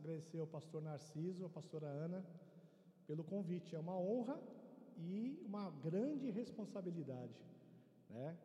agradecer 0.00 0.40
ao 0.40 0.46
pastor 0.46 0.80
Narciso, 0.82 1.44
à 1.44 1.48
pastora 1.48 1.86
Ana, 1.86 2.24
pelo 3.06 3.22
convite. 3.22 3.76
É 3.76 3.78
uma 3.78 3.96
honra 3.96 4.40
e 4.96 5.38
uma 5.44 5.70
grande 5.70 6.30
responsabilidade, 6.30 7.34
né? 8.08 8.36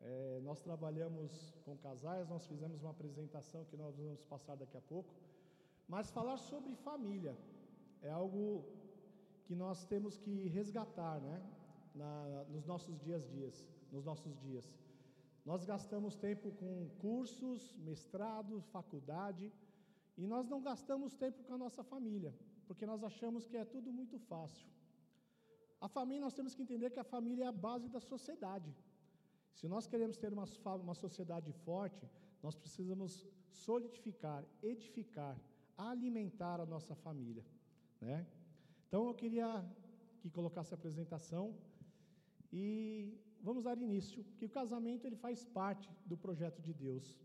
É, 0.00 0.40
nós 0.42 0.60
trabalhamos 0.60 1.54
com 1.64 1.76
casais, 1.78 2.28
nós 2.28 2.46
fizemos 2.46 2.82
uma 2.82 2.90
apresentação 2.90 3.64
que 3.70 3.76
nós 3.76 3.96
vamos 3.96 4.22
passar 4.24 4.54
daqui 4.54 4.76
a 4.76 4.80
pouco, 4.80 5.14
mas 5.88 6.10
falar 6.10 6.36
sobre 6.36 6.74
família 6.74 7.34
é 8.02 8.10
algo 8.10 8.64
que 9.46 9.54
nós 9.54 9.86
temos 9.86 10.18
que 10.18 10.48
resgatar, 10.48 11.20
né? 11.20 11.42
Na, 11.94 12.44
nos 12.48 12.66
nossos 12.66 12.98
dias 12.98 13.26
dias, 13.28 13.64
nos 13.92 14.04
nossos 14.04 14.36
dias. 14.40 14.66
Nós 15.44 15.64
gastamos 15.64 16.16
tempo 16.16 16.50
com 16.52 16.88
cursos, 16.98 17.76
mestrado, 17.78 18.60
faculdade, 18.72 19.52
e 20.16 20.26
nós 20.26 20.48
não 20.48 20.60
gastamos 20.62 21.14
tempo 21.14 21.42
com 21.44 21.54
a 21.54 21.58
nossa 21.58 21.82
família, 21.82 22.34
porque 22.66 22.86
nós 22.86 23.02
achamos 23.02 23.46
que 23.46 23.56
é 23.56 23.64
tudo 23.64 23.92
muito 23.92 24.18
fácil. 24.18 24.66
A 25.80 25.88
família, 25.88 26.22
nós 26.22 26.34
temos 26.34 26.54
que 26.54 26.62
entender 26.62 26.90
que 26.90 27.00
a 27.00 27.04
família 27.04 27.44
é 27.44 27.46
a 27.48 27.52
base 27.52 27.88
da 27.88 28.00
sociedade. 28.00 28.74
Se 29.52 29.68
nós 29.68 29.86
queremos 29.86 30.16
ter 30.16 30.32
uma, 30.32 30.46
uma 30.76 30.94
sociedade 30.94 31.52
forte, 31.52 32.08
nós 32.42 32.56
precisamos 32.56 33.26
solidificar, 33.50 34.44
edificar, 34.62 35.38
alimentar 35.76 36.60
a 36.60 36.66
nossa 36.66 36.94
família, 36.94 37.44
né? 38.00 38.26
Então 38.86 39.06
eu 39.06 39.14
queria 39.14 39.64
que 40.20 40.30
colocasse 40.30 40.72
a 40.72 40.76
apresentação 40.76 41.54
e 42.52 43.18
vamos 43.42 43.64
dar 43.64 43.76
início, 43.76 44.24
que 44.38 44.44
o 44.44 44.48
casamento 44.48 45.06
ele 45.06 45.16
faz 45.16 45.44
parte 45.44 45.90
do 46.06 46.16
projeto 46.16 46.62
de 46.62 46.72
Deus. 46.72 47.18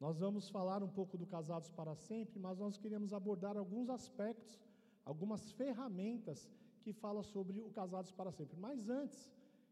Nós 0.00 0.18
vamos 0.18 0.48
falar 0.48 0.82
um 0.82 0.88
pouco 0.88 1.18
do 1.18 1.26
casados 1.26 1.70
para 1.70 1.94
sempre, 1.94 2.38
mas 2.40 2.58
nós 2.58 2.78
queremos 2.78 3.12
abordar 3.12 3.56
alguns 3.56 3.90
aspectos, 3.90 4.58
algumas 5.04 5.52
ferramentas 5.52 6.48
que 6.82 6.92
falam 6.92 7.22
sobre 7.22 7.60
o 7.60 7.70
casados 7.70 8.10
para 8.10 8.32
sempre. 8.32 8.56
Mas 8.58 8.88
antes, 8.88 9.30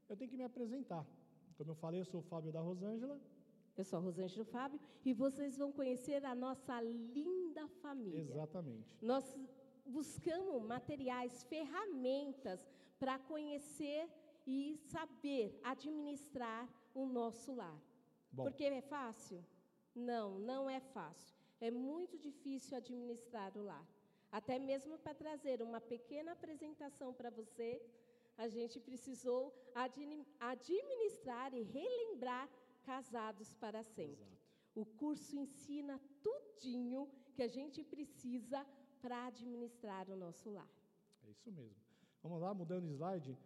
eu 0.09 0.15
tenho 0.17 0.31
que 0.31 0.37
me 0.37 0.45
apresentar. 0.45 1.07
Como 1.57 1.71
eu 1.71 1.75
falei, 1.75 2.01
eu 2.01 2.05
sou 2.05 2.21
o 2.21 2.29
Fábio 2.33 2.53
da 2.53 2.61
Rosângela. 2.61 3.19
Eu 3.75 3.85
sou 3.85 3.99
a 3.99 4.03
Rosângela 4.03 4.45
Fábio 4.45 4.79
e 5.05 5.15
vocês 5.15 5.57
vão 5.57 5.71
conhecer 5.73 6.25
a 6.25 6.35
nossa 6.35 6.81
linda 6.81 7.67
família. 7.81 8.21
Exatamente. 8.21 8.89
Nós 9.01 9.25
buscamos 9.87 10.63
materiais, 10.63 11.45
ferramentas 11.45 12.69
para 12.99 13.19
conhecer 13.21 14.11
e 14.47 14.77
saber 14.77 15.59
administrar 15.63 16.69
o 16.93 17.07
nosso 17.07 17.55
lar. 17.55 17.81
Bom. 18.33 18.43
Porque 18.45 18.65
é 18.65 18.83
fácil? 18.83 19.43
Não, 19.99 20.39
não 20.39 20.71
é 20.71 20.81
fácil. 20.81 21.37
É 21.61 21.71
muito 21.71 22.17
difícil 22.17 22.77
administrar 22.77 23.57
o 23.57 23.65
lar. 23.65 23.87
Até 24.31 24.59
mesmo 24.59 24.97
para 24.99 25.15
trazer 25.15 25.61
uma 25.61 25.81
pequena 25.81 26.33
apresentação 26.33 27.13
para 27.13 27.31
você, 27.31 27.83
a 28.37 28.47
gente 28.47 28.79
precisou 28.79 29.53
administrar 30.55 31.53
e 31.53 31.63
relembrar 31.63 32.49
casados 32.85 33.53
para 33.55 33.83
sempre. 33.83 34.25
Exato. 34.25 34.39
O 34.75 34.85
curso 34.85 35.37
ensina 35.37 36.01
tudinho 36.23 37.09
que 37.35 37.43
a 37.43 37.49
gente 37.49 37.83
precisa 37.83 38.65
para 39.03 39.27
administrar 39.27 40.09
o 40.09 40.17
nosso 40.17 40.51
lar. 40.51 40.71
É 41.25 41.31
isso 41.31 41.51
mesmo. 41.51 41.83
Vamos 42.23 42.41
lá, 42.41 42.55
mudando 42.55 42.85
o 42.85 42.93
slide. 42.93 43.37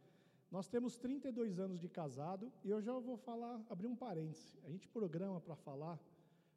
Nós 0.50 0.68
temos 0.68 0.98
32 0.98 1.58
anos 1.58 1.80
de 1.80 1.88
casado 1.88 2.52
e 2.62 2.68
eu 2.68 2.82
já 2.82 2.92
vou 2.98 3.16
falar, 3.16 3.64
abrir 3.70 3.86
um 3.86 3.96
parêntese. 3.96 4.58
A 4.64 4.68
gente 4.68 4.86
programa 4.88 5.40
para 5.40 5.56
falar, 5.56 5.98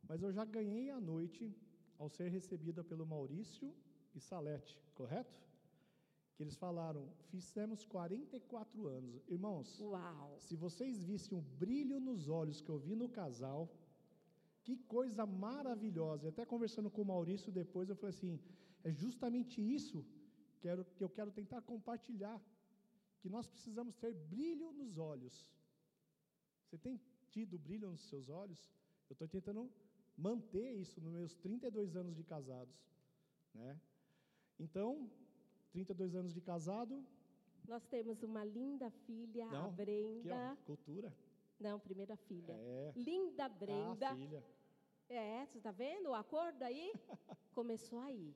mas 0.08 0.22
eu 0.22 0.32
já 0.32 0.46
ganhei 0.46 0.90
a 0.90 1.00
noite 1.00 1.54
ao 1.98 2.10
ser 2.10 2.30
recebida 2.30 2.84
pelo 2.84 3.06
Maurício 3.06 3.74
e 4.14 4.20
Salete, 4.20 4.80
correto? 4.94 5.36
Que 6.36 6.44
eles 6.44 6.56
falaram, 6.56 7.08
fizemos 7.30 7.86
44 7.86 8.88
anos. 8.88 9.28
Irmãos, 9.30 9.80
Uau. 9.80 10.38
se 10.40 10.56
vocês 10.56 11.04
vissem 11.04 11.38
o 11.38 11.42
brilho 11.42 12.00
nos 12.00 12.28
olhos 12.28 12.60
que 12.60 12.70
eu 12.70 12.78
vi 12.78 12.96
no 12.96 13.08
casal, 13.08 13.70
que 14.66 14.76
coisa 14.76 15.26
maravilhosa. 15.26 16.26
E 16.26 16.30
até 16.30 16.46
conversando 16.46 16.90
com 16.90 17.02
o 17.04 17.06
Maurício 17.14 17.52
depois, 17.52 17.88
eu 17.88 17.96
falei 17.96 18.16
assim: 18.16 18.40
é 18.84 18.92
justamente 18.92 19.62
isso 19.62 20.06
que 20.96 21.04
eu 21.04 21.10
quero 21.10 21.32
tentar 21.32 21.62
compartilhar. 21.62 22.42
Que 23.22 23.30
nós 23.30 23.48
precisamos 23.48 23.96
ter 23.96 24.14
brilho 24.14 24.72
nos 24.74 24.98
olhos. 24.98 25.48
Você 26.64 26.78
tem 26.78 27.00
tido 27.30 27.58
brilho 27.58 27.90
nos 27.90 28.02
seus 28.10 28.28
olhos? 28.30 28.70
Eu 29.10 29.14
estou 29.14 29.28
tentando 29.28 29.72
manter 30.18 30.72
isso 30.74 31.02
nos 31.02 31.12
meus 31.12 31.34
32 31.36 31.96
anos 31.96 32.16
de 32.16 32.24
casados. 32.24 32.76
Né? 33.54 33.80
Então, 34.60 35.10
32 35.72 36.16
anos 36.16 36.34
de 36.34 36.42
casado. 36.42 37.06
Nós 37.68 37.86
temos 37.86 38.22
uma 38.24 38.44
linda 38.44 38.90
filha, 38.92 39.46
Não, 39.48 39.66
a 39.66 39.70
Brenda. 39.70 40.52
Aqui, 40.52 40.62
ó, 40.62 40.66
cultura. 40.66 41.14
Não, 41.60 41.80
primeira 41.80 42.16
filha. 42.16 42.54
É. 42.54 42.94
Linda 42.96 43.50
Brenda. 43.50 44.10
Ah, 44.10 44.16
filha. 44.16 44.44
É, 45.10 45.46
você 45.46 45.58
está 45.58 45.72
vendo 45.72 46.10
o 46.10 46.14
acordo 46.14 46.62
aí? 46.64 46.94
Começou 47.54 48.00
aí. 48.00 48.36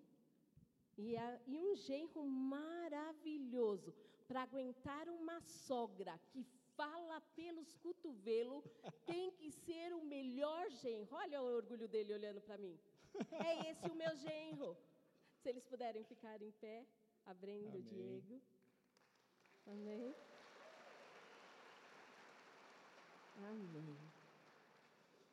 E, 0.98 1.16
a, 1.16 1.40
e 1.48 1.58
um 1.58 1.76
genro 1.76 2.26
maravilhoso 2.26 3.94
para 4.28 4.44
aguentar 4.44 5.08
uma 5.10 5.40
sogra 5.42 6.20
que 6.30 6.46
fala 6.80 7.18
pelos 7.40 7.70
cotovelos, 7.86 8.64
tem 9.06 9.26
que 9.40 9.50
ser 9.66 9.88
o 10.00 10.02
melhor 10.16 10.66
genro. 10.82 11.10
Olha 11.24 11.42
o 11.42 11.48
orgulho 11.60 11.88
dele 11.94 12.14
olhando 12.20 12.42
para 12.48 12.58
mim. 12.58 12.76
É 13.48 13.70
esse 13.70 13.86
o 13.94 13.96
meu 14.02 14.14
genro. 14.26 14.70
Se 15.42 15.50
eles 15.50 15.66
puderem 15.72 16.04
ficar 16.12 16.38
em 16.42 16.52
pé, 16.64 16.78
abrindo 17.26 17.76
o 17.80 17.84
Diego. 17.92 18.42
Amém. 19.74 20.16
Amém. 23.52 23.98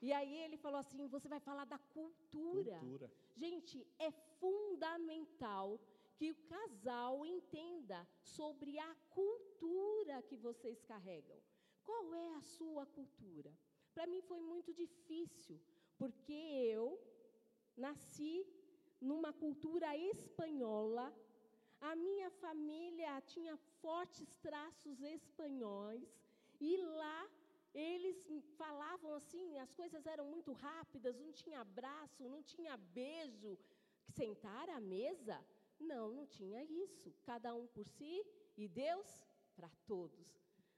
E 0.06 0.12
aí 0.18 0.36
ele 0.44 0.56
falou 0.64 0.80
assim: 0.80 1.06
você 1.16 1.28
vai 1.34 1.40
falar 1.48 1.66
da 1.74 1.78
cultura. 1.96 2.78
cultura. 2.80 3.10
Gente, 3.44 3.86
é 3.98 4.10
fundamental 4.40 5.80
que 6.16 6.30
o 6.30 6.36
casal 6.54 7.24
entenda 7.26 7.98
sobre 8.36 8.78
a 8.78 8.92
cultura 9.10 9.85
que 10.28 10.36
vocês 10.36 10.82
carregam. 10.82 11.38
Qual 11.82 12.14
é 12.14 12.28
a 12.34 12.42
sua 12.42 12.84
cultura? 12.86 13.52
Para 13.94 14.06
mim 14.06 14.20
foi 14.22 14.40
muito 14.40 14.72
difícil, 14.74 15.60
porque 15.96 16.32
eu 16.76 16.84
nasci 17.76 18.46
numa 19.00 19.32
cultura 19.32 19.96
espanhola. 19.96 21.06
A 21.80 21.94
minha 21.94 22.30
família 22.30 23.20
tinha 23.32 23.56
fortes 23.82 24.28
traços 24.36 25.00
espanhóis 25.02 26.08
e 26.60 26.76
lá 27.00 27.20
eles 27.74 28.18
falavam 28.56 29.14
assim, 29.14 29.58
as 29.58 29.72
coisas 29.72 30.06
eram 30.06 30.26
muito 30.34 30.52
rápidas, 30.52 31.18
não 31.18 31.32
tinha 31.32 31.60
abraço, 31.60 32.28
não 32.34 32.42
tinha 32.42 32.76
beijo. 32.76 33.58
Sentar 34.08 34.68
à 34.70 34.80
mesa? 34.80 35.38
Não, 35.78 36.10
não 36.10 36.26
tinha 36.26 36.64
isso. 36.64 37.12
Cada 37.24 37.54
um 37.54 37.66
por 37.66 37.86
si 37.86 38.24
e 38.56 38.66
Deus 38.66 39.06
para 39.56 39.70
todos. 39.86 40.26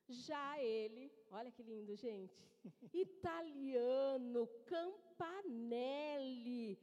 Já 0.08 0.62
ele, 0.62 1.10
olha 1.30 1.50
que 1.50 1.62
lindo, 1.62 1.94
gente. 1.96 2.34
Italiano, 3.06 4.46
Campanelli. 4.66 6.78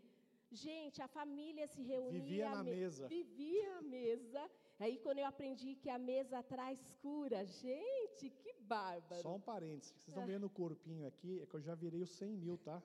Gente, 0.51 1.01
a 1.01 1.07
família 1.07 1.67
se 1.67 1.81
reunia. 1.81 2.21
Vivia 2.21 2.49
na 2.49 2.63
mesa. 2.63 3.07
Vivia 3.07 3.77
à 3.77 3.81
mesa. 3.81 4.49
Aí 4.79 4.97
quando 4.99 5.19
eu 5.19 5.25
aprendi 5.25 5.75
que 5.75 5.89
a 5.89 5.97
mesa 5.97 6.43
traz 6.43 6.79
cura, 7.01 7.45
gente, 7.45 8.29
que 8.29 8.53
bárbaro. 8.59 9.21
Só 9.21 9.35
um 9.35 9.39
parênteses, 9.41 9.91
vocês 9.93 10.07
estão 10.09 10.25
vendo 10.25 10.45
o 10.45 10.49
corpinho 10.49 11.07
aqui, 11.07 11.41
é 11.41 11.45
que 11.45 11.55
eu 11.55 11.61
já 11.61 11.73
virei 11.75 12.01
os 12.01 12.09
100 12.11 12.35
mil, 12.37 12.57
tá? 12.57 12.81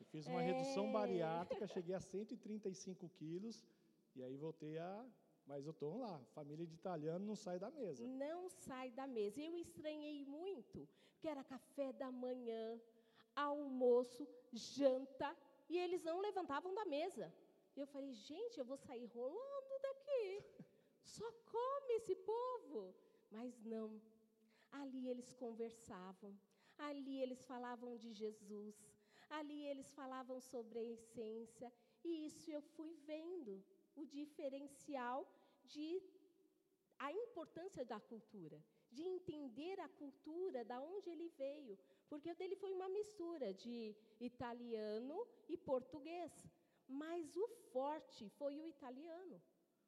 Eu 0.00 0.06
fiz 0.06 0.26
uma 0.26 0.42
É. 0.42 0.46
redução 0.52 0.90
bariátrica, 0.92 1.66
cheguei 1.66 1.94
a 1.94 2.00
135 2.00 3.08
quilos, 3.10 3.64
e 4.14 4.22
aí 4.22 4.36
voltei 4.36 4.78
a... 4.78 5.06
Mas 5.46 5.64
eu 5.64 5.70
estou 5.70 5.96
lá, 5.96 6.20
família 6.34 6.66
de 6.66 6.74
italiano 6.74 7.24
não 7.24 7.36
sai 7.36 7.58
da 7.58 7.70
mesa. 7.70 8.04
Não 8.04 8.48
sai 8.48 8.90
da 8.90 9.06
mesa. 9.06 9.40
Eu 9.40 9.56
estranhei 9.56 10.24
muito, 10.24 10.88
porque 11.12 11.28
era 11.28 11.44
café 11.44 11.92
da 11.92 12.10
manhã, 12.10 12.80
almoço, 13.34 14.26
janta, 14.52 15.36
e 15.68 15.78
eles 15.78 16.02
não 16.02 16.20
levantavam 16.20 16.74
da 16.74 16.84
mesa. 16.84 17.32
E 17.76 17.80
eu 17.80 17.86
falei, 17.86 18.12
gente, 18.12 18.58
eu 18.58 18.64
vou 18.64 18.76
sair 18.76 19.06
rolando 19.06 19.78
daqui. 19.82 20.44
Só 21.04 21.30
come 21.44 21.92
esse 21.94 22.16
povo. 22.16 22.94
Mas 23.30 23.62
não. 23.64 24.00
Ali 24.72 25.08
eles 25.08 25.32
conversavam, 25.32 26.36
ali 26.76 27.22
eles 27.22 27.42
falavam 27.44 27.96
de 27.96 28.12
Jesus, 28.12 28.74
ali 29.30 29.64
eles 29.66 29.90
falavam 29.92 30.40
sobre 30.40 30.78
a 30.78 30.84
essência, 30.84 31.72
e 32.04 32.26
isso 32.26 32.50
eu 32.50 32.60
fui 32.60 32.92
vendo 33.06 33.64
o 33.94 34.04
diferencial 34.04 35.26
de 35.74 35.88
a 36.98 37.12
importância 37.12 37.84
da 37.84 38.00
cultura, 38.00 38.58
de 38.90 39.02
entender 39.02 39.78
a 39.80 39.88
cultura, 39.88 40.64
da 40.64 40.80
onde 40.80 41.10
ele 41.10 41.28
veio, 41.36 41.78
porque 42.08 42.30
o 42.30 42.34
dele 42.36 42.56
foi 42.56 42.72
uma 42.72 42.88
mistura 42.88 43.52
de 43.52 43.94
italiano 44.20 45.26
e 45.48 45.56
português. 45.56 46.32
mas 46.88 47.36
o 47.36 47.48
forte 47.72 48.28
foi 48.38 48.60
o 48.60 48.68
italiano. 48.68 49.42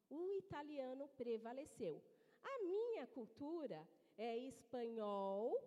O 0.09 0.33
italiano 0.33 1.07
prevaleceu. 1.21 2.03
A 2.43 2.59
minha 2.63 3.07
cultura 3.07 3.87
é 4.17 4.37
espanhol 4.37 5.57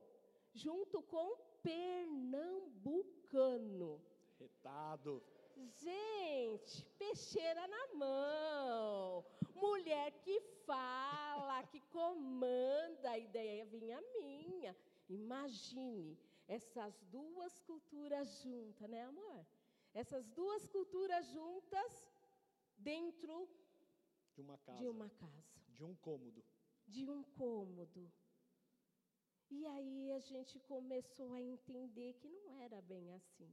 junto 0.52 1.00
com 1.02 1.36
pernambucano. 1.62 3.98
Retado. 4.38 5.22
Gente, 5.56 6.84
peixeira 6.98 7.66
na 7.66 7.94
mão. 7.94 9.24
Mulher 9.54 10.10
que 10.22 10.40
fala, 10.66 11.62
que 11.64 11.80
comanda, 11.82 13.10
a 13.10 13.18
ideia 13.18 13.64
vinha 13.66 14.00
minha. 14.18 14.76
Imagine 15.08 16.18
essas 16.48 17.00
duas 17.10 17.58
culturas 17.60 18.40
juntas, 18.42 18.88
né, 18.88 19.02
amor? 19.04 19.46
Essas 19.94 20.26
duas 20.30 20.66
culturas 20.66 21.26
juntas 21.26 22.06
dentro 22.78 23.48
de 24.34 24.40
uma 24.40 24.58
casa. 24.58 24.78
De 24.78 24.88
uma 24.88 25.10
casa. 25.10 25.44
De 25.68 25.84
um 25.84 25.94
cômodo. 25.96 26.42
De 26.86 27.08
um 27.08 27.22
cômodo. 27.22 28.10
E 29.50 29.66
aí 29.66 30.12
a 30.12 30.18
gente 30.18 30.58
começou 30.60 31.34
a 31.34 31.42
entender 31.42 32.14
que 32.14 32.28
não 32.28 32.58
era 32.58 32.80
bem 32.80 33.12
assim, 33.12 33.52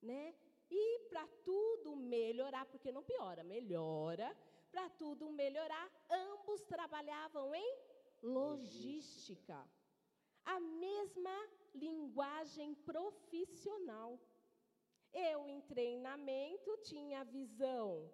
né? 0.00 0.32
E 0.70 0.98
para 1.08 1.26
tudo 1.44 1.96
melhorar, 1.96 2.66
porque 2.66 2.92
não 2.92 3.02
piora, 3.02 3.42
melhora. 3.42 4.36
Para 4.70 4.88
tudo 4.90 5.30
melhorar, 5.32 5.90
ambos 6.10 6.62
trabalhavam 6.64 7.54
em 7.54 7.78
logística. 8.22 9.56
logística. 9.56 9.70
A 10.44 10.60
mesma 10.60 11.48
linguagem 11.74 12.74
profissional. 12.74 14.18
Eu, 15.12 15.48
em 15.48 15.60
treinamento, 15.62 16.76
tinha 16.78 17.20
a 17.20 17.24
visão 17.24 18.10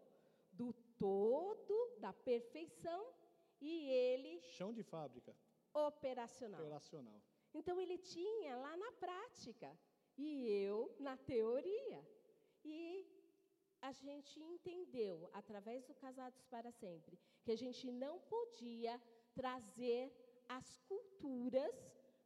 do 0.53 0.73
todo, 0.97 1.97
da 1.99 2.13
perfeição, 2.13 3.13
e 3.61 3.91
ele. 3.91 4.41
Chão 4.41 4.73
de 4.73 4.83
fábrica. 4.83 5.35
Operacional. 5.73 6.61
Operacional. 6.61 7.21
Então, 7.53 7.81
ele 7.81 7.99
tinha 7.99 8.57
lá 8.57 8.77
na 8.77 8.93
prática, 8.93 9.77
e 10.17 10.49
eu 10.49 10.95
na 11.01 11.17
teoria. 11.17 12.14
E 12.65 13.07
a 13.81 13.93
gente 13.93 14.41
entendeu, 14.41 15.29
através 15.33 15.85
do 15.85 15.95
Casados 15.95 16.43
para 16.47 16.71
Sempre, 16.73 17.19
que 17.43 17.53
a 17.53 17.57
gente 17.57 17.91
não 17.91 18.19
podia 18.21 19.01
trazer 19.35 20.11
as 20.49 20.79
culturas 20.89 21.75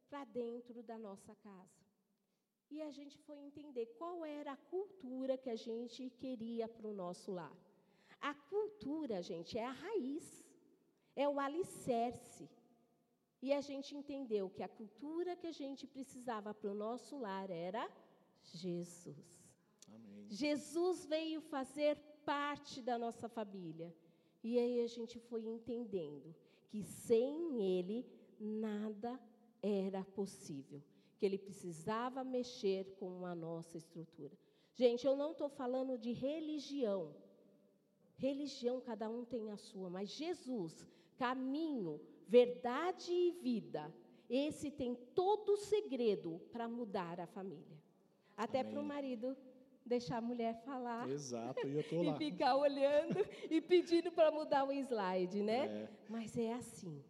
para 0.09 0.23
dentro 0.25 0.81
da 0.81 0.97
nossa 0.97 1.35
casa. 1.35 1.79
E 2.71 2.81
a 2.81 2.91
gente 2.91 3.17
foi 3.25 3.37
entender 3.39 3.87
qual 3.97 4.23
era 4.23 4.51
a 4.53 4.63
cultura 4.75 5.37
que 5.37 5.49
a 5.49 5.55
gente 5.55 6.09
queria 6.21 6.67
para 6.67 6.87
o 6.87 6.93
nosso 6.93 7.31
lar. 7.31 7.55
A 8.21 8.33
cultura, 8.33 9.21
gente, 9.21 9.57
é 9.57 9.65
a 9.65 9.71
raiz, 9.71 10.45
é 11.15 11.27
o 11.27 11.39
alicerce. 11.39 12.47
E 13.41 13.51
a 13.53 13.61
gente 13.61 13.95
entendeu 13.95 14.49
que 14.49 14.61
a 14.61 14.67
cultura 14.67 15.35
que 15.35 15.47
a 15.47 15.51
gente 15.51 15.87
precisava 15.87 16.53
para 16.53 16.69
o 16.69 16.79
nosso 16.85 17.17
lar 17.17 17.49
era 17.49 17.89
Jesus. 18.43 19.38
Amém. 19.93 20.27
Jesus 20.29 21.05
veio 21.05 21.41
fazer 21.41 21.97
parte 22.25 22.81
da 22.81 22.97
nossa 22.97 23.27
família. 23.27 23.93
E 24.43 24.57
aí 24.57 24.81
a 24.81 24.87
gente 24.87 25.19
foi 25.19 25.45
entendendo 25.45 26.35
que 26.69 26.83
sem 26.83 27.61
Ele 27.61 28.05
nada 28.39 29.19
era 29.61 30.03
possível, 30.03 30.81
que 31.17 31.25
Ele 31.25 31.37
precisava 31.37 32.23
mexer 32.23 32.95
com 32.99 33.25
a 33.25 33.35
nossa 33.35 33.77
estrutura. 33.77 34.37
Gente, 34.75 35.05
eu 35.05 35.15
não 35.15 35.31
estou 35.31 35.49
falando 35.49 35.97
de 35.97 36.13
religião. 36.13 37.13
Religião, 38.15 38.79
cada 38.79 39.09
um 39.09 39.25
tem 39.25 39.49
a 39.51 39.57
sua, 39.57 39.89
mas 39.89 40.09
Jesus, 40.09 40.87
caminho, 41.17 41.99
verdade 42.27 43.11
e 43.11 43.31
vida, 43.31 43.93
esse 44.29 44.69
tem 44.69 44.93
todo 45.15 45.53
o 45.53 45.57
segredo 45.57 46.39
para 46.51 46.67
mudar 46.67 47.19
a 47.19 47.25
família. 47.25 47.77
Até 48.37 48.63
para 48.63 48.79
o 48.79 48.83
marido 48.83 49.35
deixar 49.89 50.17
a 50.17 50.21
mulher 50.21 50.53
falar. 50.63 51.09
Exato, 51.09 51.59
e 51.67 51.75
eu 51.75 51.83
tô 51.89 52.01
lá. 52.01 52.15
e 52.15 52.17
ficar 52.17 52.55
olhando 52.55 53.19
e 53.49 53.59
pedindo 53.59 54.11
para 54.11 54.31
mudar 54.31 54.63
o 54.63 54.71
slide, 54.71 55.41
né? 55.41 55.65
É. 55.65 55.89
Mas 56.07 56.37
é 56.37 56.53
assim. 56.53 57.03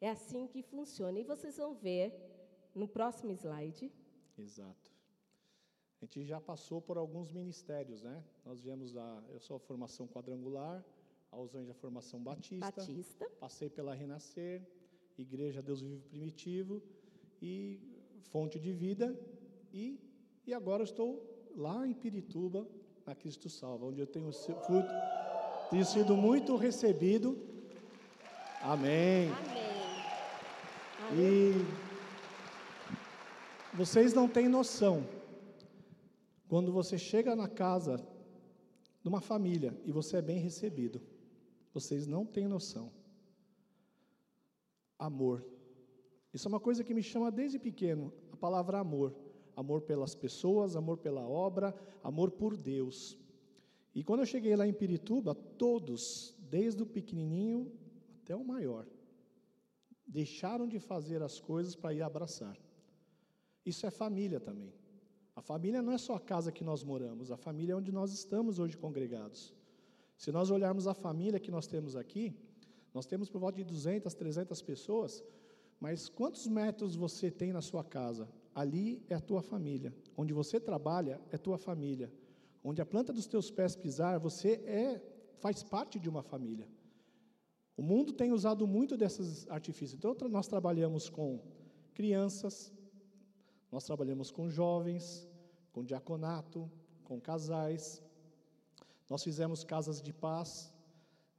É 0.00 0.08
assim 0.08 0.46
que 0.46 0.62
funciona. 0.62 1.18
E 1.18 1.24
vocês 1.24 1.58
vão 1.58 1.74
ver 1.74 2.14
no 2.74 2.88
próximo 2.88 3.32
slide. 3.32 3.92
Exato. 4.38 4.90
A 6.00 6.06
gente 6.06 6.24
já 6.24 6.40
passou 6.40 6.80
por 6.80 6.96
alguns 6.96 7.30
ministérios, 7.30 8.00
né? 8.00 8.24
Nós 8.44 8.60
viemos 8.60 8.90
da. 8.92 9.22
Eu 9.28 9.40
sou 9.40 9.56
a 9.56 9.60
formação 9.60 10.08
quadrangular, 10.08 10.82
a 11.30 11.36
Osanja 11.36 11.74
formação 11.74 12.18
batista. 12.22 12.70
Batista. 12.70 13.28
Passei 13.38 13.68
pela 13.68 13.94
Renascer, 13.94 14.66
Igreja 15.18 15.60
Deus 15.60 15.82
Vivo 15.82 16.02
Primitivo 16.08 16.82
e 17.42 17.78
Fonte 18.30 18.58
de 18.58 18.72
Vida. 18.72 19.14
E, 19.74 20.00
e 20.46 20.54
agora 20.54 20.82
estou 20.84 21.29
lá 21.56 21.86
em 21.86 21.92
Pirituba, 21.92 22.66
na 23.06 23.14
Cristo 23.14 23.48
Salva, 23.48 23.86
onde 23.86 24.00
eu 24.00 24.06
tenho, 24.06 24.32
fui, 24.32 24.82
tenho 25.70 25.84
sido 25.84 26.16
muito 26.16 26.56
recebido. 26.56 27.38
Amém. 28.62 29.30
Amém. 31.08 31.18
E 31.18 31.52
vocês 33.74 34.12
não 34.12 34.28
têm 34.28 34.48
noção, 34.48 35.06
quando 36.48 36.72
você 36.72 36.98
chega 36.98 37.34
na 37.34 37.48
casa 37.48 37.96
de 39.02 39.08
uma 39.08 39.20
família 39.20 39.76
e 39.84 39.92
você 39.92 40.18
é 40.18 40.22
bem 40.22 40.38
recebido, 40.38 41.00
vocês 41.72 42.06
não 42.06 42.26
têm 42.26 42.46
noção. 42.46 42.92
Amor. 44.98 45.44
Isso 46.32 46.46
é 46.46 46.50
uma 46.50 46.60
coisa 46.60 46.84
que 46.84 46.94
me 46.94 47.02
chama 47.02 47.30
desde 47.30 47.58
pequeno, 47.58 48.12
a 48.32 48.36
palavra 48.36 48.78
amor 48.78 49.29
amor 49.60 49.82
pelas 49.82 50.14
pessoas, 50.14 50.76
amor 50.76 50.98
pela 50.98 51.26
obra, 51.26 51.74
amor 52.02 52.30
por 52.30 52.56
Deus. 52.56 53.16
E 53.94 54.02
quando 54.02 54.20
eu 54.20 54.26
cheguei 54.26 54.54
lá 54.56 54.66
em 54.66 54.72
Pirituba, 54.72 55.34
todos, 55.34 56.34
desde 56.48 56.82
o 56.82 56.86
pequenininho 56.86 57.70
até 58.22 58.34
o 58.34 58.44
maior, 58.44 58.86
deixaram 60.06 60.66
de 60.66 60.78
fazer 60.78 61.22
as 61.22 61.40
coisas 61.40 61.74
para 61.74 61.94
ir 61.94 62.02
abraçar. 62.02 62.56
Isso 63.64 63.86
é 63.86 63.90
família 63.90 64.40
também. 64.40 64.72
A 65.36 65.42
família 65.42 65.80
não 65.82 65.92
é 65.92 65.98
só 65.98 66.14
a 66.14 66.20
casa 66.20 66.50
que 66.50 66.64
nós 66.64 66.82
moramos, 66.82 67.30
a 67.30 67.36
família 67.36 67.72
é 67.72 67.76
onde 67.76 67.92
nós 67.92 68.12
estamos 68.12 68.58
hoje 68.58 68.76
congregados. 68.76 69.54
Se 70.16 70.30
nós 70.32 70.50
olharmos 70.50 70.86
a 70.86 70.94
família 70.94 71.40
que 71.40 71.50
nós 71.50 71.66
temos 71.66 71.96
aqui, 71.96 72.34
nós 72.92 73.06
temos 73.06 73.30
por 73.30 73.40
volta 73.40 73.56
de 73.58 73.64
200, 73.64 74.12
300 74.12 74.60
pessoas, 74.62 75.24
mas 75.78 76.08
quantos 76.08 76.46
metros 76.46 76.94
você 76.94 77.30
tem 77.30 77.52
na 77.52 77.62
sua 77.62 77.82
casa? 77.82 78.28
Ali 78.60 79.02
é 79.08 79.14
a 79.14 79.20
tua 79.20 79.42
família. 79.42 79.94
Onde 80.16 80.32
você 80.32 80.60
trabalha 80.60 81.20
é 81.30 81.36
tua 81.38 81.58
família. 81.58 82.12
Onde 82.62 82.80
a 82.82 82.86
planta 82.86 83.12
dos 83.12 83.26
teus 83.26 83.50
pés 83.50 83.74
pisar, 83.74 84.18
você 84.18 84.50
é 84.66 85.02
faz 85.38 85.62
parte 85.62 85.98
de 85.98 86.08
uma 86.08 86.22
família. 86.22 86.68
O 87.76 87.82
mundo 87.82 88.12
tem 88.12 88.30
usado 88.30 88.66
muito 88.66 88.96
desses 88.96 89.48
artifícios. 89.48 89.98
Então 89.98 90.14
nós 90.28 90.46
trabalhamos 90.46 91.08
com 91.08 91.40
crianças, 91.94 92.70
nós 93.72 93.84
trabalhamos 93.84 94.30
com 94.30 94.50
jovens, 94.50 95.26
com 95.72 95.82
diaconato, 95.82 96.70
com 97.04 97.18
casais. 97.18 98.02
Nós 99.08 99.24
fizemos 99.24 99.64
casas 99.64 100.02
de 100.02 100.12
paz. 100.12 100.70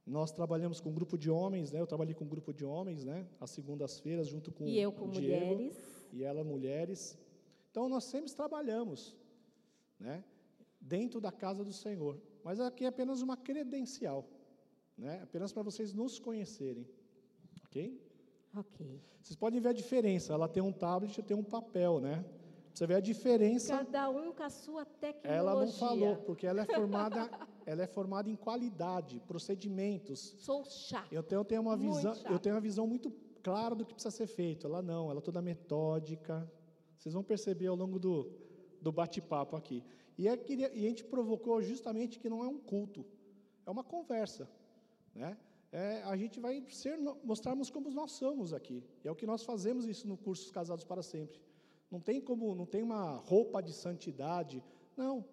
Nós 0.04 0.32
trabalhamos 0.32 0.80
com 0.80 0.90
um 0.90 0.92
grupo 0.92 1.16
de 1.16 1.30
homens, 1.30 1.70
né? 1.70 1.80
Eu 1.80 1.86
trabalhei 1.86 2.12
com 2.12 2.24
um 2.24 2.28
grupo 2.28 2.52
de 2.52 2.64
homens, 2.64 3.04
né? 3.04 3.24
Às 3.40 3.50
segundas-feiras 3.50 4.26
junto 4.26 4.50
com 4.50 4.66
E 4.66 4.80
eu 4.80 4.90
com 4.90 5.06
mulheres 5.06 6.01
e 6.12 6.22
ela 6.22 6.44
mulheres. 6.44 7.18
Então 7.70 7.88
nós 7.88 8.04
sempre 8.04 8.32
trabalhamos, 8.32 9.16
né, 9.98 10.22
dentro 10.80 11.20
da 11.20 11.32
casa 11.32 11.64
do 11.64 11.72
Senhor. 11.72 12.20
Mas 12.44 12.60
aqui 12.60 12.84
é 12.84 12.88
apenas 12.88 13.22
uma 13.22 13.36
credencial, 13.36 14.28
né, 14.96 15.20
apenas 15.22 15.52
para 15.52 15.62
vocês 15.62 15.92
nos 15.94 16.18
conhecerem, 16.18 16.86
ok? 17.64 18.00
Ok. 18.54 19.00
Vocês 19.22 19.36
podem 19.36 19.60
ver 19.60 19.70
a 19.70 19.72
diferença. 19.72 20.32
Ela 20.34 20.48
tem 20.48 20.62
um 20.62 20.72
tablet 20.72 21.16
e 21.16 21.22
tem 21.22 21.36
um 21.36 21.44
papel, 21.44 22.00
né? 22.00 22.24
Você 22.74 22.86
vê 22.86 22.94
a 22.94 23.00
diferença. 23.00 23.76
Cada 23.76 24.08
um 24.10 24.32
com 24.32 24.42
a 24.42 24.50
sua 24.50 24.84
tecnologia. 24.84 25.38
Ela 25.38 25.54
não 25.54 25.70
falou, 25.72 26.16
porque 26.16 26.46
ela 26.46 26.62
é 26.62 26.64
formada, 26.64 27.30
ela 27.66 27.82
é 27.82 27.86
formada 27.86 28.30
em 28.30 28.36
qualidade, 28.36 29.20
procedimentos. 29.20 30.34
Sou 30.38 30.64
chata. 30.64 31.14
Eu 31.14 31.22
tenho, 31.22 31.40
eu 31.40 31.44
tenho 31.44 31.62
uma 31.62 31.76
visão, 31.76 32.14
eu 32.30 32.38
tenho 32.38 32.54
uma 32.54 32.60
visão 32.60 32.86
muito 32.86 33.10
claro 33.42 33.74
do 33.74 33.84
que 33.84 33.94
precisa 33.94 34.14
ser 34.14 34.26
feito. 34.26 34.66
Ela 34.66 34.82
não, 34.82 35.10
ela 35.10 35.18
é 35.18 35.22
toda 35.22 35.42
metódica. 35.42 36.50
Vocês 36.98 37.14
vão 37.14 37.22
perceber 37.22 37.66
ao 37.66 37.76
longo 37.76 37.98
do, 37.98 38.30
do 38.80 38.92
bate-papo 38.92 39.56
aqui. 39.56 39.84
E, 40.16 40.28
é, 40.28 40.38
e 40.48 40.64
a 40.64 40.88
gente 40.88 41.04
provocou 41.04 41.60
justamente 41.62 42.18
que 42.18 42.28
não 42.28 42.44
é 42.44 42.48
um 42.48 42.58
culto, 42.58 43.04
é 43.66 43.70
uma 43.70 43.82
conversa. 43.82 44.48
Né? 45.14 45.36
É, 45.72 46.02
a 46.02 46.16
gente 46.16 46.38
vai 46.38 46.62
ser, 46.68 46.98
mostrarmos 47.24 47.70
como 47.70 47.90
nós 47.90 48.12
somos 48.12 48.52
aqui. 48.52 48.84
E 49.02 49.08
é 49.08 49.10
o 49.10 49.14
que 49.16 49.26
nós 49.26 49.42
fazemos 49.42 49.86
isso 49.86 50.06
no 50.06 50.16
curso 50.16 50.52
Casados 50.52 50.84
para 50.84 51.02
Sempre. 51.02 51.40
Não 51.90 51.98
tem 51.98 52.20
como, 52.20 52.54
não 52.54 52.66
tem 52.66 52.82
uma 52.82 53.16
roupa 53.16 53.62
de 53.62 53.72
santidade. 53.72 54.62
Não. 54.96 55.24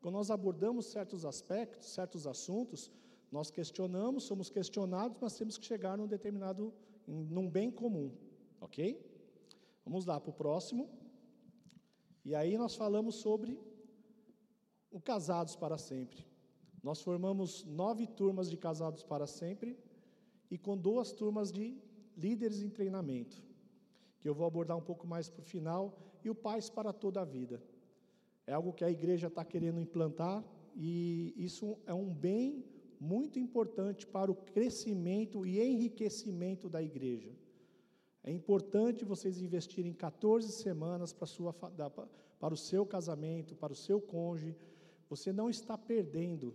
quando 0.00 0.14
nós 0.14 0.30
abordamos 0.30 0.86
certos 0.86 1.24
aspectos, 1.24 1.92
certos 1.92 2.26
assuntos, 2.26 2.90
nós 3.30 3.50
questionamos, 3.50 4.24
somos 4.24 4.50
questionados, 4.50 5.16
mas 5.20 5.36
temos 5.36 5.56
que 5.56 5.64
chegar 5.64 5.96
num 5.96 6.06
determinado, 6.06 6.72
num 7.06 7.48
bem 7.48 7.70
comum, 7.70 8.12
ok? 8.60 9.00
Vamos 9.84 10.06
lá 10.06 10.20
para 10.20 10.30
o 10.30 10.34
próximo. 10.34 10.88
E 12.24 12.34
aí 12.34 12.56
nós 12.56 12.74
falamos 12.74 13.16
sobre 13.16 13.58
o 14.90 15.00
Casados 15.00 15.56
para 15.56 15.76
Sempre. 15.76 16.24
Nós 16.82 17.00
formamos 17.00 17.64
nove 17.64 18.06
turmas 18.06 18.50
de 18.50 18.56
Casados 18.56 19.02
para 19.02 19.26
Sempre 19.26 19.78
e 20.50 20.58
com 20.58 20.76
duas 20.76 21.12
turmas 21.12 21.50
de 21.50 21.76
líderes 22.16 22.62
em 22.62 22.68
treinamento, 22.68 23.42
que 24.20 24.28
eu 24.28 24.34
vou 24.34 24.46
abordar 24.46 24.76
um 24.76 24.82
pouco 24.82 25.06
mais 25.06 25.28
para 25.28 25.40
o 25.40 25.44
final, 25.44 25.98
e 26.24 26.30
o 26.30 26.34
Pais 26.34 26.68
para 26.68 26.92
toda 26.92 27.20
a 27.20 27.24
vida. 27.24 27.62
É 28.46 28.52
algo 28.52 28.72
que 28.72 28.84
a 28.84 28.90
igreja 28.90 29.28
está 29.28 29.44
querendo 29.44 29.80
implantar 29.80 30.44
e 30.74 31.34
isso 31.36 31.78
é 31.86 31.94
um 31.94 32.12
bem 32.12 32.64
muito 33.02 33.36
importante 33.36 34.06
para 34.06 34.30
o 34.30 34.34
crescimento 34.34 35.44
e 35.44 35.60
enriquecimento 35.60 36.68
da 36.68 36.80
igreja. 36.80 37.32
É 38.22 38.30
importante 38.30 39.04
vocês 39.04 39.42
investirem 39.42 39.92
14 39.92 40.52
semanas 40.52 41.12
para, 41.12 41.26
sua, 41.26 41.52
para 41.52 42.54
o 42.54 42.56
seu 42.56 42.86
casamento, 42.86 43.56
para 43.56 43.72
o 43.72 43.76
seu 43.76 44.00
cônjuge. 44.00 44.54
Você 45.10 45.32
não 45.32 45.50
está 45.50 45.76
perdendo. 45.76 46.54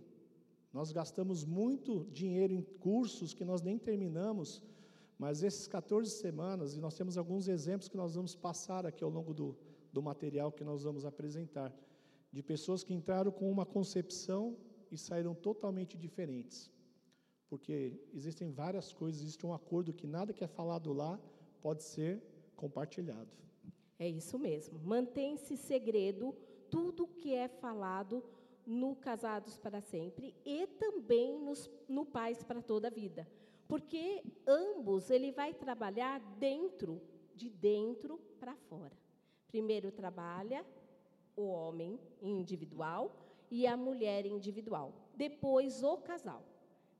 Nós 0.72 0.90
gastamos 0.90 1.44
muito 1.44 2.06
dinheiro 2.10 2.54
em 2.54 2.62
cursos 2.62 3.34
que 3.34 3.44
nós 3.44 3.60
nem 3.60 3.76
terminamos, 3.76 4.62
mas 5.18 5.42
esses 5.42 5.68
14 5.68 6.10
semanas, 6.10 6.74
e 6.74 6.80
nós 6.80 6.94
temos 6.94 7.18
alguns 7.18 7.46
exemplos 7.46 7.90
que 7.90 7.96
nós 7.98 8.14
vamos 8.14 8.34
passar 8.34 8.86
aqui 8.86 9.04
ao 9.04 9.10
longo 9.10 9.34
do, 9.34 9.54
do 9.92 10.02
material 10.02 10.50
que 10.50 10.64
nós 10.64 10.82
vamos 10.82 11.04
apresentar, 11.04 11.74
de 12.32 12.42
pessoas 12.42 12.82
que 12.82 12.94
entraram 12.94 13.30
com 13.30 13.50
uma 13.50 13.66
concepção 13.66 14.56
e 14.90 14.98
saíram 14.98 15.34
totalmente 15.34 15.96
diferentes. 15.96 16.70
Porque 17.48 17.98
existem 18.12 18.50
várias 18.50 18.92
coisas, 18.92 19.22
existe 19.22 19.46
um 19.46 19.54
acordo 19.54 19.92
que 19.92 20.06
nada 20.06 20.32
que 20.32 20.44
é 20.44 20.48
falado 20.48 20.92
lá 20.92 21.18
pode 21.60 21.82
ser 21.82 22.22
compartilhado. 22.54 23.30
É 23.98 24.08
isso 24.08 24.38
mesmo. 24.38 24.78
Mantém-se 24.78 25.56
segredo 25.56 26.34
tudo 26.70 27.06
que 27.06 27.34
é 27.34 27.48
falado 27.48 28.22
no 28.66 28.94
Casados 28.94 29.56
para 29.56 29.80
Sempre 29.80 30.34
e 30.44 30.66
também 30.66 31.38
nos, 31.38 31.70
no 31.88 32.04
Pais 32.04 32.44
para 32.44 32.60
toda 32.60 32.88
a 32.88 32.90
vida. 32.90 33.26
Porque 33.66 34.22
ambos 34.46 35.10
ele 35.10 35.32
vai 35.32 35.54
trabalhar 35.54 36.20
dentro, 36.38 37.00
de 37.34 37.48
dentro 37.48 38.18
para 38.38 38.54
fora. 38.54 38.96
Primeiro 39.48 39.90
trabalha 39.90 40.64
o 41.34 41.46
homem 41.46 41.98
individual 42.20 43.27
e 43.50 43.66
a 43.66 43.76
mulher 43.76 44.26
individual. 44.26 44.92
Depois 45.14 45.82
o 45.82 45.96
casal. 45.98 46.42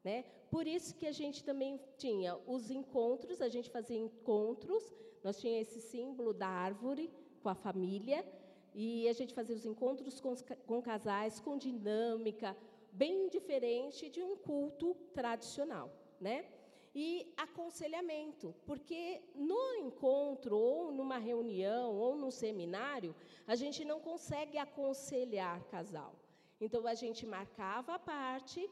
Né? 0.02 0.24
Por 0.50 0.66
isso 0.66 0.94
que 0.94 1.06
a 1.06 1.12
gente 1.12 1.44
também 1.44 1.80
tinha 1.96 2.36
os 2.46 2.70
encontros, 2.70 3.42
a 3.42 3.48
gente 3.48 3.70
fazia 3.70 3.98
encontros, 3.98 4.94
nós 5.22 5.38
tinha 5.38 5.60
esse 5.60 5.80
símbolo 5.80 6.32
da 6.32 6.48
árvore 6.48 7.10
com 7.42 7.48
a 7.48 7.54
família, 7.54 8.24
e 8.74 9.08
a 9.08 9.12
gente 9.12 9.34
fazia 9.34 9.56
os 9.56 9.66
encontros 9.66 10.20
com, 10.20 10.34
com 10.66 10.80
casais, 10.80 11.40
com 11.40 11.56
dinâmica, 11.56 12.56
bem 12.92 13.28
diferente 13.28 14.08
de 14.08 14.22
um 14.22 14.36
culto 14.36 14.94
tradicional, 15.12 15.90
né? 16.20 16.44
E 16.94 17.32
aconselhamento, 17.36 18.54
porque 18.66 19.20
no 19.34 19.74
encontro, 19.74 20.56
ou 20.56 20.90
numa 20.90 21.18
reunião, 21.18 21.94
ou 21.96 22.16
num 22.16 22.30
seminário, 22.30 23.14
a 23.46 23.54
gente 23.54 23.84
não 23.84 24.00
consegue 24.00 24.58
aconselhar 24.58 25.62
casal. 25.64 26.14
Então 26.60 26.86
a 26.86 26.94
gente 26.94 27.26
marcava 27.26 27.94
a 27.94 27.98
parte 27.98 28.68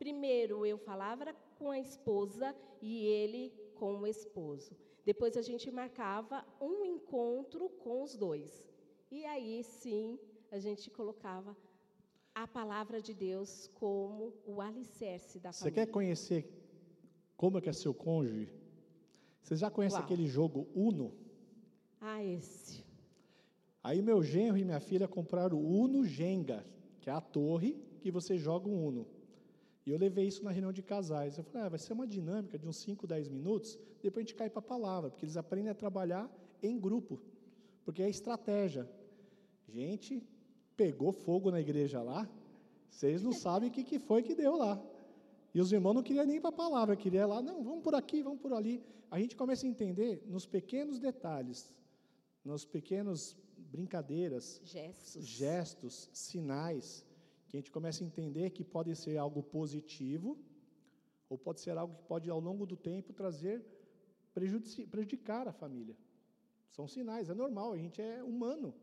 Primeiro 0.00 0.64
eu 0.64 0.78
falava 0.78 1.26
com 1.58 1.70
a 1.70 1.78
esposa 1.78 2.56
e 2.80 3.04
ele 3.04 3.52
com 3.74 3.98
o 3.98 4.06
esposo. 4.06 4.74
Depois 5.04 5.36
a 5.36 5.42
gente 5.42 5.70
marcava 5.70 6.42
um 6.58 6.86
encontro 6.86 7.68
com 7.68 8.02
os 8.02 8.16
dois. 8.16 8.66
E 9.10 9.26
aí 9.26 9.62
sim 9.62 10.18
a 10.50 10.58
gente 10.58 10.88
colocava 10.90 11.54
a 12.34 12.46
palavra 12.48 13.02
de 13.02 13.12
Deus 13.12 13.68
como 13.74 14.32
o 14.46 14.62
alicerce 14.62 15.38
da 15.38 15.52
Você 15.52 15.70
quer 15.70 15.88
conhecer 15.88 16.48
como 17.36 17.58
é 17.58 17.60
que 17.60 17.68
é 17.68 17.72
seu 17.74 17.92
cônjuge? 17.92 18.50
Você 19.42 19.54
já 19.54 19.70
conhece 19.70 19.96
Uau. 19.96 20.04
aquele 20.04 20.26
jogo 20.26 20.66
Uno? 20.74 21.12
Ah, 22.00 22.24
esse. 22.24 22.82
Aí 23.84 24.00
meu 24.00 24.22
genro 24.22 24.56
e 24.56 24.64
minha 24.64 24.80
filha 24.80 25.06
compraram 25.06 25.58
o 25.58 25.82
Uno 25.82 26.06
Jenga, 26.06 26.64
que 27.00 27.10
é 27.10 27.12
a 27.12 27.20
torre 27.20 27.76
que 28.00 28.10
você 28.10 28.36
joga 28.36 28.68
um 28.68 28.86
Uno. 28.86 29.06
E 29.86 29.90
eu 29.90 29.98
levei 29.98 30.26
isso 30.26 30.44
na 30.44 30.50
reunião 30.50 30.72
de 30.72 30.82
casais. 30.82 31.38
Eu 31.38 31.44
falei, 31.44 31.66
ah, 31.66 31.68
vai 31.70 31.78
ser 31.78 31.92
uma 31.92 32.06
dinâmica 32.06 32.58
de 32.58 32.66
uns 32.66 32.76
5, 32.76 33.06
10 33.06 33.28
minutos, 33.28 33.78
depois 34.02 34.24
a 34.24 34.26
gente 34.26 34.34
cai 34.36 34.50
para 34.50 34.60
a 34.60 34.62
palavra, 34.62 35.10
porque 35.10 35.24
eles 35.24 35.36
aprendem 35.36 35.70
a 35.70 35.74
trabalhar 35.74 36.30
em 36.62 36.78
grupo, 36.78 37.20
porque 37.84 38.02
é 38.02 38.08
estratégia. 38.08 38.88
Gente, 39.68 40.22
pegou 40.76 41.12
fogo 41.12 41.50
na 41.50 41.60
igreja 41.60 42.02
lá, 42.02 42.28
vocês 42.88 43.22
não 43.22 43.32
sabem 43.32 43.68
o 43.68 43.72
que, 43.72 43.84
que 43.84 43.98
foi 43.98 44.22
que 44.22 44.34
deu 44.34 44.56
lá. 44.56 44.80
E 45.54 45.60
os 45.60 45.72
irmãos 45.72 45.94
não 45.94 46.02
queriam 46.02 46.26
nem 46.26 46.40
para 46.40 46.50
a 46.50 46.52
palavra, 46.52 46.96
queriam 46.96 47.28
lá, 47.28 47.42
não, 47.42 47.62
vamos 47.62 47.82
por 47.82 47.94
aqui, 47.94 48.22
vamos 48.22 48.40
por 48.40 48.52
ali. 48.52 48.82
A 49.10 49.18
gente 49.18 49.36
começa 49.36 49.66
a 49.66 49.68
entender 49.68 50.22
nos 50.26 50.46
pequenos 50.46 50.98
detalhes, 50.98 51.72
nos 52.44 52.64
pequenos 52.64 53.36
brincadeiras, 53.70 54.60
gestos, 54.64 55.24
gestos 55.26 56.10
sinais, 56.12 57.04
que 57.48 57.56
a 57.56 57.60
gente 57.60 57.70
começa 57.70 58.02
a 58.02 58.06
entender 58.06 58.50
que 58.50 58.64
pode 58.64 58.94
ser 58.96 59.16
algo 59.16 59.42
positivo, 59.42 60.38
ou 61.28 61.38
pode 61.38 61.60
ser 61.60 61.76
algo 61.76 61.94
que 61.94 62.04
pode, 62.04 62.28
ao 62.28 62.40
longo 62.40 62.66
do 62.66 62.76
tempo, 62.76 63.12
trazer 63.12 63.64
prejudicar 64.90 65.48
a 65.48 65.52
família. 65.52 65.96
São 66.70 66.86
sinais, 66.86 67.28
é 67.28 67.34
normal, 67.34 67.72
a 67.72 67.76
gente 67.76 68.00
é 68.00 68.22
humano. 68.22 68.74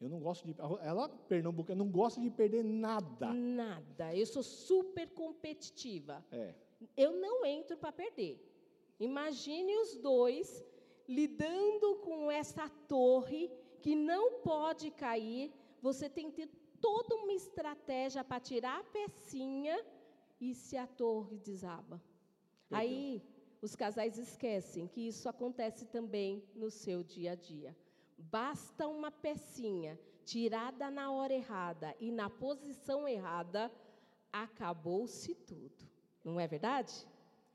Eu 0.00 0.08
não 0.08 0.18
gosto 0.18 0.46
de. 0.46 0.54
Ela, 0.82 1.08
Pernambuco, 1.08 1.74
não 1.74 1.90
gosta 1.90 2.20
de 2.20 2.30
perder 2.30 2.64
nada. 2.64 3.34
Nada. 3.34 4.16
Eu 4.16 4.24
sou 4.24 4.42
super 4.42 5.08
competitiva. 5.10 6.24
É. 6.32 6.54
Eu 6.96 7.12
não 7.12 7.44
entro 7.44 7.76
para 7.76 7.92
perder. 7.92 8.42
Imagine 8.98 9.76
os 9.76 9.96
dois 9.96 10.64
lidando 11.06 11.96
com 11.96 12.30
essa 12.30 12.68
torre 12.86 13.50
que 13.82 13.94
não 13.94 14.40
pode 14.40 14.90
cair. 14.90 15.52
Você 15.82 16.08
tem 16.08 16.30
que 16.30 16.46
ter 16.46 16.60
toda 16.80 17.14
uma 17.14 17.32
estratégia 17.32 18.24
para 18.24 18.40
tirar 18.40 18.80
a 18.80 18.84
pecinha 18.84 19.84
e 20.40 20.54
se 20.54 20.76
a 20.76 20.86
torre 20.86 21.38
desaba. 21.38 22.00
Aí 22.70 23.22
os 23.60 23.76
casais 23.76 24.16
esquecem 24.16 24.86
que 24.86 25.06
isso 25.08 25.28
acontece 25.28 25.84
também 25.86 26.42
no 26.54 26.70
seu 26.70 27.02
dia 27.02 27.32
a 27.32 27.34
dia. 27.34 27.76
Basta 28.16 28.86
uma 28.88 29.10
pecinha 29.10 29.98
tirada 30.24 30.90
na 30.90 31.10
hora 31.10 31.34
errada 31.34 31.94
e 31.98 32.10
na 32.12 32.30
posição 32.30 33.06
errada, 33.08 33.70
acabou-se 34.32 35.34
tudo. 35.34 35.88
Não 36.24 36.38
é 36.38 36.46
verdade? 36.46 37.06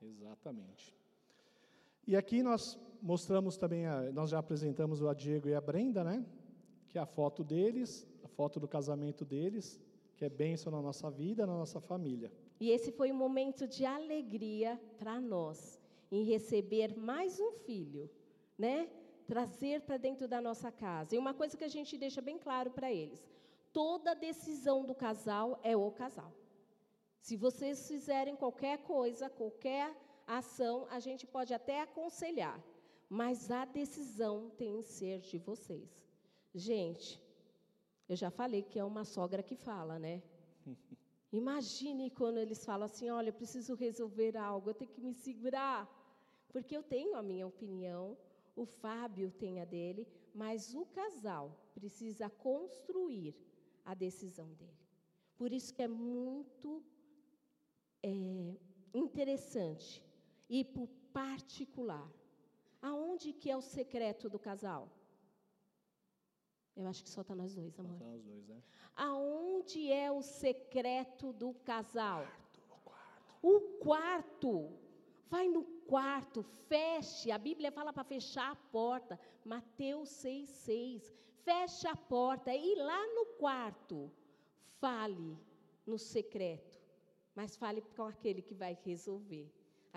Exatamente. 0.02 0.94
E 2.06 2.16
aqui 2.16 2.42
nós 2.42 2.78
mostramos 3.02 3.56
também, 3.56 3.86
a, 3.86 4.12
nós 4.12 4.30
já 4.30 4.38
apresentamos 4.38 5.02
o 5.02 5.14
Diego 5.14 5.48
e 5.48 5.54
a 5.54 5.60
Brenda, 5.60 6.04
né? 6.04 6.24
Que 6.88 6.98
é 6.98 7.00
a 7.00 7.06
foto 7.06 7.42
deles, 7.42 8.06
foto 8.36 8.60
do 8.60 8.68
casamento 8.68 9.24
deles, 9.24 9.80
que 10.16 10.24
é 10.24 10.28
bênção 10.28 10.70
na 10.70 10.82
nossa 10.82 11.10
vida, 11.10 11.46
na 11.46 11.56
nossa 11.62 11.80
família. 11.80 12.30
E 12.60 12.70
esse 12.70 12.92
foi 12.92 13.10
um 13.10 13.20
momento 13.26 13.66
de 13.66 13.84
alegria 13.84 14.80
para 14.98 15.20
nós, 15.20 15.80
em 16.10 16.22
receber 16.24 16.96
mais 16.96 17.40
um 17.40 17.52
filho, 17.52 18.10
né? 18.58 18.88
Trazer 19.26 19.80
para 19.86 19.96
dentro 19.96 20.28
da 20.28 20.40
nossa 20.40 20.70
casa. 20.70 21.14
E 21.14 21.18
uma 21.18 21.34
coisa 21.34 21.56
que 21.56 21.64
a 21.64 21.74
gente 21.76 21.98
deixa 21.98 22.20
bem 22.20 22.38
claro 22.38 22.70
para 22.70 22.92
eles: 22.92 23.20
toda 23.72 24.14
decisão 24.14 24.84
do 24.84 24.94
casal 24.94 25.58
é 25.62 25.76
o 25.76 25.90
casal. 25.90 26.32
Se 27.20 27.36
vocês 27.36 27.88
fizerem 27.88 28.36
qualquer 28.36 28.78
coisa, 28.94 29.28
qualquer 29.28 29.92
ação, 30.26 30.86
a 30.90 30.98
gente 30.98 31.26
pode 31.26 31.54
até 31.54 31.80
aconselhar, 31.80 32.60
mas 33.08 33.50
a 33.50 33.64
decisão 33.64 34.50
tem 34.50 34.82
que 34.82 34.88
ser 34.88 35.20
de 35.20 35.38
vocês. 35.38 35.88
Gente, 36.54 37.22
eu 38.08 38.16
já 38.16 38.30
falei 38.30 38.62
que 38.62 38.78
é 38.78 38.84
uma 38.84 39.04
sogra 39.04 39.42
que 39.42 39.54
fala, 39.54 39.98
né? 39.98 40.22
Imagine 41.32 42.10
quando 42.10 42.38
eles 42.38 42.64
falam 42.64 42.86
assim: 42.86 43.10
olha, 43.10 43.28
eu 43.28 43.34
preciso 43.34 43.74
resolver 43.74 44.36
algo, 44.36 44.70
eu 44.70 44.74
tenho 44.74 44.90
que 44.90 45.00
me 45.00 45.12
segurar. 45.12 45.92
Porque 46.48 46.76
eu 46.76 46.82
tenho 46.82 47.14
a 47.16 47.22
minha 47.22 47.46
opinião, 47.46 48.16
o 48.54 48.64
Fábio 48.64 49.30
tem 49.30 49.60
a 49.60 49.64
dele, 49.64 50.06
mas 50.34 50.74
o 50.74 50.86
casal 50.86 51.54
precisa 51.74 52.30
construir 52.30 53.36
a 53.84 53.92
decisão 53.92 54.48
dele. 54.54 54.86
Por 55.36 55.52
isso 55.52 55.74
que 55.74 55.82
é 55.82 55.88
muito 55.88 56.82
é, 58.02 58.54
interessante 58.94 60.05
ir 60.48 60.64
para 60.64 60.82
o 60.82 60.88
particular. 61.12 62.10
Aonde 62.80 63.32
que 63.32 63.50
é 63.50 63.56
o 63.56 63.62
secreto 63.62 64.28
do 64.28 64.38
casal? 64.38 64.88
Eu 66.76 66.86
acho 66.86 67.02
que 67.02 67.08
só 67.10 67.22
está 67.22 67.34
nós 67.34 67.54
dois, 67.54 67.78
amor. 67.78 67.98
Só 67.98 68.04
tá 68.04 68.10
os 68.10 68.22
dois, 68.22 68.46
né? 68.46 68.62
Aonde 68.94 69.90
é 69.90 70.12
o 70.12 70.22
secreto 70.22 71.32
do 71.32 71.54
casal? 71.54 72.22
O 72.22 72.80
quarto. 72.88 73.40
O 73.42 73.60
quarto. 73.78 74.86
Vai 75.28 75.48
no 75.48 75.64
quarto, 75.64 76.42
feche. 76.68 77.30
A 77.30 77.38
Bíblia 77.38 77.72
fala 77.72 77.92
para 77.92 78.04
fechar 78.04 78.52
a 78.52 78.56
porta. 78.56 79.18
Mateus 79.44 80.10
6,6. 80.10 81.12
Feche 81.42 81.86
a 81.86 81.96
porta 81.96 82.54
e 82.54 82.74
lá 82.74 83.06
no 83.14 83.26
quarto, 83.38 84.10
fale 84.80 85.38
no 85.86 85.96
secreto. 85.96 86.80
Mas 87.34 87.56
fale 87.56 87.80
com 87.80 88.02
aquele 88.02 88.42
que 88.42 88.54
vai 88.54 88.76
resolver. 88.84 89.48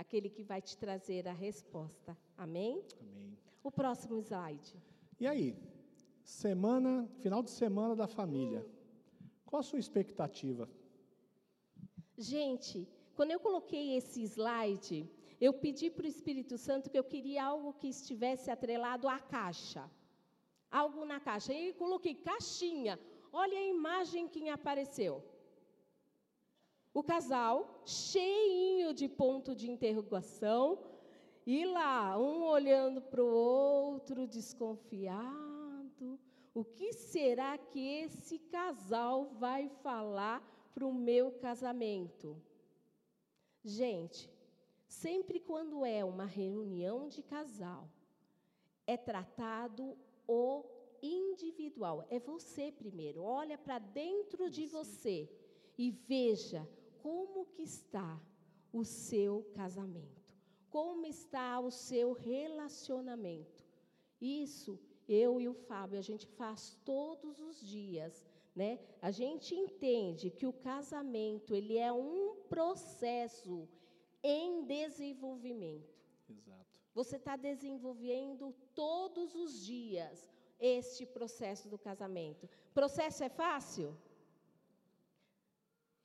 Aquele 0.01 0.29
que 0.29 0.43
vai 0.51 0.61
te 0.61 0.77
trazer 0.77 1.27
a 1.27 1.33
resposta. 1.33 2.17
Amém? 2.37 2.81
Amém. 3.01 3.37
O 3.61 3.69
próximo 3.69 4.17
slide. 4.21 4.71
E 5.19 5.27
aí? 5.27 5.47
Semana, 6.23 6.93
final 7.23 7.41
de 7.43 7.51
semana 7.51 7.93
da 8.01 8.07
família. 8.07 8.65
Qual 9.45 9.59
a 9.59 9.67
sua 9.69 9.77
expectativa? 9.85 10.69
Gente, 12.17 12.87
quando 13.13 13.31
eu 13.31 13.41
coloquei 13.41 13.97
esse 13.97 14.21
slide, 14.23 14.97
eu 15.45 15.51
pedi 15.51 15.89
para 15.89 16.05
o 16.05 16.13
Espírito 16.15 16.57
Santo 16.57 16.89
que 16.89 16.97
eu 16.97 17.03
queria 17.03 17.43
algo 17.43 17.73
que 17.73 17.89
estivesse 17.89 18.49
atrelado 18.49 19.05
à 19.09 19.19
caixa. 19.19 19.83
Algo 20.71 21.03
na 21.03 21.19
caixa. 21.19 21.51
E 21.53 21.69
eu 21.69 21.73
coloquei 21.73 22.15
caixinha. 22.15 22.97
Olha 23.33 23.57
a 23.57 23.67
imagem 23.77 24.29
que 24.29 24.47
apareceu. 24.47 25.21
O 26.93 27.03
casal, 27.03 27.81
cheinho 27.85 28.93
de 28.93 29.07
ponto 29.07 29.55
de 29.55 29.69
interrogação, 29.69 30.79
e 31.45 31.65
lá, 31.65 32.17
um 32.17 32.43
olhando 32.43 33.01
para 33.01 33.23
o 33.23 33.27
outro, 33.27 34.27
desconfiado. 34.27 36.19
O 36.53 36.63
que 36.63 36.93
será 36.93 37.57
que 37.57 37.79
esse 37.79 38.39
casal 38.39 39.25
vai 39.39 39.69
falar 39.81 40.41
para 40.73 40.85
o 40.85 40.93
meu 40.93 41.31
casamento? 41.31 42.35
Gente, 43.63 44.29
Sempre 44.89 45.39
quando 45.39 45.85
é 45.85 46.03
uma 46.03 46.25
reunião 46.25 47.07
de 47.07 47.21
casal, 47.21 47.87
é 48.87 48.97
tratado 48.97 49.95
o 50.27 50.65
individual. 51.01 52.07
É 52.09 52.19
você 52.19 52.71
primeiro. 52.71 53.21
Olha 53.21 53.55
para 53.55 53.77
dentro 53.77 54.49
de 54.49 54.65
você 54.65 55.29
e 55.77 55.91
veja 55.91 56.67
como 57.01 57.45
que 57.47 57.63
está 57.63 58.21
o 58.71 58.83
seu 58.83 59.43
casamento. 59.53 60.35
Como 60.69 61.05
está 61.05 61.59
o 61.59 61.71
seu 61.71 62.13
relacionamento. 62.13 63.63
Isso 64.21 64.79
eu 65.07 65.41
e 65.41 65.47
o 65.47 65.53
Fábio 65.53 65.97
a 65.97 66.01
gente 66.01 66.27
faz 66.27 66.77
todos 66.85 67.39
os 67.39 67.59
dias, 67.59 68.23
né? 68.55 68.79
A 69.01 69.09
gente 69.09 69.55
entende 69.55 70.29
que 70.29 70.45
o 70.45 70.53
casamento 70.53 71.55
ele 71.55 71.77
é 71.77 71.91
um 71.91 72.35
processo 72.47 73.67
em 74.21 74.63
desenvolvimento. 74.65 75.97
Exato. 76.29 76.79
Você 76.93 77.15
está 77.15 77.35
desenvolvendo 77.35 78.53
todos 78.75 79.33
os 79.33 79.65
dias 79.65 80.29
este 80.59 81.05
processo 81.05 81.69
do 81.69 81.77
casamento. 81.77 82.47
Processo 82.73 83.23
é 83.23 83.29
fácil? 83.29 83.97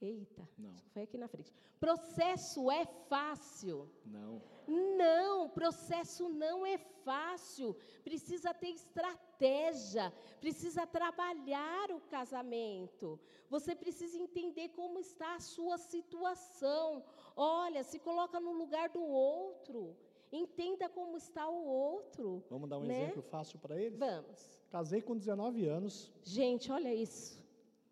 Eita, 0.04 0.46
Não. 0.58 0.74
foi 0.92 1.02
aqui 1.04 1.16
na 1.16 1.26
frente. 1.26 1.50
Processo 1.80 2.70
é 2.70 2.84
fácil? 2.84 3.88
Não. 4.04 4.42
Não, 4.66 5.48
processo 5.48 6.28
não 6.28 6.66
é 6.66 6.76
fácil. 6.76 7.74
Precisa 8.02 8.52
ter 8.52 8.68
estratégia, 8.68 10.12
precisa 10.40 10.86
trabalhar 10.86 11.90
o 11.90 12.00
casamento. 12.02 13.18
Você 13.48 13.74
precisa 13.74 14.18
entender 14.18 14.68
como 14.70 14.98
está 14.98 15.36
a 15.36 15.40
sua 15.40 15.78
situação. 15.78 17.02
Olha, 17.34 17.82
se 17.82 17.98
coloca 17.98 18.38
no 18.38 18.52
lugar 18.52 18.90
do 18.90 19.02
outro. 19.02 19.96
Entenda 20.30 20.88
como 20.88 21.16
está 21.16 21.48
o 21.48 21.64
outro. 21.64 22.44
Vamos 22.50 22.68
dar 22.68 22.78
um 22.78 22.84
né? 22.84 23.04
exemplo 23.04 23.22
fácil 23.22 23.58
para 23.58 23.80
eles? 23.80 23.98
Vamos. 23.98 24.60
Casei 24.70 25.00
com 25.00 25.16
19 25.16 25.66
anos. 25.66 26.12
Gente, 26.22 26.70
olha 26.72 26.92
isso. 26.92 27.43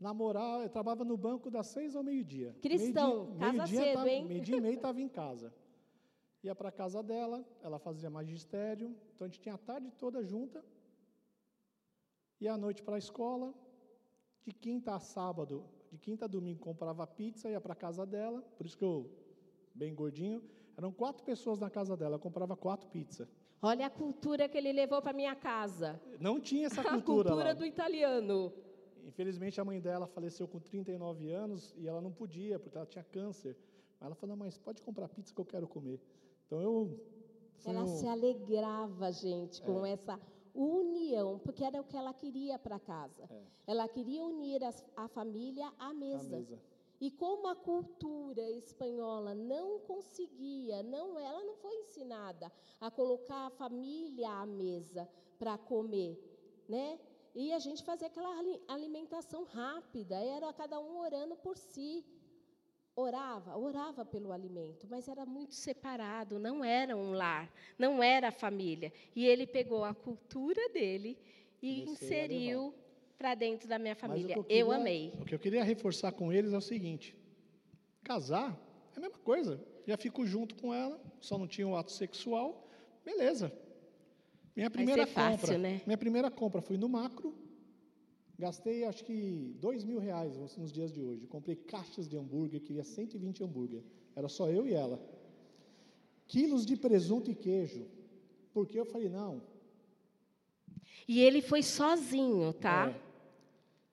Namorar, 0.03 0.61
eu 0.63 0.69
trabalhava 0.69 1.05
no 1.05 1.17
banco 1.17 1.49
das 1.49 1.69
seis 1.69 1.95
ao 1.95 2.03
meio-dia. 2.03 2.57
Cristão, 2.61 3.27
meio 3.27 3.39
casa 3.57 3.67
cedo, 3.69 3.95
tava, 3.95 4.11
hein? 4.11 4.25
Meio-dia 4.27 4.57
e 4.57 4.61
meio 4.61 4.75
estava 4.75 5.01
em 5.01 5.09
casa. 5.21 5.55
Ia 6.43 6.55
para 6.57 6.71
a 6.71 6.73
casa 6.73 7.01
dela, 7.05 7.45
ela 7.63 7.79
fazia 7.79 8.11
magistério, 8.11 8.89
então 9.15 9.25
a 9.25 9.29
gente 9.29 9.41
tinha 9.41 9.55
a 9.55 9.59
tarde 9.59 9.93
toda 9.93 10.25
junta. 10.25 10.65
Ia 12.41 12.55
à 12.55 12.59
noite 12.59 12.83
para 12.83 12.97
a 12.97 12.99
escola. 12.99 13.55
De 14.45 14.53
quinta 14.53 14.93
a 14.97 14.99
sábado, 14.99 15.65
de 15.89 15.97
quinta 15.97 16.25
a 16.25 16.29
domingo 16.29 16.59
comprava 16.59 17.07
pizza, 17.07 17.49
ia 17.49 17.61
para 17.61 17.75
a 17.75 17.77
casa 17.77 18.05
dela, 18.05 18.43
por 18.57 18.67
isso 18.67 18.77
que 18.77 18.83
eu, 18.85 19.09
bem 19.73 19.95
gordinho, 19.95 20.43
eram 20.77 20.91
quatro 20.91 21.23
pessoas 21.23 21.61
na 21.61 21.71
casa 21.71 21.97
dela, 21.97 22.17
eu 22.17 22.19
comprava 22.19 22.57
quatro 22.57 22.89
pizzas. 22.89 23.29
Olha 23.63 23.87
a 23.87 23.91
cultura 23.91 24.49
que 24.49 24.59
ele 24.59 24.73
levou 24.73 25.01
para 25.01 25.13
minha 25.13 25.37
casa. 25.37 26.03
Não 26.19 26.41
tinha 26.41 26.67
essa 26.67 26.81
A 26.83 26.91
cultura, 26.91 27.29
cultura 27.29 27.49
lá. 27.51 27.53
do 27.53 27.65
italiano. 27.65 28.53
Infelizmente, 29.05 29.61
a 29.61 29.65
mãe 29.65 29.81
dela 29.81 30.07
faleceu 30.07 30.47
com 30.49 30.59
39 30.61 31.31
anos 31.31 31.75
e 31.77 31.87
ela 31.89 32.01
não 32.01 32.13
podia, 32.13 32.59
porque 32.59 32.77
ela 32.77 32.87
tinha 32.87 33.05
câncer. 33.05 33.57
Mas 33.99 34.07
ela 34.07 34.15
falou, 34.15 34.37
mas 34.37 34.59
pode 34.59 34.81
comprar 34.83 35.09
pizza 35.09 35.35
que 35.35 35.41
eu 35.41 35.45
quero 35.45 35.67
comer. 35.69 36.01
Então, 36.47 36.61
eu... 36.61 37.01
Ela 37.65 37.85
um- 37.85 37.87
se 37.87 38.07
alegrava, 38.07 39.11
gente, 39.13 39.63
com 39.63 39.85
essa 39.87 40.19
união, 40.55 41.39
porque 41.39 41.65
era 41.65 41.81
o 41.81 41.85
que 41.85 41.97
ela 41.97 42.13
queria 42.13 42.59
para 42.59 42.79
casa. 42.79 43.25
É. 43.31 43.43
Ela 43.67 43.89
queria 43.89 44.25
unir 44.25 44.63
as- 44.65 44.85
a 44.97 45.09
família 45.09 45.67
à 45.79 45.89
à 45.91 45.95
mesa. 45.95 46.37
mesa. 46.37 46.61
E 47.01 47.11
como 47.11 47.49
a 47.49 47.57
cultura 47.57 48.49
espanhola 48.51 49.35
não 49.35 49.81
conseguia, 49.81 50.83
não, 50.85 51.19
ela 51.19 51.43
não 51.43 51.57
foi 51.57 51.75
ensinada 51.77 52.51
a 52.81 52.91
colocar 52.91 53.47
a 53.47 53.51
família 53.51 54.31
à 54.31 54.47
mesa 54.47 55.09
para 55.39 55.59
comer, 55.59 56.17
né? 56.69 56.99
E 57.35 57.53
a 57.53 57.59
gente 57.59 57.83
fazia 57.83 58.09
aquela 58.09 58.39
ali- 58.39 58.61
alimentação 58.69 59.45
rápida, 59.45 60.17
era 60.17 60.53
cada 60.53 60.79
um 60.79 60.99
orando 61.01 61.35
por 61.37 61.57
si. 61.57 62.05
Orava, 62.95 63.57
orava 63.57 64.05
pelo 64.05 64.33
alimento, 64.33 64.87
mas 64.91 65.09
era 65.09 65.25
muito 65.25 65.55
separado, 65.55 66.39
não 66.39 66.63
era 66.63 66.95
um 66.95 67.13
lar, 67.13 67.51
não 67.79 68.03
era 68.03 68.31
família. 68.31 68.93
E 69.17 69.25
ele 69.27 69.47
pegou 69.47 69.83
a 69.83 69.95
cultura 69.95 70.69
dele 70.69 71.17
e 71.63 71.85
Comecei 71.85 72.09
inseriu 72.09 72.75
para 73.17 73.35
dentro 73.35 73.67
da 73.67 73.79
minha 73.79 73.95
família. 73.97 74.35
eu 74.35 74.41
eu 74.41 74.45
queria- 74.45 74.75
amei. 74.77 75.13
O 75.19 75.25
que 75.25 75.35
eu 75.35 75.39
queria 75.39 75.65
reforçar 75.65 76.13
com 76.13 76.31
eles 76.31 76.53
é 76.53 76.57
o 76.59 76.61
seguinte: 76.61 77.17
casar 78.05 78.61
é 78.95 78.99
a 78.99 79.01
mesma 79.01 79.19
coisa. 79.21 79.59
Já 79.87 79.97
fico 79.97 80.27
junto 80.27 80.55
com 80.57 80.75
ela, 80.75 81.01
só 81.19 81.39
não 81.39 81.47
tinha 81.49 81.67
o 81.67 81.75
ato 81.75 81.93
sexual, 81.93 82.69
beleza. 83.03 83.51
Minha 84.57 84.71
primeira 84.71 85.07
ser 85.07 85.13
fácil, 85.13 85.39
compra, 85.41 85.59
né? 85.59 85.83
minha 85.87 85.97
primeira 85.99 86.31
compra 86.31 86.61
foi 86.61 86.77
no 86.77 86.89
macro. 86.89 87.35
Gastei 88.39 88.85
acho 88.85 89.05
que 89.05 89.55
dois 89.61 89.85
mil 89.85 89.99
reais 89.99 90.37
nos- 90.37 90.57
nos 90.57 90.73
dias 90.73 90.93
de 90.93 91.01
hoje. 91.03 91.27
Comprei 91.27 91.55
caixas 91.57 92.09
de 92.09 92.17
hambúrguer, 92.17 92.61
queria 92.61 92.85
120 92.85 93.43
hambúrguer. 93.43 93.83
Era 94.17 94.29
só 94.29 94.49
eu 94.51 94.67
e 94.67 94.75
ela. 94.75 95.01
Quilos 96.27 96.65
de 96.67 96.77
presunto 96.77 97.31
e 97.31 97.35
queijo. 97.35 97.87
Porque 98.53 98.79
eu 98.79 98.85
falei, 98.85 99.09
não, 99.09 99.43
E 101.09 101.21
ele 101.21 101.43
foi 101.43 101.63
sozinho, 101.63 102.53
tá? 102.53 102.91
É. 102.91 103.01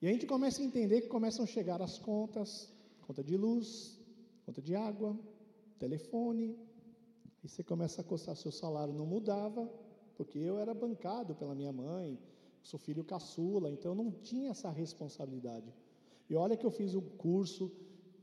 E 0.01 0.07
a 0.07 0.11
gente 0.11 0.25
começa 0.27 0.61
a 0.61 0.65
entender 0.65 1.01
que 1.01 1.07
começam 1.07 1.43
a 1.43 1.47
chegar 1.47 1.81
as 1.81 1.97
contas, 1.97 2.71
conta 3.01 3.23
de 3.23 3.35
luz, 3.35 3.99
conta 4.45 4.61
de 4.61 4.75
água, 4.75 5.17
telefone. 5.79 6.55
E 7.43 7.47
você 7.47 7.63
começa 7.63 8.01
a 8.01 8.03
coçar 8.03 8.35
seu 8.35 8.51
salário, 8.51 8.93
não 8.93 9.05
mudava, 9.05 9.69
porque 10.19 10.37
eu 10.37 10.59
era 10.59 10.73
bancado 10.73 11.33
pela 11.33 11.55
minha 11.55 11.71
mãe, 11.71 12.19
sou 12.61 12.77
filho 12.77 13.05
caçula, 13.05 13.71
então 13.71 13.93
eu 13.93 13.95
não 13.95 14.11
tinha 14.11 14.49
essa 14.51 14.69
responsabilidade. 14.69 15.73
E 16.29 16.35
olha 16.35 16.57
que 16.57 16.65
eu 16.65 16.71
fiz 16.71 16.93
um 16.93 17.07
curso 17.25 17.71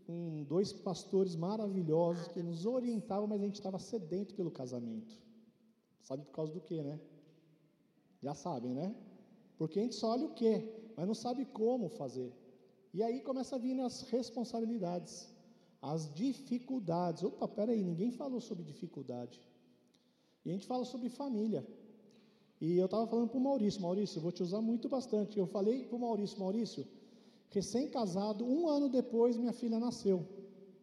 com 0.06 0.44
dois 0.44 0.74
pastores 0.74 1.34
maravilhosos 1.34 2.28
que 2.28 2.42
nos 2.42 2.66
orientavam, 2.66 3.26
mas 3.26 3.40
a 3.40 3.46
gente 3.46 3.54
estava 3.54 3.78
sedento 3.78 4.34
pelo 4.34 4.50
casamento. 4.50 5.18
Sabe 6.02 6.22
por 6.26 6.32
causa 6.32 6.52
do 6.52 6.60
quê, 6.60 6.82
né? 6.82 7.00
Já 8.20 8.34
sabem, 8.34 8.74
né? 8.74 8.94
Porque 9.56 9.78
a 9.80 9.82
gente 9.82 9.94
só 9.94 10.10
olha 10.10 10.26
o 10.26 10.34
quê, 10.34 10.70
mas 10.94 11.06
não 11.06 11.14
sabe 11.14 11.46
como 11.46 11.88
fazer. 11.88 12.30
E 12.92 13.02
aí 13.02 13.22
começa 13.22 13.56
a 13.56 13.58
vir 13.58 13.80
as 13.80 14.02
responsabilidades, 14.02 15.34
as 15.80 16.12
dificuldades. 16.12 17.22
Opa, 17.22 17.48
peraí, 17.48 17.82
ninguém 17.82 18.10
falou 18.10 18.42
sobre 18.42 18.64
dificuldade. 18.64 19.40
E 20.44 20.50
a 20.50 20.52
gente 20.52 20.66
fala 20.66 20.84
sobre 20.84 21.08
família. 21.08 21.66
E 22.60 22.78
eu 22.78 22.86
estava 22.86 23.06
falando 23.06 23.28
para 23.28 23.38
o 23.38 23.40
Maurício, 23.40 23.82
Maurício, 23.82 24.18
eu 24.18 24.22
vou 24.22 24.32
te 24.32 24.42
usar 24.42 24.60
muito 24.60 24.88
bastante. 24.88 25.38
Eu 25.38 25.46
falei 25.46 25.84
para 25.84 25.96
o 25.96 26.00
Maurício, 26.00 26.38
Maurício, 26.38 26.86
recém-casado, 27.50 28.44
um 28.44 28.68
ano 28.68 28.88
depois 28.88 29.36
minha 29.36 29.52
filha 29.52 29.78
nasceu. 29.78 30.26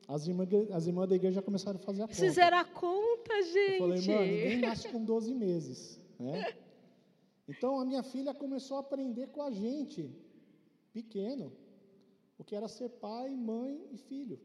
As 0.08 0.28
irmãs, 0.28 0.50
as 0.72 0.86
irmãs 0.86 1.10
da 1.10 1.16
igreja 1.16 1.36
já 1.36 1.42
começaram 1.42 1.80
a 1.80 1.84
fazer 1.84 2.04
a 2.04 2.08
conta. 2.08 2.20
Fizeram 2.20 2.58
a 2.58 2.66
conta, 2.66 3.42
gente. 3.44 3.72
Eu 3.72 3.88
falei, 3.88 4.02
mano, 4.08 4.22
ninguém 4.22 4.60
nasce 4.60 4.90
com 4.90 5.04
12 5.04 5.34
meses, 5.34 6.00
né? 6.20 6.54
Então 7.46 7.78
a 7.78 7.84
minha 7.84 8.02
filha 8.02 8.34
começou 8.34 8.78
a 8.78 8.80
aprender 8.80 9.28
com 9.28 9.42
a 9.42 9.52
gente, 9.52 10.10
pequeno, 10.94 11.52
o 12.38 12.44
que 12.44 12.56
era 12.56 12.70
ser 12.70 12.88
pai, 12.88 13.36
mãe 13.36 13.86
e 13.92 13.98
filho. 13.98 14.40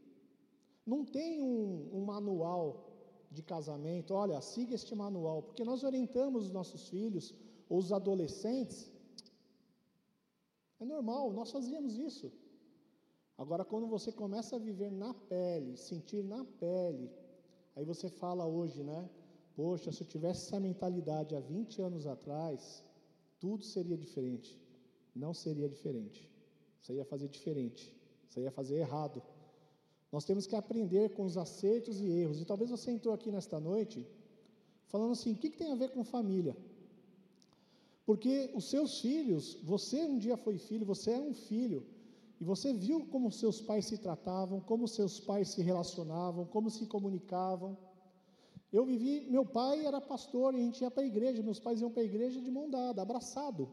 Não 0.85 1.05
tem 1.05 1.41
um, 1.41 1.89
um 1.93 2.03
manual 2.03 2.88
de 3.31 3.43
casamento, 3.43 4.13
olha, 4.13 4.41
siga 4.41 4.73
este 4.73 4.95
manual, 4.95 5.43
porque 5.43 5.63
nós 5.63 5.83
orientamos 5.83 6.45
os 6.47 6.51
nossos 6.51 6.87
filhos, 6.89 7.35
ou 7.69 7.77
os 7.77 7.91
adolescentes, 7.91 8.91
é 10.79 10.85
normal, 10.85 11.31
nós 11.33 11.51
fazíamos 11.51 11.97
isso. 11.97 12.31
Agora, 13.37 13.63
quando 13.63 13.87
você 13.87 14.11
começa 14.11 14.55
a 14.55 14.59
viver 14.59 14.91
na 14.91 15.13
pele, 15.13 15.77
sentir 15.77 16.23
na 16.23 16.43
pele, 16.43 17.09
aí 17.75 17.85
você 17.85 18.09
fala 18.09 18.45
hoje, 18.45 18.83
né? 18.83 19.09
Poxa, 19.55 19.91
se 19.91 20.01
eu 20.01 20.07
tivesse 20.07 20.47
essa 20.47 20.59
mentalidade 20.59 21.35
há 21.35 21.39
20 21.39 21.81
anos 21.81 22.07
atrás, 22.07 22.83
tudo 23.39 23.63
seria 23.63 23.97
diferente. 23.97 24.59
Não 25.15 25.33
seria 25.33 25.69
diferente. 25.69 26.29
Você 26.81 26.93
ia 26.93 27.05
fazer 27.05 27.27
diferente. 27.27 27.95
Você 28.27 28.41
ia 28.41 28.51
fazer 28.51 28.75
errado. 28.75 29.21
Nós 30.11 30.25
temos 30.25 30.47
que 30.47 30.55
aprender 30.55 31.09
com 31.15 31.23
os 31.23 31.37
acertos 31.37 32.01
e 32.01 32.05
erros. 32.05 32.41
E 32.41 32.45
talvez 32.45 32.69
você 32.69 32.91
entrou 32.91 33.13
aqui 33.13 33.31
nesta 33.31 33.59
noite 33.59 34.05
falando 34.87 35.11
assim: 35.11 35.33
o 35.33 35.35
que, 35.35 35.49
que 35.49 35.57
tem 35.57 35.71
a 35.71 35.75
ver 35.75 35.91
com 35.91 36.03
família? 36.03 36.55
Porque 38.05 38.51
os 38.55 38.65
seus 38.65 38.99
filhos, 39.01 39.59
você 39.63 40.03
um 40.03 40.17
dia 40.17 40.35
foi 40.35 40.57
filho, 40.57 40.85
você 40.85 41.11
é 41.11 41.19
um 41.19 41.33
filho, 41.33 41.85
e 42.41 42.43
você 42.43 42.73
viu 42.73 43.05
como 43.05 43.31
seus 43.31 43.61
pais 43.61 43.85
se 43.85 43.97
tratavam, 43.97 44.59
como 44.59 44.87
seus 44.87 45.19
pais 45.19 45.49
se 45.49 45.61
relacionavam, 45.61 46.45
como 46.45 46.71
se 46.71 46.87
comunicavam. 46.87 47.77
Eu 48.71 48.85
vivi, 48.85 49.29
meu 49.29 49.45
pai 49.45 49.85
era 49.85 49.99
pastor 49.99 50.53
e 50.53 50.57
a 50.57 50.61
gente 50.61 50.81
ia 50.81 50.89
para 50.89 51.03
a 51.03 51.05
igreja, 51.05 51.43
meus 51.43 51.59
pais 51.59 51.81
iam 51.81 51.91
para 51.91 52.01
a 52.01 52.05
igreja 52.05 52.41
de 52.41 52.49
mão 52.49 52.69
dada, 52.69 53.01
abraçado. 53.01 53.69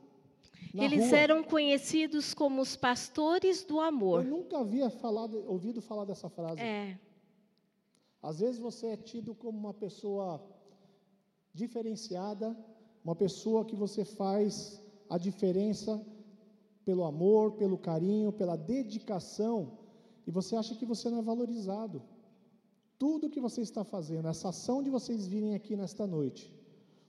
Eles 0.75 1.07
rua. 1.09 1.19
eram 1.19 1.42
conhecidos 1.42 2.35
como 2.35 2.61
os 2.61 2.77
pastores 2.77 3.64
do 3.64 3.81
amor. 3.81 4.25
Eu 4.25 4.31
nunca 4.31 4.59
havia 4.59 4.90
falado, 4.90 5.42
ouvido 5.47 5.81
falar 5.81 6.05
dessa 6.05 6.29
frase. 6.29 6.61
É. 6.61 6.99
Às 8.23 8.40
vezes 8.40 8.61
você 8.61 8.88
é 8.88 8.97
tido 8.97 9.35
como 9.35 9.59
uma 9.59 9.73
pessoa 9.73 10.42
diferenciada, 11.55 12.57
uma 13.05 13.14
pessoa 13.14 13.64
que 13.64 13.77
você 13.77 14.05
faz 14.05 14.83
a 15.09 15.16
diferença 15.16 16.05
pelo 16.85 17.05
amor, 17.05 17.53
pelo 17.53 17.79
carinho, 17.79 18.33
pela 18.33 18.57
dedicação, 18.57 19.79
e 20.27 20.31
você 20.31 20.57
acha 20.57 20.75
que 20.75 20.85
você 20.85 21.09
não 21.09 21.19
é 21.19 21.23
valorizado. 21.23 22.03
Tudo 22.99 23.31
que 23.31 23.40
você 23.40 23.61
está 23.61 23.85
fazendo, 23.85 24.29
essa 24.29 24.49
ação 24.49 24.83
de 24.83 24.90
vocês 24.90 25.27
virem 25.27 25.55
aqui 25.55 25.77
nesta 25.77 26.07
noite, 26.07 26.53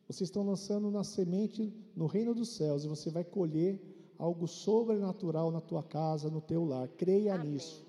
vocês 0.07 0.29
estão 0.29 0.43
lançando 0.43 0.87
uma 0.87 1.03
semente 1.03 1.73
no 1.95 2.05
reino 2.05 2.33
dos 2.33 2.55
céus 2.55 2.85
e 2.85 2.87
você 2.87 3.09
vai 3.09 3.25
colher 3.25 3.81
algo 4.17 4.47
sobrenatural 4.47 5.51
na 5.51 5.59
tua 5.59 5.83
casa, 5.83 6.29
no 6.29 6.39
teu 6.39 6.63
lar. 6.63 6.87
Creia 6.89 7.35
Amém. 7.35 7.51
nisso. 7.51 7.85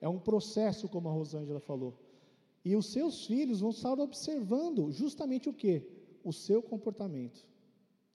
É 0.00 0.08
um 0.08 0.18
processo, 0.18 0.88
como 0.88 1.08
a 1.08 1.12
Rosângela 1.12 1.60
falou. 1.60 1.94
E 2.64 2.74
os 2.74 2.86
seus 2.86 3.26
filhos 3.26 3.60
vão 3.60 3.70
estar 3.70 3.98
observando 4.00 4.90
justamente 4.90 5.48
o 5.48 5.52
que? 5.52 5.82
O 6.24 6.32
seu 6.32 6.62
comportamento. 6.62 7.46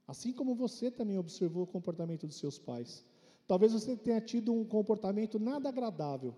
Assim 0.08 0.34
como 0.34 0.56
você 0.56 0.90
também 0.90 1.18
observou 1.18 1.64
o 1.64 1.68
comportamento 1.68 2.26
dos 2.26 2.38
seus 2.38 2.58
pais. 2.58 3.06
Talvez 3.48 3.72
você 3.72 3.96
tenha 3.96 4.20
tido 4.20 4.52
um 4.52 4.66
comportamento 4.66 5.40
nada 5.40 5.70
agradável. 5.70 6.34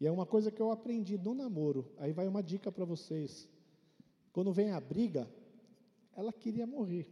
E 0.00 0.06
é 0.06 0.10
uma 0.10 0.26
coisa 0.26 0.50
que 0.50 0.60
eu 0.60 0.70
aprendi 0.70 1.18
no 1.18 1.34
namoro. 1.34 1.90
Aí 1.98 2.12
vai 2.12 2.28
uma 2.28 2.42
dica 2.42 2.70
para 2.70 2.84
vocês. 2.84 3.48
Quando 4.32 4.52
vem 4.52 4.70
a 4.70 4.80
briga, 4.80 5.28
ela 6.16 6.32
queria 6.32 6.66
morrer. 6.66 7.06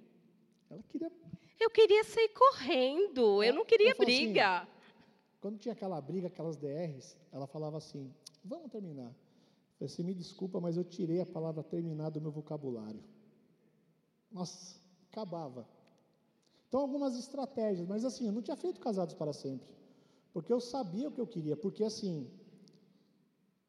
Ela 0.70 0.82
queria. 0.82 1.12
Eu 1.60 1.70
queria 1.70 2.02
sair 2.04 2.30
correndo, 2.30 3.42
eu 3.42 3.54
não 3.54 3.64
queria 3.64 3.90
Eu 3.90 3.92
assim, 3.92 4.04
briga. 4.04 4.66
Quando 5.40 5.58
tinha 5.58 5.72
aquela 5.72 6.00
briga, 6.00 6.26
aquelas 6.26 6.56
DRs, 6.56 7.16
ela 7.30 7.46
falava 7.46 7.76
assim: 7.76 8.12
vamos 8.42 8.70
terminar. 8.70 9.08
Eu 9.08 9.78
falei 9.78 9.92
assim: 9.92 10.02
me 10.02 10.14
desculpa, 10.14 10.60
mas 10.60 10.76
eu 10.76 10.84
tirei 10.84 11.20
a 11.20 11.26
palavra 11.26 11.62
terminar 11.62 12.10
do 12.10 12.20
meu 12.20 12.30
vocabulário. 12.30 13.02
Nossa, 14.32 14.80
acabava. 15.10 15.68
Então, 16.66 16.80
algumas 16.80 17.16
estratégias, 17.16 17.86
mas 17.86 18.04
assim, 18.04 18.26
eu 18.26 18.32
não 18.32 18.42
tinha 18.42 18.56
feito 18.56 18.80
casados 18.80 19.14
para 19.14 19.32
sempre. 19.32 19.68
Porque 20.32 20.52
eu 20.52 20.60
sabia 20.60 21.08
o 21.08 21.12
que 21.12 21.20
eu 21.20 21.26
queria. 21.26 21.56
Porque 21.56 21.84
assim, 21.84 22.28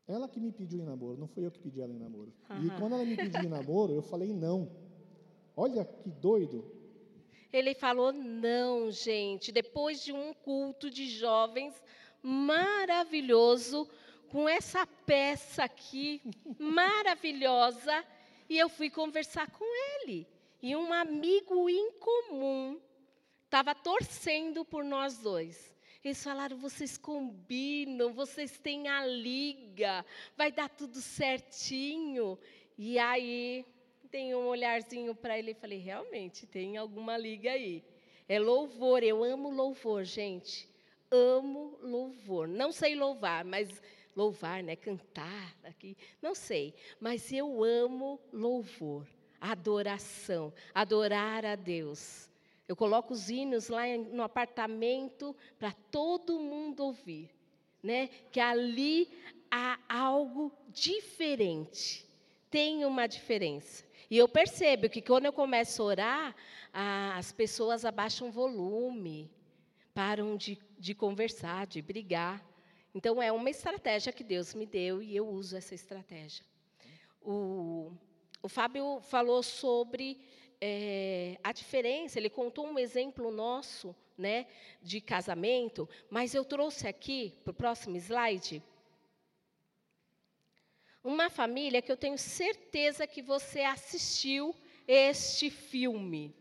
ela 0.08 0.28
que 0.28 0.40
me 0.40 0.52
pediu 0.52 0.80
em 0.80 0.84
namoro, 0.84 1.18
não 1.18 1.28
fui 1.28 1.46
eu 1.46 1.52
que 1.52 1.60
pedi 1.60 1.82
ela 1.82 1.94
em 1.94 2.00
namoro. 2.00 2.34
E 2.50 2.54
Aham. 2.54 2.80
quando 2.80 2.94
ela 2.94 3.06
me 3.06 3.16
pediu 3.16 3.44
em 3.44 3.48
namoro, 3.48 3.94
eu 3.94 4.02
falei 4.02 4.34
não. 4.34 4.72
Olha 5.56 5.86
que 5.86 6.10
doido. 6.10 6.70
Ele 7.52 7.74
falou: 7.74 8.12
não, 8.12 8.92
gente, 8.92 9.52
depois 9.52 10.04
de 10.04 10.12
um 10.12 10.34
culto 10.34 10.90
de 10.90 11.08
jovens 11.08 11.74
maravilhoso, 12.22 13.90
com 14.30 14.50
essa 14.50 14.86
peça 14.86 15.64
aqui 15.64 16.22
maravilhosa, 16.60 18.04
e 18.50 18.58
eu 18.58 18.68
fui 18.68 18.90
conversar 18.90 19.50
com 19.52 19.66
ele. 20.02 20.28
E 20.62 20.76
um 20.76 20.92
amigo 20.92 21.70
em 21.70 21.92
comum 21.94 22.82
estava 23.46 23.74
torcendo 23.74 24.66
por 24.66 24.84
nós 24.84 25.20
dois. 25.20 25.74
Eles 26.04 26.24
falaram: 26.24 26.58
vocês 26.58 26.98
combinam, 26.98 28.14
vocês 28.14 28.60
têm 28.60 28.88
a 28.88 29.06
liga, 29.06 30.06
vai 30.36 30.52
dar 30.52 30.70
tudo 30.70 31.02
certinho. 31.02 32.38
E 32.78 33.00
aí, 33.00 33.66
dei 34.16 34.34
um 34.34 34.48
olharzinho 34.48 35.14
para 35.14 35.38
ele 35.38 35.52
e 35.52 35.56
falei: 35.56 35.78
realmente, 35.78 36.48
tem 36.48 36.78
alguma 36.78 37.18
liga 37.18 37.52
aí. 37.52 37.84
É 38.30 38.40
louvor, 38.40 39.04
eu 39.04 39.22
amo 39.26 39.50
louvor, 39.50 40.06
gente. 40.06 40.70
Amo 41.12 41.78
louvor. 41.82 42.48
Não 42.48 42.72
sei 42.72 42.96
louvar, 42.96 43.44
mas 43.44 43.82
louvar, 44.16 44.64
né? 44.64 44.78
Cantar 44.78 45.54
aqui, 45.66 45.98
não 46.22 46.34
sei. 46.34 46.74
Mas 46.98 47.32
eu 47.34 47.62
amo 47.62 48.18
louvor, 48.32 49.06
adoração, 49.42 50.54
adorar 50.74 51.46
a 51.46 51.56
Deus. 51.56 52.30
Eu 52.70 52.76
coloco 52.76 53.14
os 53.14 53.30
hinos 53.30 53.68
lá 53.68 53.84
no 53.98 54.24
apartamento 54.24 55.36
para 55.60 55.74
todo 55.92 56.40
mundo 56.40 56.86
ouvir, 56.86 57.30
né? 57.84 58.10
Que 58.32 58.40
ali 58.40 59.10
há 59.52 59.78
algo 59.90 60.54
diferente. 60.70 62.06
Tem 62.50 62.86
uma 62.86 63.08
diferença. 63.08 63.84
E 64.10 64.18
eu 64.18 64.28
percebo 64.28 64.90
que 64.90 65.02
quando 65.02 65.26
eu 65.26 65.34
começo 65.34 65.82
a 65.82 65.86
orar, 65.86 66.36
as 66.74 67.32
pessoas 67.32 67.86
abaixam 67.86 68.28
o 68.28 68.32
volume, 68.32 69.32
param 69.94 70.36
de, 70.36 70.60
de 70.78 70.94
conversar, 70.94 71.66
de 71.66 71.82
brigar. 71.82 72.44
Então, 72.94 73.22
é 73.22 73.32
uma 73.32 73.50
estratégia 73.50 74.14
que 74.14 74.24
Deus 74.24 74.54
me 74.54 74.66
deu 74.66 75.02
e 75.02 75.16
eu 75.16 75.28
uso 75.28 75.58
essa 75.58 75.74
estratégia. 75.74 76.46
O, 77.22 77.92
o 78.42 78.48
Fábio 78.48 79.00
falou 79.02 79.42
sobre 79.42 80.20
eh, 80.62 81.38
a 81.44 81.52
diferença, 81.52 82.20
ele 82.20 82.30
contou 82.30 82.68
um 82.68 82.78
exemplo 82.78 83.32
nosso 83.32 83.96
né, 84.18 84.46
de 84.82 85.02
casamento, 85.02 85.90
mas 86.10 86.34
eu 86.34 86.46
trouxe 86.46 86.88
aqui, 86.88 87.34
para 87.44 87.52
o 87.52 87.54
próximo 87.54 87.98
slide, 87.98 88.62
uma 91.06 91.30
família 91.30 91.84
que 91.84 91.92
eu 91.92 91.96
tenho 91.96 92.18
certeza 92.18 93.06
que 93.06 93.22
você 93.22 93.62
assistiu 93.62 94.56
este 94.88 95.52
filme. 95.52 96.36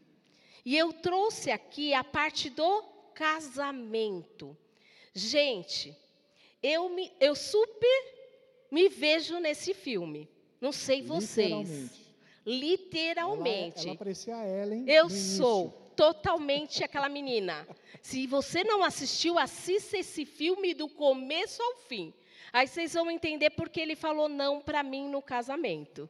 E 0.65 0.77
eu 0.77 0.91
trouxe 0.91 1.51
aqui 1.51 1.93
a 1.93 2.03
parte 2.03 2.49
do 2.49 2.83
casamento. 3.15 4.57
Gente, 5.13 5.95
eu, 6.63 6.89
me, 6.89 7.13
eu 7.21 7.37
super 7.37 8.15
me 8.71 8.89
vejo 8.89 9.39
nesse 9.39 9.75
filme. 9.75 10.27
Não 10.59 10.73
sei 10.73 11.03
vocês. 11.03 11.69
Literalmente. 12.47 12.47
Literalmente. 12.47 13.81
Ela, 13.81 13.89
ela 13.89 13.99
parecia 13.99 14.37
a 14.37 14.49
Ellen. 14.49 14.85
Eu 14.89 15.11
sou 15.11 15.71
totalmente 15.95 16.83
aquela 16.83 17.11
menina. 17.11 17.69
Se 18.01 18.27
você 18.27 18.65
não 18.65 18.83
assistiu, 18.83 19.39
assista 19.39 19.99
esse 19.99 20.25
filme 20.25 20.73
do 20.73 20.89
começo 20.89 21.63
ao 21.63 21.77
fim. 21.87 22.15
Aí 22.55 22.69
vocês 22.69 22.95
vão 22.95 23.11
entender 23.11 23.51
porque 23.51 23.81
ele 23.81 23.97
falou 23.97 24.29
não 24.29 24.61
para 24.61 24.81
mim 24.81 25.09
no 25.09 25.21
casamento. 25.21 26.09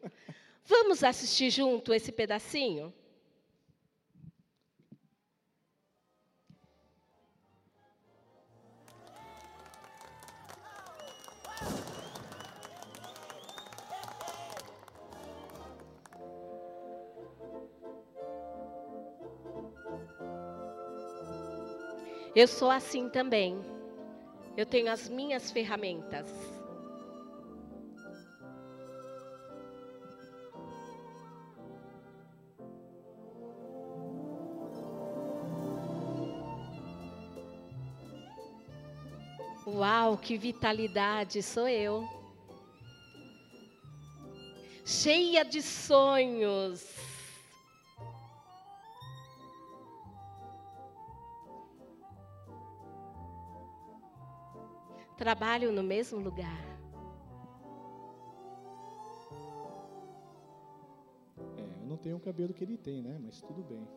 Vamos 0.62 1.02
assistir 1.02 1.48
junto 1.48 1.94
esse 1.94 2.12
pedacinho? 2.12 2.92
Eu 22.37 22.46
sou 22.46 22.70
assim 22.70 23.09
também. 23.09 23.73
Eu 24.57 24.64
tenho 24.64 24.90
as 24.90 25.09
minhas 25.09 25.51
ferramentas. 25.51 26.29
Uau, 39.67 40.17
que 40.19 40.37
vitalidade 40.37 41.43
sou 41.43 41.67
eu! 41.67 42.07
Cheia 44.85 45.45
de 45.45 45.61
sonhos. 45.62 47.13
Trabalho 55.24 55.72
no 55.72 55.82
mesmo 55.82 56.20
lugar. 56.20 56.62
É, 61.56 61.62
eu 61.80 61.87
não 61.87 61.96
tenho 61.96 62.16
o 62.16 62.20
cabelo 62.20 62.52
que 62.52 62.62
ele 62.62 62.76
tem, 62.76 63.00
né? 63.00 63.18
Mas 63.18 63.40
tudo 63.40 63.62
bem. 63.62 63.88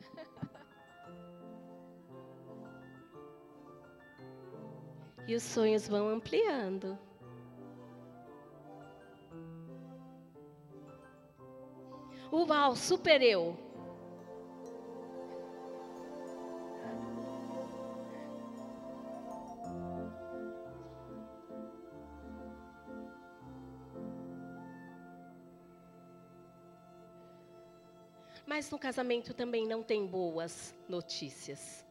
E 5.28 5.36
os 5.36 5.42
sonhos 5.44 5.86
vão 5.86 6.08
ampliando. 6.08 6.98
Uau, 12.32 12.74
super 12.74 13.22
eu. 13.22 13.56
No 28.72 28.78
casamento 28.78 29.34
também 29.34 29.66
não 29.66 29.82
tem 29.82 30.06
boas 30.06 30.74
notícias. 30.88 31.84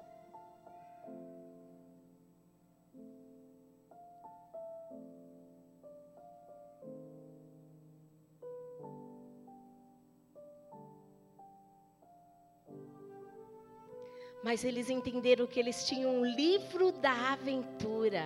Mas 14.43 14.63
eles 14.63 14.89
entenderam 14.89 15.45
que 15.45 15.59
eles 15.59 15.85
tinham 15.85 16.15
um 16.15 16.25
livro 16.25 16.91
da 16.91 17.33
aventura. 17.33 18.23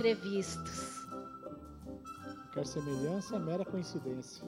Imprevistos. 0.00 1.06
Quer 2.54 2.66
semelhança, 2.66 3.38
mera 3.38 3.64
coincidência. 3.66 4.42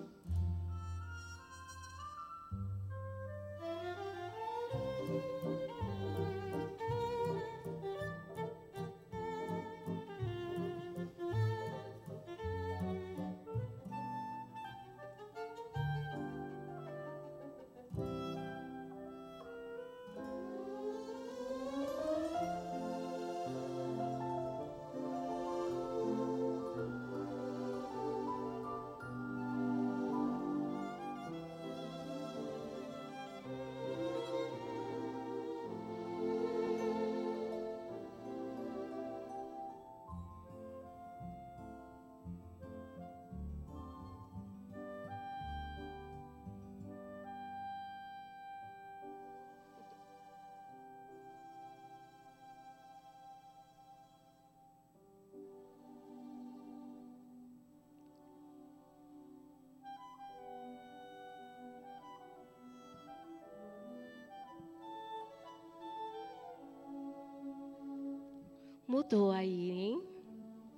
Mudou 69.13 69.31
aí, 69.31 69.71
hein? 69.71 70.03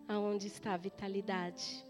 Aonde 0.09 0.49
está 0.49 0.75
a 0.75 0.77
vitalidade? 0.77 1.85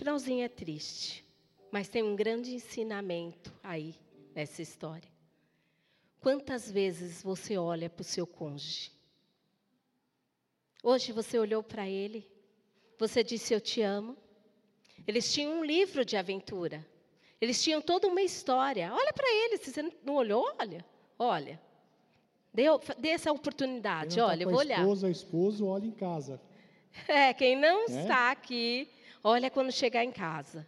Finalzinho 0.00 0.42
é 0.42 0.48
triste, 0.48 1.22
mas 1.70 1.86
tem 1.86 2.02
um 2.02 2.16
grande 2.16 2.54
ensinamento 2.54 3.52
aí 3.62 3.94
nessa 4.34 4.62
história. 4.62 5.10
Quantas 6.22 6.70
vezes 6.70 7.22
você 7.22 7.58
olha 7.58 7.90
para 7.90 8.00
o 8.00 8.04
seu 8.04 8.26
cônjuge? 8.26 8.90
Hoje 10.82 11.12
você 11.12 11.38
olhou 11.38 11.62
para 11.62 11.86
ele, 11.86 12.26
você 12.98 13.22
disse 13.22 13.52
eu 13.52 13.60
te 13.60 13.82
amo. 13.82 14.16
Eles 15.06 15.30
tinham 15.34 15.60
um 15.60 15.62
livro 15.66 16.02
de 16.02 16.16
aventura. 16.16 16.82
Eles 17.38 17.62
tinham 17.62 17.82
toda 17.82 18.08
uma 18.08 18.22
história. 18.22 18.90
Olha 18.94 19.12
para 19.12 19.30
eles, 19.30 19.60
se 19.60 19.70
você 19.70 19.82
não 20.02 20.14
olhou, 20.14 20.50
olha, 20.58 20.82
olha. 21.18 21.60
Dê, 22.54 22.64
dê 22.98 23.08
essa 23.10 23.30
oportunidade, 23.30 24.18
olha, 24.18 24.44
eu 24.44 24.48
vou 24.48 24.60
a 24.60 24.62
olhar. 24.62 24.78
esposa, 24.80 25.10
esposo, 25.10 25.66
olha 25.66 25.84
em 25.84 25.90
casa. 25.92 26.40
É, 27.06 27.34
quem 27.34 27.54
não 27.54 27.86
Né? 27.86 28.00
está 28.00 28.30
aqui, 28.30 28.88
olha 29.22 29.50
quando 29.50 29.72
chegar 29.72 30.04
em 30.04 30.12
casa. 30.12 30.66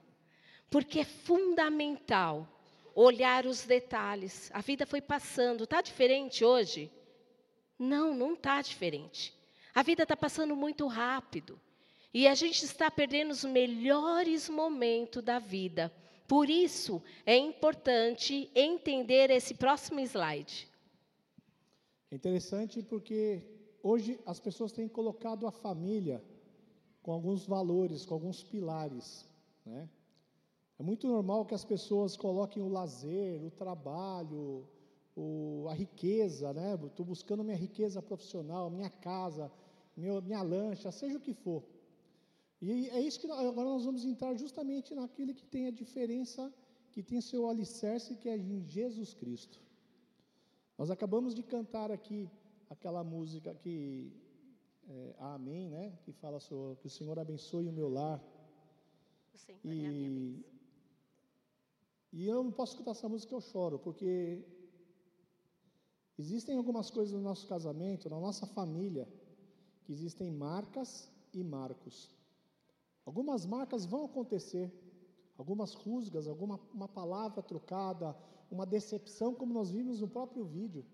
Porque 0.70 1.00
é 1.00 1.04
fundamental 1.04 2.48
olhar 2.94 3.46
os 3.46 3.64
detalhes. 3.64 4.50
A 4.52 4.60
vida 4.60 4.86
foi 4.86 5.00
passando. 5.00 5.64
Está 5.64 5.80
diferente 5.80 6.44
hoje? 6.44 6.90
Não, 7.78 8.14
não 8.14 8.34
está 8.34 8.60
diferente. 8.62 9.34
A 9.74 9.82
vida 9.82 10.02
está 10.02 10.16
passando 10.16 10.54
muito 10.54 10.86
rápido. 10.86 11.60
E 12.14 12.28
a 12.28 12.34
gente 12.34 12.64
está 12.64 12.90
perdendo 12.90 13.30
os 13.30 13.44
melhores 13.44 14.48
momentos 14.48 15.22
da 15.22 15.38
vida. 15.38 15.92
Por 16.28 16.48
isso, 16.48 17.02
é 17.24 17.36
importante 17.36 18.50
entender 18.54 19.30
esse 19.30 19.54
próximo 19.54 20.00
slide. 20.00 20.68
É 22.10 22.14
interessante 22.14 22.82
porque 22.82 23.42
hoje 23.82 24.18
as 24.26 24.38
pessoas 24.38 24.72
têm 24.72 24.86
colocado 24.86 25.46
a 25.46 25.50
família 25.50 26.22
com 27.02 27.12
alguns 27.12 27.44
valores, 27.46 28.04
com 28.06 28.14
alguns 28.14 28.42
pilares, 28.42 29.28
né? 29.66 29.88
É 30.78 30.82
muito 30.82 31.06
normal 31.06 31.44
que 31.44 31.54
as 31.54 31.64
pessoas 31.64 32.16
coloquem 32.16 32.62
o 32.62 32.68
lazer, 32.68 33.42
o 33.44 33.50
trabalho, 33.50 34.66
o- 35.16 35.66
a 35.68 35.74
riqueza, 35.74 36.52
né? 36.52 36.74
Estou 36.86 37.04
buscando 37.04 37.44
minha 37.44 37.56
riqueza 37.56 38.00
profissional, 38.00 38.70
minha 38.70 38.90
casa, 38.90 39.50
meu- 39.96 40.22
minha 40.22 40.42
lancha, 40.42 40.90
seja 40.90 41.18
o 41.18 41.20
que 41.20 41.34
for. 41.34 41.62
E 42.60 42.88
é 42.90 43.00
isso 43.00 43.20
que 43.20 43.26
nós- 43.26 43.44
agora 43.46 43.68
nós 43.68 43.84
vamos 43.84 44.04
entrar 44.04 44.34
justamente 44.34 44.94
naquele 44.94 45.34
que 45.34 45.44
tem 45.44 45.66
a 45.66 45.70
diferença, 45.70 46.52
que 46.92 47.02
tem 47.02 47.20
seu 47.20 47.48
alicerce, 47.48 48.16
que 48.16 48.28
é 48.28 48.36
em 48.36 48.64
Jesus 48.68 49.14
Cristo. 49.14 49.60
Nós 50.78 50.90
acabamos 50.90 51.34
de 51.34 51.42
cantar 51.42 51.90
aqui 51.90 52.28
aquela 52.70 53.02
música 53.04 53.54
que 53.54 54.12
é, 54.88 55.14
Amém, 55.18 55.68
né? 55.68 55.98
Que 56.04 56.12
fala 56.12 56.40
sobre 56.40 56.76
que 56.76 56.86
o 56.86 56.90
Senhor 56.90 57.18
abençoe 57.18 57.68
o 57.68 57.72
meu 57.72 57.88
lar. 57.88 58.22
O 59.32 59.38
Senhor 59.38 59.58
é 59.64 59.70
a 59.70 59.74
minha 59.74 59.90
bênção. 59.90 60.44
E, 62.12 62.18
e 62.24 62.28
eu 62.28 62.42
não 62.44 62.52
posso 62.52 62.72
escutar 62.72 62.90
essa 62.90 63.08
música 63.08 63.34
eu 63.34 63.40
choro, 63.40 63.78
porque 63.78 64.44
existem 66.18 66.56
algumas 66.56 66.90
coisas 66.90 67.14
no 67.14 67.22
nosso 67.22 67.46
casamento, 67.48 68.10
na 68.10 68.20
nossa 68.20 68.46
família, 68.46 69.08
que 69.84 69.92
existem 69.92 70.30
marcas 70.30 71.10
e 71.32 71.42
marcos. 71.42 72.10
Algumas 73.04 73.46
marcas 73.46 73.84
vão 73.84 74.04
acontecer, 74.04 74.70
algumas 75.38 75.74
rusgas, 75.74 76.28
alguma 76.28 76.60
uma 76.72 76.88
palavra 76.88 77.42
trocada, 77.42 78.16
uma 78.50 78.66
decepção, 78.66 79.34
como 79.34 79.54
nós 79.54 79.70
vimos 79.70 80.00
no 80.00 80.08
próprio 80.08 80.44
vídeo. 80.44 80.84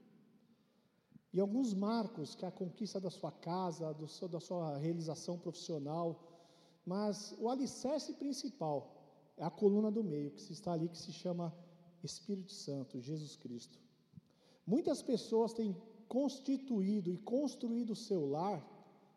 E 1.33 1.41
alguns 1.41 1.75
marcos, 1.75 2.35
que 2.35 2.45
é 2.45 2.49
a 2.49 2.53
conquista 2.53 2.99
da 2.99 3.11
sua 3.11 3.31
casa, 3.31 3.93
do 3.93 4.09
seu, 4.09 4.29
da 4.29 4.41
sua 4.41 4.79
realização 4.79 5.39
profissional, 5.39 6.07
mas 6.85 7.35
o 7.39 7.49
alicerce 7.49 8.15
principal 8.15 8.99
é 9.37 9.45
a 9.45 9.51
coluna 9.51 9.91
do 9.91 10.03
meio, 10.03 10.31
que 10.31 10.53
está 10.53 10.73
ali, 10.73 10.89
que 10.89 10.99
se 10.99 11.13
chama 11.13 11.55
Espírito 12.03 12.53
Santo, 12.53 13.01
Jesus 13.01 13.37
Cristo. 13.37 13.79
Muitas 14.67 15.03
pessoas 15.03 15.53
têm 15.53 15.77
constituído 16.09 17.13
e 17.13 17.19
construído 17.19 17.91
o 17.91 17.97
seu 17.97 18.27
lar 18.27 18.67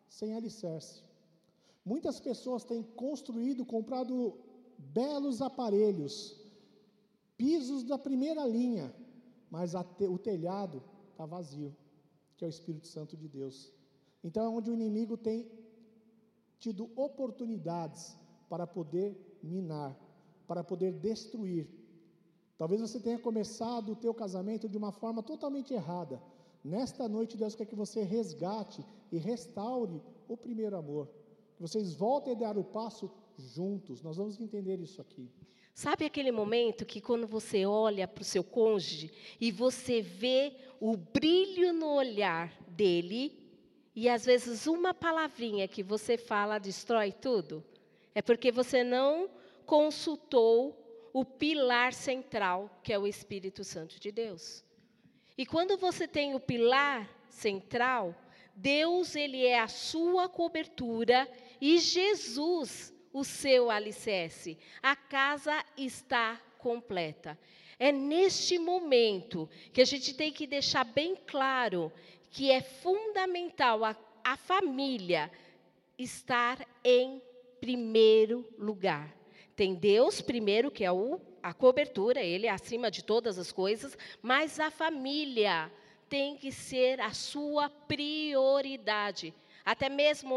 sem 0.08 0.34
alicerce. 0.34 1.02
Muitas 1.84 2.20
pessoas 2.20 2.64
têm 2.64 2.82
construído, 2.82 3.64
comprado 3.64 4.38
belos 4.78 5.40
aparelhos, 5.40 6.38
pisos 7.36 7.82
da 7.82 7.98
primeira 7.98 8.46
linha, 8.46 8.94
mas 9.50 9.72
te, 9.96 10.06
o 10.06 10.18
telhado 10.18 10.82
está 11.10 11.26
vazio, 11.26 11.74
que 12.42 12.46
é 12.46 12.48
o 12.48 12.58
Espírito 12.58 12.88
Santo 12.88 13.16
de 13.16 13.28
Deus. 13.28 13.72
Então 14.24 14.44
é 14.44 14.48
onde 14.48 14.68
o 14.68 14.74
inimigo 14.74 15.16
tem 15.16 15.48
tido 16.58 16.90
oportunidades 16.96 18.18
para 18.48 18.66
poder 18.66 19.08
minar, 19.40 19.96
para 20.48 20.64
poder 20.64 20.92
destruir. 20.92 21.68
Talvez 22.58 22.80
você 22.80 22.98
tenha 22.98 23.18
começado 23.18 23.92
o 23.92 23.96
teu 24.04 24.12
casamento 24.12 24.68
de 24.68 24.76
uma 24.76 24.90
forma 24.90 25.22
totalmente 25.22 25.72
errada. 25.72 26.20
Nesta 26.64 27.08
noite 27.08 27.36
Deus 27.36 27.54
quer 27.54 27.66
que 27.66 27.76
você 27.76 28.02
resgate 28.02 28.84
e 29.12 29.18
restaure 29.18 30.02
o 30.26 30.36
primeiro 30.36 30.76
amor. 30.76 31.08
Que 31.54 31.62
vocês 31.62 31.94
voltem 31.94 32.34
a 32.34 32.38
dar 32.44 32.58
o 32.58 32.64
passo 32.64 33.08
juntos. 33.38 34.02
Nós 34.02 34.16
vamos 34.16 34.40
entender 34.40 34.80
isso 34.80 35.00
aqui. 35.00 35.30
Sabe 35.74 36.04
aquele 36.04 36.30
momento 36.30 36.84
que 36.84 37.00
quando 37.00 37.26
você 37.26 37.64
olha 37.64 38.06
para 38.06 38.22
o 38.22 38.24
seu 38.24 38.44
cônjuge 38.44 39.10
e 39.40 39.50
você 39.50 40.02
vê 40.02 40.52
o 40.78 40.96
brilho 40.96 41.72
no 41.72 41.94
olhar 41.94 42.52
dele 42.68 43.38
e 43.94 44.08
às 44.08 44.24
vezes 44.24 44.66
uma 44.66 44.92
palavrinha 44.92 45.66
que 45.66 45.82
você 45.82 46.18
fala 46.18 46.58
destrói 46.58 47.10
tudo? 47.10 47.64
É 48.14 48.20
porque 48.20 48.52
você 48.52 48.84
não 48.84 49.30
consultou 49.64 50.78
o 51.12 51.24
pilar 51.24 51.92
central, 51.92 52.80
que 52.82 52.92
é 52.92 52.98
o 52.98 53.06
Espírito 53.06 53.64
Santo 53.64 53.98
de 53.98 54.12
Deus. 54.12 54.64
E 55.36 55.46
quando 55.46 55.76
você 55.78 56.06
tem 56.06 56.34
o 56.34 56.40
pilar 56.40 57.08
central, 57.30 58.14
Deus 58.54 59.16
ele 59.16 59.46
é 59.46 59.58
a 59.58 59.68
sua 59.68 60.28
cobertura 60.28 61.26
e 61.60 61.78
Jesus 61.78 62.94
o 63.12 63.24
seu 63.24 63.70
alicerce. 63.70 64.58
A 64.82 64.96
casa 64.96 65.64
está 65.76 66.40
completa. 66.58 67.38
É 67.78 67.90
neste 67.90 68.58
momento 68.58 69.48
que 69.72 69.80
a 69.80 69.84
gente 69.84 70.14
tem 70.14 70.32
que 70.32 70.46
deixar 70.46 70.84
bem 70.84 71.16
claro 71.26 71.92
que 72.30 72.50
é 72.50 72.62
fundamental 72.62 73.84
a, 73.84 73.96
a 74.24 74.36
família 74.36 75.30
estar 75.98 76.66
em 76.84 77.20
primeiro 77.60 78.48
lugar. 78.58 79.14
Tem 79.54 79.74
Deus 79.74 80.20
primeiro, 80.20 80.70
que 80.70 80.84
é 80.84 80.90
o, 80.90 81.20
a 81.42 81.52
cobertura, 81.52 82.22
Ele 82.22 82.46
é 82.46 82.50
acima 82.50 82.90
de 82.90 83.04
todas 83.04 83.38
as 83.38 83.52
coisas, 83.52 83.96
mas 84.22 84.58
a 84.58 84.70
família 84.70 85.70
tem 86.08 86.36
que 86.36 86.50
ser 86.52 87.00
a 87.00 87.12
sua 87.12 87.68
prioridade. 87.68 89.34
Até 89.64 89.88
mesmo 89.88 90.36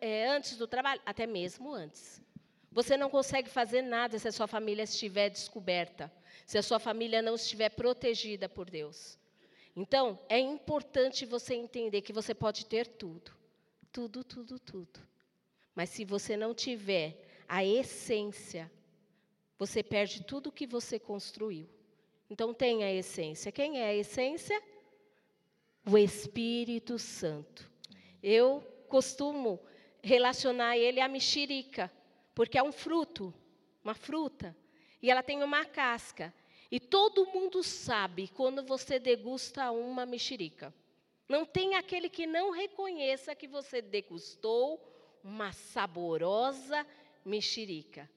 é, 0.00 0.26
antes 0.28 0.56
do 0.56 0.66
trabalho, 0.66 1.00
até 1.04 1.26
mesmo 1.26 1.72
antes. 1.72 2.22
Você 2.70 2.96
não 2.96 3.10
consegue 3.10 3.50
fazer 3.50 3.82
nada 3.82 4.18
se 4.18 4.26
a 4.26 4.32
sua 4.32 4.46
família 4.46 4.82
estiver 4.82 5.28
descoberta, 5.28 6.10
se 6.46 6.56
a 6.56 6.62
sua 6.62 6.78
família 6.78 7.20
não 7.20 7.34
estiver 7.34 7.68
protegida 7.68 8.48
por 8.48 8.70
Deus. 8.70 9.18
Então, 9.76 10.18
é 10.28 10.38
importante 10.38 11.26
você 11.26 11.54
entender 11.54 12.00
que 12.02 12.12
você 12.12 12.34
pode 12.34 12.66
ter 12.66 12.86
tudo. 12.86 13.32
Tudo, 13.90 14.24
tudo, 14.24 14.58
tudo. 14.58 15.00
Mas 15.74 15.90
se 15.90 16.04
você 16.04 16.36
não 16.36 16.54
tiver 16.54 17.28
a 17.48 17.64
essência, 17.64 18.70
você 19.58 19.82
perde 19.82 20.24
tudo 20.24 20.48
o 20.48 20.52
que 20.52 20.66
você 20.66 20.98
construiu. 20.98 21.68
Então, 22.28 22.54
tenha 22.54 22.86
a 22.86 22.92
essência. 22.92 23.52
Quem 23.52 23.80
é 23.80 23.86
a 23.86 23.94
essência? 23.94 24.62
O 25.86 25.98
Espírito 25.98 26.98
Santo. 26.98 27.71
Eu 28.22 28.62
costumo 28.88 29.60
relacionar 30.02 30.76
ele 30.76 31.00
à 31.00 31.08
mexerica, 31.08 31.90
porque 32.34 32.58
é 32.58 32.62
um 32.62 32.72
fruto, 32.72 33.32
uma 33.82 33.94
fruta, 33.94 34.56
e 35.00 35.10
ela 35.10 35.22
tem 35.22 35.42
uma 35.42 35.64
casca. 35.64 36.32
E 36.70 36.80
todo 36.80 37.26
mundo 37.26 37.62
sabe 37.62 38.28
quando 38.28 38.62
você 38.62 38.98
degusta 38.98 39.70
uma 39.70 40.06
mexerica. 40.06 40.72
Não 41.28 41.44
tem 41.44 41.74
aquele 41.74 42.08
que 42.08 42.26
não 42.26 42.50
reconheça 42.50 43.34
que 43.34 43.46
você 43.46 43.82
degustou 43.82 44.80
uma 45.22 45.52
saborosa 45.52 46.86
mexerica. 47.24 48.08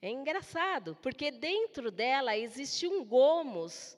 É 0.00 0.10
engraçado, 0.10 0.96
porque 1.00 1.30
dentro 1.30 1.90
dela 1.90 2.36
existe 2.36 2.86
um 2.86 3.04
gomos. 3.04 3.96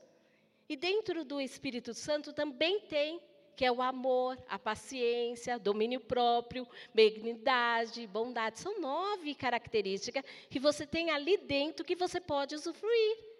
E 0.69 0.77
dentro 0.77 1.25
do 1.25 1.41
Espírito 1.41 1.95
Santo 1.95 2.33
também 2.33 2.81
tem, 2.81 3.21
que 3.57 3.65
é 3.65 3.73
o 3.73 3.83
amor, 3.83 4.39
a 4.49 4.59
paciência, 4.59 5.59
domínio 5.59 6.01
próprio, 6.01 6.67
benignidade, 6.93 8.07
bondade. 8.07 8.59
São 8.59 8.81
nove 8.81 9.35
características 9.35 10.25
que 10.51 10.59
você 10.59 10.87
tem 10.87 11.11
ali 11.11 11.37
dentro 11.37 11.85
que 11.85 11.95
você 11.95 12.21
pode 12.21 12.55
usufruir 12.55 13.35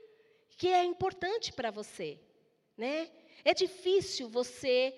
que 0.57 0.69
é 0.69 0.85
importante 0.85 1.53
para 1.53 1.71
você, 1.71 2.19
né? 2.77 3.11
É 3.45 3.53
difícil 3.53 4.29
você 4.29 4.97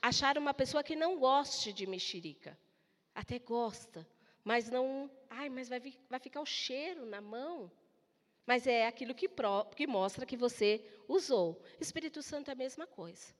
achar 0.00 0.38
uma 0.38 0.54
pessoa 0.54 0.82
que 0.82 0.96
não 0.96 1.18
goste 1.18 1.72
de 1.72 1.86
mexerica. 1.86 2.58
Até 3.14 3.38
gosta, 3.38 4.06
mas 4.42 4.70
não, 4.70 5.10
ai, 5.28 5.48
mas 5.48 5.68
vai, 5.68 5.80
vai 6.08 6.18
ficar 6.18 6.40
o 6.40 6.46
cheiro 6.46 7.04
na 7.04 7.20
mão. 7.20 7.70
Mas 8.46 8.66
é 8.66 8.86
aquilo 8.86 9.14
que, 9.14 9.28
pro, 9.28 9.66
que 9.76 9.86
mostra 9.86 10.26
que 10.26 10.36
você 10.36 10.84
usou. 11.06 11.62
Espírito 11.80 12.22
Santo 12.22 12.48
é 12.48 12.52
a 12.52 12.56
mesma 12.56 12.86
coisa. 12.86 13.34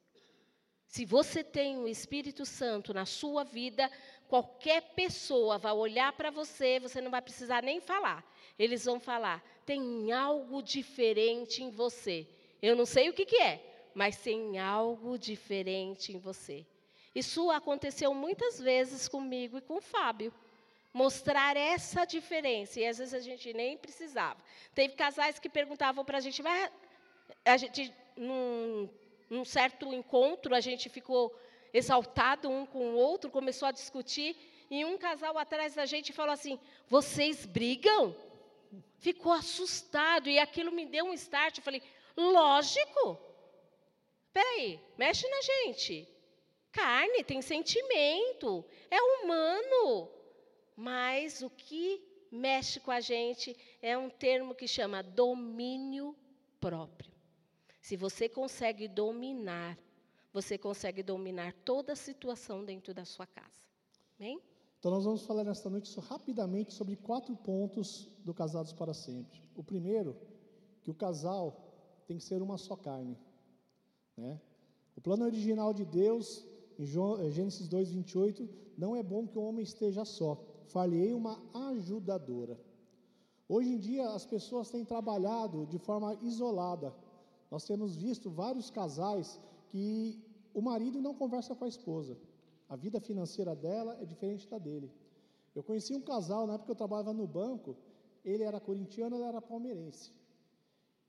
Se 0.92 1.06
você 1.06 1.42
tem 1.42 1.78
o 1.78 1.88
Espírito 1.88 2.44
Santo 2.44 2.92
na 2.92 3.06
sua 3.06 3.44
vida, 3.44 3.90
qualquer 4.28 4.82
pessoa 4.94 5.56
vai 5.56 5.72
olhar 5.72 6.12
para 6.12 6.30
você, 6.30 6.78
você 6.78 7.00
não 7.00 7.10
vai 7.10 7.22
precisar 7.22 7.62
nem 7.62 7.80
falar. 7.80 8.22
Eles 8.58 8.84
vão 8.84 9.00
falar: 9.00 9.42
tem 9.64 10.12
algo 10.12 10.62
diferente 10.62 11.62
em 11.62 11.70
você. 11.70 12.28
Eu 12.60 12.76
não 12.76 12.84
sei 12.84 13.08
o 13.08 13.14
que, 13.14 13.24
que 13.24 13.40
é, 13.40 13.88
mas 13.94 14.18
tem 14.18 14.58
algo 14.58 15.18
diferente 15.18 16.12
em 16.12 16.18
você. 16.18 16.66
Isso 17.14 17.50
aconteceu 17.50 18.12
muitas 18.12 18.60
vezes 18.60 19.08
comigo 19.08 19.56
e 19.56 19.62
com 19.62 19.78
o 19.78 19.80
Fábio. 19.80 20.30
Mostrar 20.92 21.56
essa 21.56 22.04
diferença, 22.04 22.78
e 22.78 22.86
às 22.86 22.98
vezes 22.98 23.14
a 23.14 23.20
gente 23.20 23.50
nem 23.54 23.78
precisava. 23.78 24.38
Teve 24.74 24.92
casais 24.92 25.38
que 25.38 25.48
perguntavam 25.48 26.04
para 26.04 26.18
a 26.18 26.20
gente, 26.20 26.42
mas 26.42 26.70
a 27.46 27.56
gente, 27.56 27.90
num, 28.14 28.90
num 29.32 29.44
certo 29.44 29.92
encontro, 29.92 30.54
a 30.54 30.60
gente 30.60 30.88
ficou 30.88 31.34
exaltado 31.72 32.48
um 32.50 32.66
com 32.66 32.92
o 32.92 32.96
outro, 32.96 33.30
começou 33.30 33.66
a 33.66 33.72
discutir, 33.72 34.36
e 34.70 34.84
um 34.84 34.96
casal 34.98 35.36
atrás 35.38 35.74
da 35.74 35.86
gente 35.86 36.12
falou 36.12 36.32
assim: 36.32 36.58
Vocês 36.88 37.46
brigam? 37.46 38.14
ficou 39.02 39.32
assustado 39.32 40.28
e 40.30 40.38
aquilo 40.38 40.70
me 40.70 40.86
deu 40.86 41.04
um 41.06 41.12
start. 41.12 41.58
Eu 41.58 41.64
falei: 41.64 41.82
lógico. 42.16 43.18
Peraí, 44.32 44.80
mexe 44.96 45.28
na 45.28 45.42
gente. 45.42 46.08
Carne 46.70 47.22
tem 47.22 47.42
sentimento, 47.42 48.64
é 48.90 48.98
humano. 49.02 50.10
Mas 50.74 51.42
o 51.42 51.50
que 51.50 52.00
mexe 52.30 52.80
com 52.80 52.90
a 52.90 53.00
gente 53.00 53.54
é 53.82 53.98
um 53.98 54.08
termo 54.08 54.54
que 54.54 54.66
chama 54.66 55.02
domínio 55.02 56.16
próprio. 56.58 57.11
Se 57.82 57.96
você 57.96 58.28
consegue 58.28 58.86
dominar, 58.86 59.76
você 60.32 60.56
consegue 60.56 61.02
dominar 61.02 61.52
toda 61.64 61.94
a 61.94 61.96
situação 61.96 62.64
dentro 62.64 62.94
da 62.94 63.04
sua 63.04 63.26
casa. 63.26 63.60
Amém? 64.16 64.40
Então, 64.78 64.92
nós 64.92 65.04
vamos 65.04 65.26
falar 65.26 65.42
nesta 65.42 65.68
noite 65.68 65.98
rapidamente 65.98 66.72
sobre 66.72 66.94
quatro 66.94 67.34
pontos 67.36 68.08
do 68.24 68.32
Casados 68.32 68.72
para 68.72 68.94
Sempre. 68.94 69.42
O 69.56 69.64
primeiro, 69.64 70.16
que 70.84 70.92
o 70.92 70.94
casal 70.94 72.04
tem 72.06 72.18
que 72.18 72.24
ser 72.24 72.40
uma 72.40 72.56
só 72.56 72.76
carne. 72.76 73.18
Né? 74.16 74.40
O 74.96 75.00
plano 75.00 75.24
original 75.24 75.74
de 75.74 75.84
Deus, 75.84 76.46
em 76.78 76.84
eh, 76.84 77.30
Gênesis 77.30 77.66
2, 77.66 77.90
28, 77.90 78.48
não 78.78 78.94
é 78.94 79.02
bom 79.02 79.26
que 79.26 79.36
o 79.36 79.42
homem 79.42 79.64
esteja 79.64 80.04
só. 80.04 80.40
Falhei 80.66 81.12
uma 81.12 81.42
ajudadora. 81.70 82.60
Hoje 83.48 83.70
em 83.70 83.78
dia, 83.78 84.08
as 84.10 84.24
pessoas 84.24 84.70
têm 84.70 84.84
trabalhado 84.84 85.66
de 85.66 85.78
forma 85.78 86.16
isolada. 86.22 86.94
Nós 87.52 87.64
temos 87.70 87.94
visto 87.94 88.30
vários 88.30 88.70
casais 88.70 89.38
que 89.68 90.18
o 90.54 90.62
marido 90.62 91.02
não 91.06 91.14
conversa 91.22 91.54
com 91.54 91.66
a 91.66 91.68
esposa. 91.68 92.16
A 92.66 92.76
vida 92.84 92.98
financeira 92.98 93.54
dela 93.54 93.92
é 94.00 94.06
diferente 94.06 94.48
da 94.48 94.58
dele. 94.66 94.90
Eu 95.54 95.62
conheci 95.62 95.92
um 95.94 96.00
casal, 96.00 96.46
na 96.46 96.54
época 96.54 96.68
que 96.68 96.72
eu 96.72 96.82
trabalhava 96.82 97.12
no 97.12 97.26
banco, 97.26 97.76
ele 98.24 98.42
era 98.42 98.58
corintiano, 98.58 99.16
ela 99.16 99.28
era 99.32 99.42
palmeirense. 99.42 100.10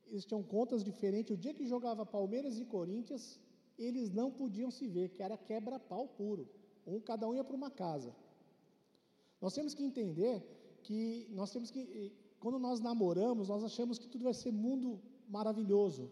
Eles 0.08 0.26
tinham 0.26 0.44
contas 0.44 0.84
diferentes. 0.84 1.32
O 1.34 1.38
dia 1.38 1.54
que 1.54 1.66
jogava 1.66 2.06
Palmeiras 2.06 2.60
e 2.60 2.66
Corinthians, 2.66 3.40
eles 3.80 4.12
não 4.12 4.30
podiam 4.30 4.70
se 4.70 4.86
ver, 4.86 5.08
que 5.14 5.24
era 5.24 5.38
quebra-pau 5.38 6.10
puro. 6.10 6.50
Um, 6.86 7.00
cada 7.00 7.26
um 7.26 7.34
ia 7.34 7.46
para 7.46 7.56
uma 7.56 7.72
casa. 7.72 8.14
Nós 9.40 9.54
temos 9.54 9.74
que 9.74 9.84
entender 9.90 10.36
que 10.82 11.26
nós 11.32 11.52
temos 11.54 11.72
que, 11.72 12.12
quando 12.42 12.60
nós 12.60 12.82
namoramos, 12.82 13.48
nós 13.48 13.64
achamos 13.64 13.98
que 13.98 14.10
tudo 14.10 14.26
vai 14.26 14.34
ser 14.34 14.52
mundo 14.52 15.00
maravilhoso, 15.30 16.12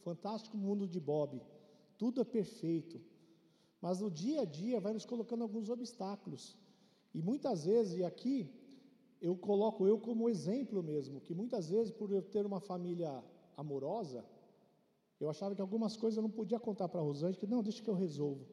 fantástico 0.00 0.56
mundo 0.56 0.86
de 0.86 1.00
Bob, 1.00 1.40
tudo 1.96 2.20
é 2.20 2.24
perfeito. 2.24 3.00
Mas 3.80 4.00
no 4.00 4.10
dia 4.10 4.42
a 4.42 4.44
dia 4.44 4.80
vai 4.80 4.92
nos 4.92 5.06
colocando 5.06 5.42
alguns 5.42 5.68
obstáculos. 5.68 6.56
E 7.14 7.22
muitas 7.22 7.64
vezes, 7.64 7.98
e 7.98 8.04
aqui 8.04 8.50
eu 9.20 9.36
coloco 9.36 9.86
eu 9.86 9.98
como 9.98 10.28
exemplo 10.28 10.82
mesmo, 10.82 11.20
que 11.20 11.34
muitas 11.34 11.68
vezes 11.68 11.90
por 11.90 12.10
eu 12.10 12.22
ter 12.22 12.44
uma 12.46 12.60
família 12.60 13.22
amorosa, 13.56 14.24
eu 15.18 15.28
achava 15.28 15.54
que 15.54 15.60
algumas 15.60 15.96
coisas 15.96 16.16
eu 16.16 16.22
não 16.22 16.30
podia 16.30 16.58
contar 16.58 16.88
para 16.88 17.00
a 17.00 17.02
Rosângela, 17.02 17.36
que 17.36 17.46
não, 17.46 17.62
deixa 17.62 17.82
que 17.82 17.90
eu 17.90 17.94
resolvo. 17.94 18.46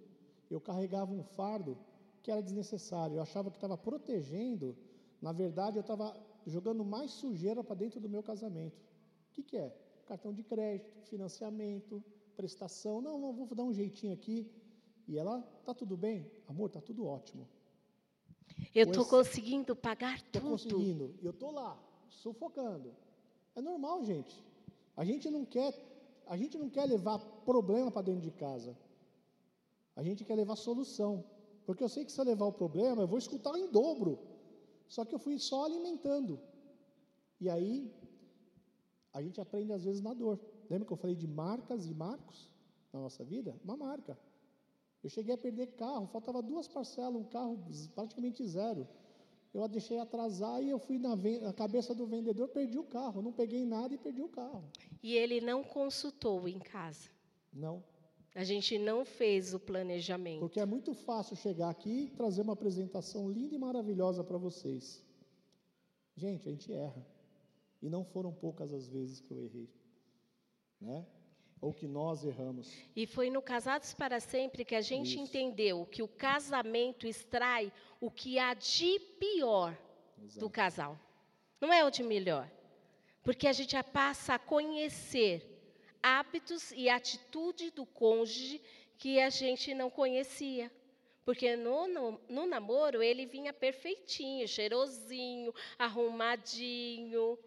Eu 0.50 0.60
carregava 0.60 1.14
um 1.14 1.24
fardo 1.24 1.78
que 2.22 2.30
era 2.30 2.42
desnecessário, 2.42 3.16
eu 3.16 3.22
achava 3.22 3.50
que 3.50 3.56
estava 3.58 3.78
protegendo, 3.78 4.76
na 5.22 5.32
verdade 5.32 5.78
eu 5.78 5.82
estava 5.82 6.14
jogando 6.46 6.84
mais 6.84 7.12
sujeira 7.12 7.64
para 7.64 7.76
dentro 7.76 8.00
do 8.02 8.10
meu 8.10 8.22
casamento. 8.22 8.82
O 9.30 9.32
que, 9.32 9.44
que 9.44 9.58
é? 9.58 9.74
Cartão 10.08 10.34
de 10.34 10.42
crédito, 10.42 11.02
financiamento, 11.04 12.04
prestação, 12.36 13.02
não, 13.02 13.20
não, 13.20 13.34
vou 13.34 13.48
dar 13.54 13.64
um 13.64 13.74
jeitinho 13.74 14.14
aqui. 14.14 14.50
E 15.08 15.18
ela, 15.18 15.42
tá 15.66 15.74
tudo 15.74 15.98
bem? 15.98 16.32
Amor, 16.48 16.70
tá 16.70 16.82
tudo 16.82 17.06
ótimo. 17.06 17.48
Eu 18.74 18.88
estou 18.88 19.06
conseguindo 19.06 19.76
pagar 19.76 20.22
tudo. 20.22 20.56
Estou 20.56 20.72
conseguindo. 20.72 21.16
E 21.22 21.26
eu 21.26 21.32
estou 21.32 21.52
lá, 21.52 21.78
sufocando. 22.10 22.96
É 23.56 23.62
normal, 23.62 24.04
gente. 24.04 24.44
A 24.96 25.04
gente 25.04 25.30
não 25.30 25.44
quer, 25.46 25.74
a 26.26 26.38
gente 26.38 26.58
não 26.58 26.70
quer 26.70 26.86
levar 26.86 27.20
problema 27.46 27.92
para 27.92 28.04
dentro 28.04 28.22
de 28.22 28.32
casa. 28.32 28.78
A 29.96 30.04
gente 30.04 30.24
quer 30.24 30.36
levar 30.36 30.56
solução. 30.56 31.24
Porque 31.66 31.84
eu 31.84 31.90
sei 31.90 32.06
que 32.06 32.12
se 32.12 32.20
eu 32.20 32.26
levar 32.26 32.46
o 32.46 32.54
problema, 32.54 33.02
eu 33.02 33.08
vou 33.08 33.18
escutar 33.18 33.58
em 33.58 33.70
dobro. 33.70 34.20
Só 34.88 35.04
que 35.04 35.14
eu 35.14 35.20
fui 35.20 35.38
só 35.38 35.66
alimentando. 35.66 36.40
E 37.42 37.50
aí, 37.50 37.92
a 39.18 39.22
gente 39.22 39.42
aprende 39.42 39.74
às 39.74 39.84
vezes 39.84 40.02
na 40.02 40.14
dor. 40.14 40.40
Lembra 40.70 40.86
que 40.86 40.94
eu 40.94 40.98
falei 40.98 41.16
de 41.16 41.28
marcas 41.28 41.88
e 41.88 41.94
marcos 41.94 42.54
na 42.94 43.00
nossa 43.00 43.24
vida? 43.24 43.56
Uma 43.64 43.76
marca. 43.76 44.18
Eu 45.04 45.10
cheguei 45.10 45.34
a 45.34 45.38
perder 45.38 45.68
carro, 45.68 46.08
faltava 46.08 46.42
duas 46.42 46.68
parcelas, 46.68 47.16
um 47.16 47.24
carro 47.24 47.60
praticamente 47.96 48.46
zero. 48.46 48.88
Eu 49.54 49.64
a 49.64 49.68
deixei 49.68 49.98
atrasar 49.98 50.62
e 50.62 50.70
eu 50.70 50.78
fui 50.78 51.00
na, 51.00 51.16
na, 51.16 51.54
cabeça 51.54 51.96
do 51.96 52.06
vendedor, 52.06 52.48
perdi 52.50 52.78
o 52.78 52.84
carro. 52.84 53.22
Não 53.22 53.32
peguei 53.32 53.66
nada 53.66 53.94
e 53.94 53.98
perdi 53.98 54.22
o 54.22 54.30
carro. 54.30 54.64
E 55.02 55.16
ele 55.16 55.42
não 55.42 55.64
consultou 55.64 56.48
em 56.48 56.60
casa? 56.60 57.10
Não. 57.52 57.84
A 58.36 58.44
gente 58.44 58.78
não 58.78 59.04
fez 59.04 59.54
o 59.56 59.60
planejamento. 59.60 60.42
Porque 60.42 60.60
é 60.60 60.66
muito 60.66 60.94
fácil 60.94 61.36
chegar 61.36 61.70
aqui 61.70 62.04
e 62.04 62.10
trazer 62.12 62.42
uma 62.44 62.54
apresentação 62.54 63.32
linda 63.32 63.56
e 63.56 63.58
maravilhosa 63.58 64.24
para 64.24 64.38
vocês. 64.38 65.04
Gente, 66.16 66.48
a 66.48 66.52
gente 66.52 66.72
erra. 66.72 67.17
E 67.82 67.90
não 67.90 68.04
foram 68.04 68.34
poucas 68.34 68.74
as 68.74 68.88
vezes 68.88 69.22
que 69.22 69.32
eu 69.32 69.44
errei. 69.44 69.70
Né? 70.80 71.06
ou 71.62 71.74
que 71.74 71.88
nós 71.88 72.24
erramos. 72.24 72.72
E 72.96 73.06
foi 73.06 73.30
no 73.30 73.42
Casados 73.42 73.94
para 73.94 74.20
Sempre 74.20 74.64
que 74.64 74.76
a 74.76 74.82
gente 74.82 75.14
Isso. 75.14 75.20
entendeu 75.20 75.86
que 75.86 76.04
o 76.04 76.08
casamento 76.08 77.08
extrai 77.08 77.72
o 78.00 78.12
que 78.12 78.38
há 78.38 78.54
de 78.54 79.00
pior 79.20 79.78
Exato. 80.24 80.40
do 80.40 80.50
casal. 80.50 81.00
Não 81.60 81.74
é 81.74 81.84
o 81.84 81.90
de 81.90 82.04
melhor. 82.04 82.50
Porque 83.24 83.48
a 83.48 83.54
gente 83.54 83.72
já 83.72 83.84
passa 83.84 84.36
a 84.36 84.40
conhecer 84.40 85.44
hábitos 86.02 86.72
e 86.72 86.90
atitude 86.90 87.72
do 87.72 87.86
cônjuge 87.86 88.62
que 88.98 89.20
a 89.20 89.30
gente 89.30 89.74
não 89.74 89.90
conhecia. 89.90 90.72
Porque 91.26 91.58
no, 91.58 91.88
no, 91.88 92.22
no 92.30 92.46
namoro 92.46 93.04
ele 93.04 93.26
vinha 93.26 93.52
perfeitinho, 93.52 94.48
cheirosinho, 94.48 95.54
arrumadinho. 95.78 97.38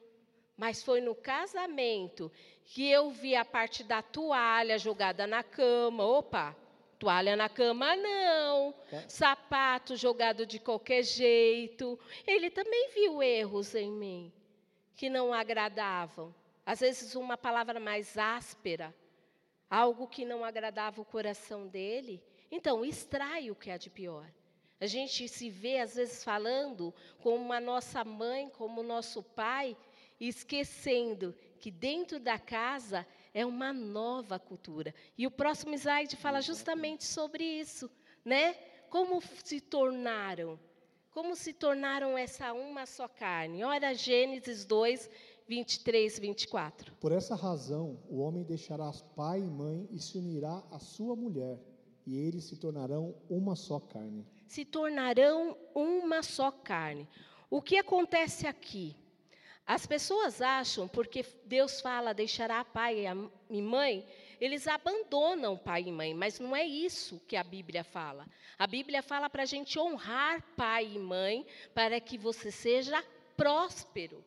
Mas 0.61 0.83
foi 0.83 1.01
no 1.01 1.15
casamento 1.15 2.31
que 2.67 2.87
eu 2.87 3.11
vi 3.11 3.35
a 3.35 3.47
parte 3.47 3.83
da 3.83 4.03
toalha 4.03 4.79
jogada 4.79 5.27
na 5.27 5.43
cama. 5.43 6.05
Opa, 6.05 6.55
toalha 6.99 7.35
na 7.35 7.49
cama 7.49 7.97
não. 7.97 8.75
É. 8.93 9.09
Sapato 9.09 9.97
jogado 9.97 10.45
de 10.45 10.59
qualquer 10.59 11.03
jeito. 11.03 11.99
Ele 12.27 12.51
também 12.51 12.91
viu 12.91 13.23
erros 13.23 13.75
em 13.75 13.91
mim 13.91 14.31
que 14.95 15.09
não 15.09 15.33
agradavam. 15.33 16.35
Às 16.67 16.81
vezes 16.81 17.15
uma 17.15 17.39
palavra 17.39 17.81
mais 17.81 18.19
áspera, 18.19 18.95
algo 19.71 20.07
que 20.07 20.27
não 20.27 20.45
agradava 20.45 21.01
o 21.01 21.07
coração 21.07 21.67
dele. 21.67 22.23
Então, 22.51 22.85
extrai 22.85 23.51
o 23.51 23.55
que 23.55 23.71
há 23.71 23.79
de 23.79 23.89
pior. 23.89 24.31
A 24.79 24.87
gente 24.87 25.27
se 25.27 25.49
vê, 25.49 25.79
às 25.79 25.95
vezes, 25.95 26.23
falando 26.23 26.95
como 27.23 27.51
a 27.51 27.61
nossa 27.61 28.05
mãe, 28.05 28.51
como 28.51 28.83
o 28.83 28.85
nosso 28.85 29.23
pai, 29.23 29.75
esquecendo 30.29 31.35
que 31.59 31.71
dentro 31.71 32.21
da 32.21 32.39
casa 32.39 33.07
é 33.33 33.45
uma 33.47 33.73
nova 33.73 34.39
cultura. 34.39 34.95
E 35.17 35.27
o 35.27 35.31
próximo 35.31 35.75
slide 35.75 36.17
fala 36.17 36.41
justamente 36.41 37.05
sobre 37.05 37.45
isso, 37.45 37.91
né? 38.25 38.55
Como 38.89 39.21
se 39.45 39.61
tornaram? 39.61 40.59
Como 41.13 41.35
se 41.35 41.53
tornaram 41.53 42.17
essa 42.17 42.53
uma 42.53 42.87
só 42.87 43.09
carne? 43.09 43.65
Olha 43.65 43.95
Gênesis 43.95 44.65
2, 44.65 45.11
23, 45.47 46.19
24. 46.19 46.95
Por 47.01 47.11
essa 47.11 47.35
razão, 47.35 47.99
o 48.09 48.21
homem 48.21 48.45
deixará 48.45 48.91
pai 49.17 49.41
e 49.41 49.51
mãe 49.51 49.89
e 49.91 49.99
se 49.99 50.17
unirá 50.17 50.63
à 50.71 50.79
sua 50.79 51.17
mulher, 51.17 51.59
e 52.07 52.17
eles 52.17 52.45
se 52.45 52.57
tornarão 52.57 53.17
uma 53.29 53.57
só 53.57 53.81
carne. 53.81 54.25
Se 54.47 54.65
tornarão 54.65 55.57
uma 55.75 56.23
só 56.23 56.53
carne. 56.53 57.09
O 57.51 57.61
que 57.61 57.79
acontece 57.79 58.47
aqui? 58.47 58.97
As 59.73 59.87
pessoas 59.87 60.43
acham, 60.43 60.89
porque 60.89 61.25
Deus 61.45 61.81
fala, 61.81 62.13
deixará 62.13 62.65
pai 62.65 63.05
e 63.49 63.63
mãe, 63.63 64.05
eles 64.41 64.67
abandonam 64.67 65.57
pai 65.57 65.83
e 65.83 65.93
mãe, 65.93 66.13
mas 66.13 66.41
não 66.41 66.57
é 66.57 66.67
isso 66.67 67.21
que 67.29 67.37
a 67.37 67.45
Bíblia 67.45 67.85
fala. 67.85 68.27
A 68.59 68.67
Bíblia 68.67 69.01
fala 69.01 69.31
para 69.31 69.45
a 69.45 69.47
gente 69.47 69.79
honrar 69.79 70.43
pai 70.57 70.91
e 70.97 70.99
mãe, 70.99 71.47
para 71.73 72.01
que 72.01 72.19
você 72.19 72.51
seja 72.51 73.01
próspero, 73.37 74.25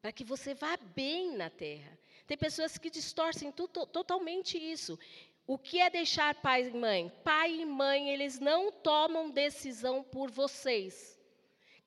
para 0.00 0.10
que 0.10 0.24
você 0.24 0.54
vá 0.54 0.78
bem 0.78 1.36
na 1.36 1.50
terra. 1.50 1.98
Tem 2.26 2.38
pessoas 2.38 2.78
que 2.78 2.88
distorcem 2.88 3.52
totalmente 3.52 4.56
isso. 4.56 4.98
O 5.46 5.58
que 5.58 5.82
é 5.82 5.90
deixar 5.90 6.34
pai 6.36 6.68
e 6.68 6.70
mãe? 6.70 7.12
Pai 7.22 7.60
e 7.60 7.66
mãe, 7.66 8.08
eles 8.08 8.38
não 8.38 8.72
tomam 8.72 9.28
decisão 9.28 10.02
por 10.02 10.30
vocês. 10.30 11.11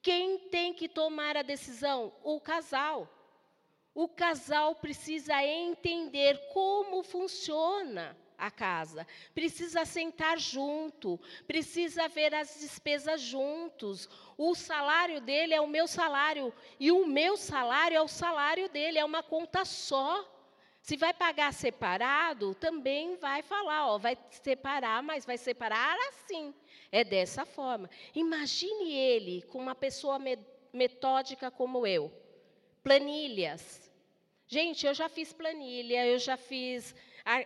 Quem 0.06 0.38
tem 0.38 0.72
que 0.72 0.88
tomar 0.88 1.36
a 1.36 1.42
decisão? 1.42 2.14
O 2.24 2.40
casal. 2.40 3.10
O 3.92 4.08
casal 4.08 4.76
precisa 4.76 5.44
entender 5.44 6.40
como 6.54 7.02
funciona 7.02 8.16
a 8.38 8.52
casa, 8.52 9.08
precisa 9.34 9.84
sentar 9.84 10.38
junto, 10.38 11.20
precisa 11.48 12.08
ver 12.08 12.36
as 12.36 12.60
despesas 12.60 13.20
juntos. 13.20 14.08
O 14.38 14.54
salário 14.54 15.20
dele 15.22 15.56
é 15.56 15.60
o 15.60 15.66
meu 15.66 15.88
salário 15.88 16.54
e 16.80 16.92
o 16.92 17.08
meu 17.08 17.36
salário 17.36 17.98
é 17.98 18.02
o 18.02 18.08
salário 18.08 18.70
dele, 18.70 19.00
é 19.00 19.06
uma 19.06 19.24
conta 19.24 19.66
só. 19.66 20.24
Se 20.84 20.96
vai 20.96 21.16
pagar 21.16 21.52
separado, 21.52 22.54
também 22.54 23.16
vai 23.16 23.42
falar, 23.42 23.88
ó, 23.88 23.98
vai 23.98 24.16
separar, 24.30 25.02
mas 25.02 25.26
vai 25.26 25.36
separar 25.36 25.98
assim. 26.10 26.54
É 27.00 27.04
dessa 27.04 27.46
forma. 27.46 27.90
Imagine 28.14 28.90
ele 28.90 29.42
com 29.50 29.58
uma 29.58 29.76
pessoa 29.76 30.18
metódica 30.72 31.52
como 31.52 31.86
eu. 31.86 32.10
Planilhas. 32.82 33.92
Gente, 34.48 34.88
eu 34.88 34.94
já 34.94 35.10
fiz 35.10 35.34
planilha, 35.34 36.06
eu 36.06 36.18
já 36.18 36.38
fiz 36.38 36.96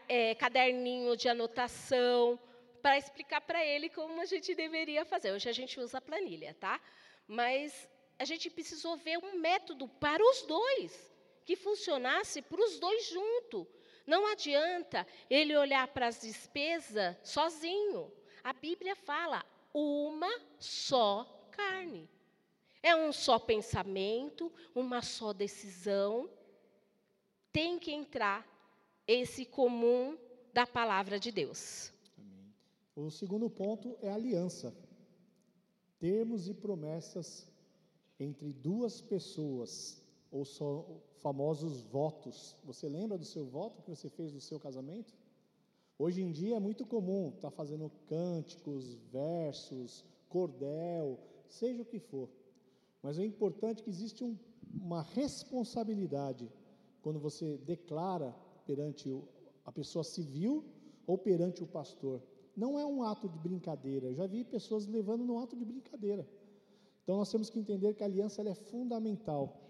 é, 0.08 0.36
caderninho 0.36 1.18
de 1.18 1.28
anotação 1.28 2.40
para 2.80 3.00
explicar 3.00 3.42
para 3.42 3.66
ele 3.66 3.90
como 3.90 4.22
a 4.22 4.26
gente 4.26 4.54
deveria 4.54 5.04
fazer. 5.04 5.32
Hoje 5.32 5.50
a 5.50 5.58
gente 5.60 5.80
usa 5.80 6.00
planilha, 6.00 6.56
tá? 6.60 6.80
Mas 7.28 7.90
a 8.20 8.26
gente 8.26 8.52
precisou 8.52 8.98
ver 8.98 9.18
um 9.18 9.40
método 9.40 9.88
para 9.88 10.24
os 10.24 10.44
dois, 10.44 11.12
que 11.44 11.56
funcionasse 11.56 12.40
para 12.44 12.64
os 12.64 12.78
dois 12.78 13.04
juntos. 13.10 13.66
Não 14.06 14.28
adianta 14.28 15.08
ele 15.28 15.58
olhar 15.58 15.88
para 15.88 16.06
as 16.06 16.22
despesas 16.22 17.18
sozinho. 17.24 18.19
A 18.44 18.54
Bíblia 18.54 18.96
fala 18.96 19.46
uma 19.74 20.30
só 20.60 21.48
carne. 21.52 22.10
É 22.82 22.96
um 22.96 23.12
só 23.12 23.38
pensamento, 23.38 24.52
uma 24.74 25.02
só 25.02 25.34
decisão. 25.34 26.30
Tem 27.52 27.78
que 27.78 27.92
entrar 27.92 28.48
esse 29.06 29.46
comum 29.46 30.18
da 30.54 30.66
palavra 30.66 31.20
de 31.20 31.32
Deus. 31.32 31.92
O 32.96 33.10
segundo 33.10 33.50
ponto 33.50 33.98
é 34.02 34.10
aliança. 34.12 34.74
Termos 36.00 36.48
e 36.48 36.54
promessas 36.54 37.48
entre 38.20 38.52
duas 38.54 39.02
pessoas, 39.02 40.02
ou 40.32 40.46
só 40.46 40.86
famosos 41.20 41.82
votos. 41.82 42.56
Você 42.64 42.88
lembra 42.88 43.18
do 43.18 43.26
seu 43.26 43.46
voto 43.46 43.82
que 43.82 43.90
você 43.90 44.10
fez 44.10 44.32
do 44.32 44.42
seu 44.42 44.60
casamento? 44.60 45.14
Hoje 46.02 46.22
em 46.22 46.32
dia 46.32 46.56
é 46.56 46.60
muito 46.62 46.86
comum 46.86 47.28
estar 47.28 47.50
tá 47.50 47.52
fazendo 47.52 47.92
cânticos, 48.08 48.96
versos, 49.12 50.06
cordel, 50.30 51.20
seja 51.50 51.82
o 51.82 51.86
que 51.86 52.00
for. 52.00 52.30
Mas 53.04 53.20
é 53.20 53.26
importante 53.26 53.84
que 53.84 53.90
existe 53.90 54.24
um, 54.24 54.38
uma 54.74 55.02
responsabilidade 55.02 56.50
quando 57.02 57.20
você 57.20 57.58
declara 57.66 58.34
perante 58.66 59.10
o, 59.10 59.28
a 59.66 59.74
pessoa 59.74 60.06
civil 60.06 60.64
ou 61.06 61.18
perante 61.18 61.62
o 61.62 61.68
pastor. 61.68 62.24
Não 62.56 62.80
é 62.80 62.86
um 62.86 63.04
ato 63.04 63.28
de 63.28 63.38
brincadeira. 63.38 64.08
Eu 64.08 64.16
já 64.16 64.26
vi 64.26 64.46
pessoas 64.46 64.88
levando 64.88 65.26
no 65.26 65.38
ato 65.38 65.54
de 65.54 65.66
brincadeira. 65.66 66.26
Então 67.04 67.18
nós 67.18 67.30
temos 67.30 67.50
que 67.50 67.60
entender 67.60 67.94
que 67.94 68.04
a 68.04 68.06
aliança 68.06 68.42
é 68.42 68.56
fundamental. 68.56 69.70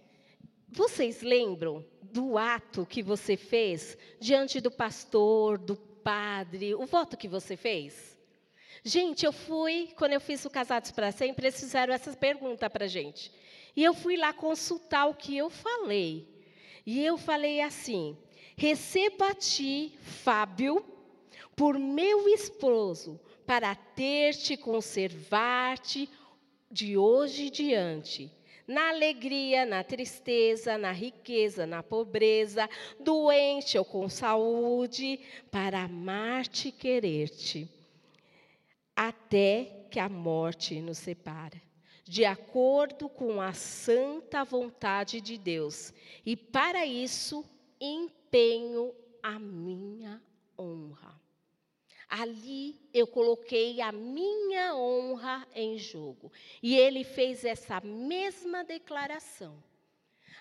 Vocês 0.71 1.23
lembram 1.23 1.83
do 2.13 2.37
ato 2.37 2.85
que 2.85 3.01
você 3.01 3.35
fez 3.35 3.97
diante 4.19 4.61
do 4.61 4.69
pastor, 4.69 5.57
do 5.57 5.88
padre, 6.03 6.75
o 6.75 6.85
voto 6.85 7.17
que 7.17 7.27
você 7.27 7.55
fez? 7.55 8.17
Gente, 8.83 9.25
eu 9.25 9.33
fui, 9.33 9.89
quando 9.97 10.13
eu 10.13 10.21
fiz 10.21 10.45
o 10.45 10.49
Casados 10.49 10.91
para 10.91 11.11
Sempre, 11.11 11.47
eles 11.47 11.59
fizeram 11.59 11.93
essa 11.93 12.15
pergunta 12.15 12.69
para 12.69 12.85
a 12.85 12.87
gente. 12.87 13.31
E 13.75 13.83
eu 13.83 13.93
fui 13.93 14.15
lá 14.15 14.33
consultar 14.33 15.05
o 15.07 15.13
que 15.13 15.35
eu 15.35 15.49
falei. 15.49 16.27
E 16.85 17.03
eu 17.03 17.17
falei 17.17 17.61
assim: 17.61 18.17
receba 18.55 19.27
a 19.27 19.35
ti, 19.35 19.93
Fábio, 20.01 20.85
por 21.55 21.77
meu 21.77 22.27
esposo, 22.29 23.19
para 23.45 23.75
ter-te, 23.75 24.55
conservar-te 24.55 26.09
de 26.71 26.97
hoje 26.97 27.47
em 27.47 27.51
diante, 27.51 28.31
na 28.69 28.89
alegria, 28.89 29.65
na 29.65 29.83
tristeza, 29.83 30.77
na 30.77 30.91
riqueza, 30.91 31.65
na 31.65 31.81
pobreza, 31.81 32.69
doente 32.99 33.79
ou 33.79 33.83
com 33.83 34.07
saúde, 34.07 35.19
para 35.49 35.85
amar-te 35.85 36.67
e 36.67 36.71
querer-te 36.71 37.67
até 38.95 39.87
que 39.89 39.99
a 39.99 40.07
morte 40.07 40.79
nos 40.81 40.99
separa, 40.99 41.59
de 42.03 42.25
acordo 42.25 43.09
com 43.09 43.41
a 43.41 43.53
santa 43.53 44.43
vontade 44.43 45.19
de 45.19 45.35
Deus. 45.35 45.91
E 46.23 46.37
para 46.37 46.85
isso 46.85 47.43
empenho 47.81 48.93
a 49.23 49.39
minha 49.39 50.21
honra. 50.55 51.19
Ali 52.09 52.75
eu 52.91 53.05
coloquei 53.05 53.81
a 53.81 53.91
minha 53.91 54.75
honra 54.75 55.47
em 55.53 55.77
jogo. 55.77 56.31
E 56.61 56.75
ele 56.75 57.03
fez 57.03 57.45
essa 57.45 57.79
mesma 57.81 58.63
declaração. 58.63 59.63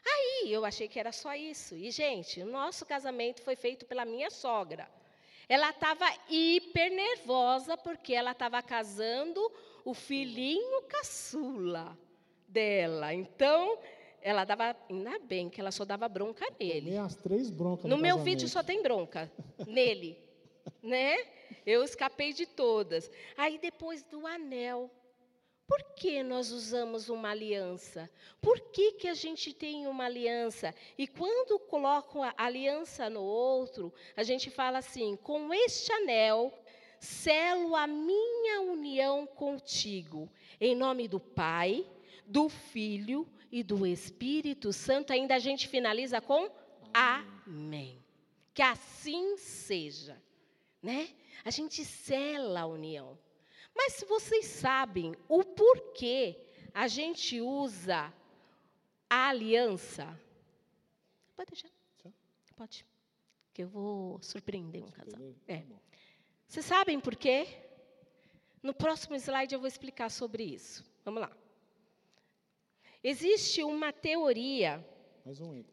Aí 0.05 0.51
eu 0.51 0.65
achei 0.65 0.89
que 0.89 0.99
era 0.99 1.13
só 1.13 1.35
isso. 1.35 1.77
E, 1.77 1.91
gente, 1.91 2.41
o 2.41 2.47
nosso 2.47 2.87
casamento 2.87 3.43
foi 3.43 3.55
feito 3.55 3.85
pela 3.85 4.07
minha 4.07 4.31
sogra. 4.31 4.89
Ela 5.47 5.71
estava 5.71 6.07
hiper 6.29 6.91
nervosa 6.91 7.77
porque 7.77 8.15
ela 8.15 8.33
estava 8.33 8.63
casando 8.63 9.41
o 9.85 9.93
filhinho 9.93 10.83
caçula 10.83 11.99
dela. 12.47 13.13
Então, 13.13 13.79
ela 14.23 14.45
dava, 14.45 14.77
ainda 14.89 15.19
bem 15.19 15.49
que 15.49 15.61
ela 15.61 15.71
só 15.71 15.85
dava 15.85 16.09
bronca 16.09 16.47
nele. 16.59 16.87
Tomei 16.87 16.99
as 16.99 17.15
três 17.17 17.51
broncas 17.51 17.85
no, 17.85 17.97
no 17.97 18.03
meu 18.03 18.19
vídeo 18.19 18.49
só 18.49 18.63
tem 18.63 18.83
bronca 18.83 19.31
nele, 19.67 20.19
né? 20.83 21.17
Eu 21.65 21.83
escapei 21.83 22.33
de 22.33 22.47
todas. 22.47 23.11
Aí 23.37 23.59
depois 23.59 24.03
do 24.03 24.27
anel, 24.27 24.91
por 25.67 25.83
que 25.95 26.23
nós 26.23 26.51
usamos 26.51 27.09
uma 27.11 27.31
aliança? 27.31 28.11
Por 28.41 28.59
que, 28.59 28.93
que 28.93 29.07
a 29.07 29.15
gente 29.15 29.53
tem 29.53 29.87
uma 29.87 30.07
aliança? 30.07 30.75
E 30.97 31.07
quando 31.07 31.59
coloco 31.59 32.23
a 32.23 32.33
aliança 32.39 33.11
no 33.11 33.23
outro, 33.23 33.93
a 34.17 34.23
gente 34.23 34.51
fala 34.51 34.79
assim: 34.79 35.17
com 35.17 35.53
este 35.53 35.93
anel, 35.93 36.53
selo 36.99 37.77
a 37.77 37.87
minha 37.87 38.63
união 38.63 39.27
contigo. 39.27 40.31
Em 40.61 40.75
nome 40.75 41.07
do 41.07 41.21
Pai, 41.21 41.87
do 42.27 42.49
Filho 42.49 43.29
e 43.53 43.63
do 43.63 43.87
Espírito 43.87 44.73
Santo. 44.73 45.13
Ainda 45.13 45.35
a 45.35 45.39
gente 45.39 45.69
finaliza 45.69 46.21
com 46.21 46.51
Amém. 46.95 47.39
Amém. 47.47 48.05
Que 48.55 48.63
assim 48.63 49.37
seja. 49.37 50.21
Né? 50.83 51.09
A 51.45 51.51
gente 51.51 51.85
sela 51.85 52.61
a 52.61 52.67
união. 52.67 53.19
Mas 53.75 53.95
se 53.95 54.05
vocês 54.05 54.47
sabem 54.47 55.15
o 55.29 55.45
porquê 55.45 56.37
a 56.75 56.89
gente 56.89 57.41
usa 57.41 58.13
a 59.09 59.29
aliança, 59.29 60.05
pode 61.37 61.53
deixar. 61.53 61.71
Pode. 62.59 62.85
Que 63.55 63.63
eu 63.63 63.69
vou 63.69 64.21
surpreender 64.21 64.83
um 64.83 64.91
casal. 64.91 65.21
É. 65.47 65.59
Tá 65.59 65.77
Vocês 66.49 66.67
sabem 66.67 66.99
por 66.99 67.15
quê? 67.15 67.47
No 68.61 68.75
próximo 68.75 69.15
slide 69.15 69.55
eu 69.55 69.61
vou 69.61 69.69
explicar 69.69 70.11
sobre 70.11 70.43
isso. 70.43 70.85
Vamos 71.05 71.21
lá. 71.21 71.31
Existe 73.03 73.63
uma 73.63 73.93
teoria. 73.93 74.85
Mais 75.25 75.41
um. 75.41 75.65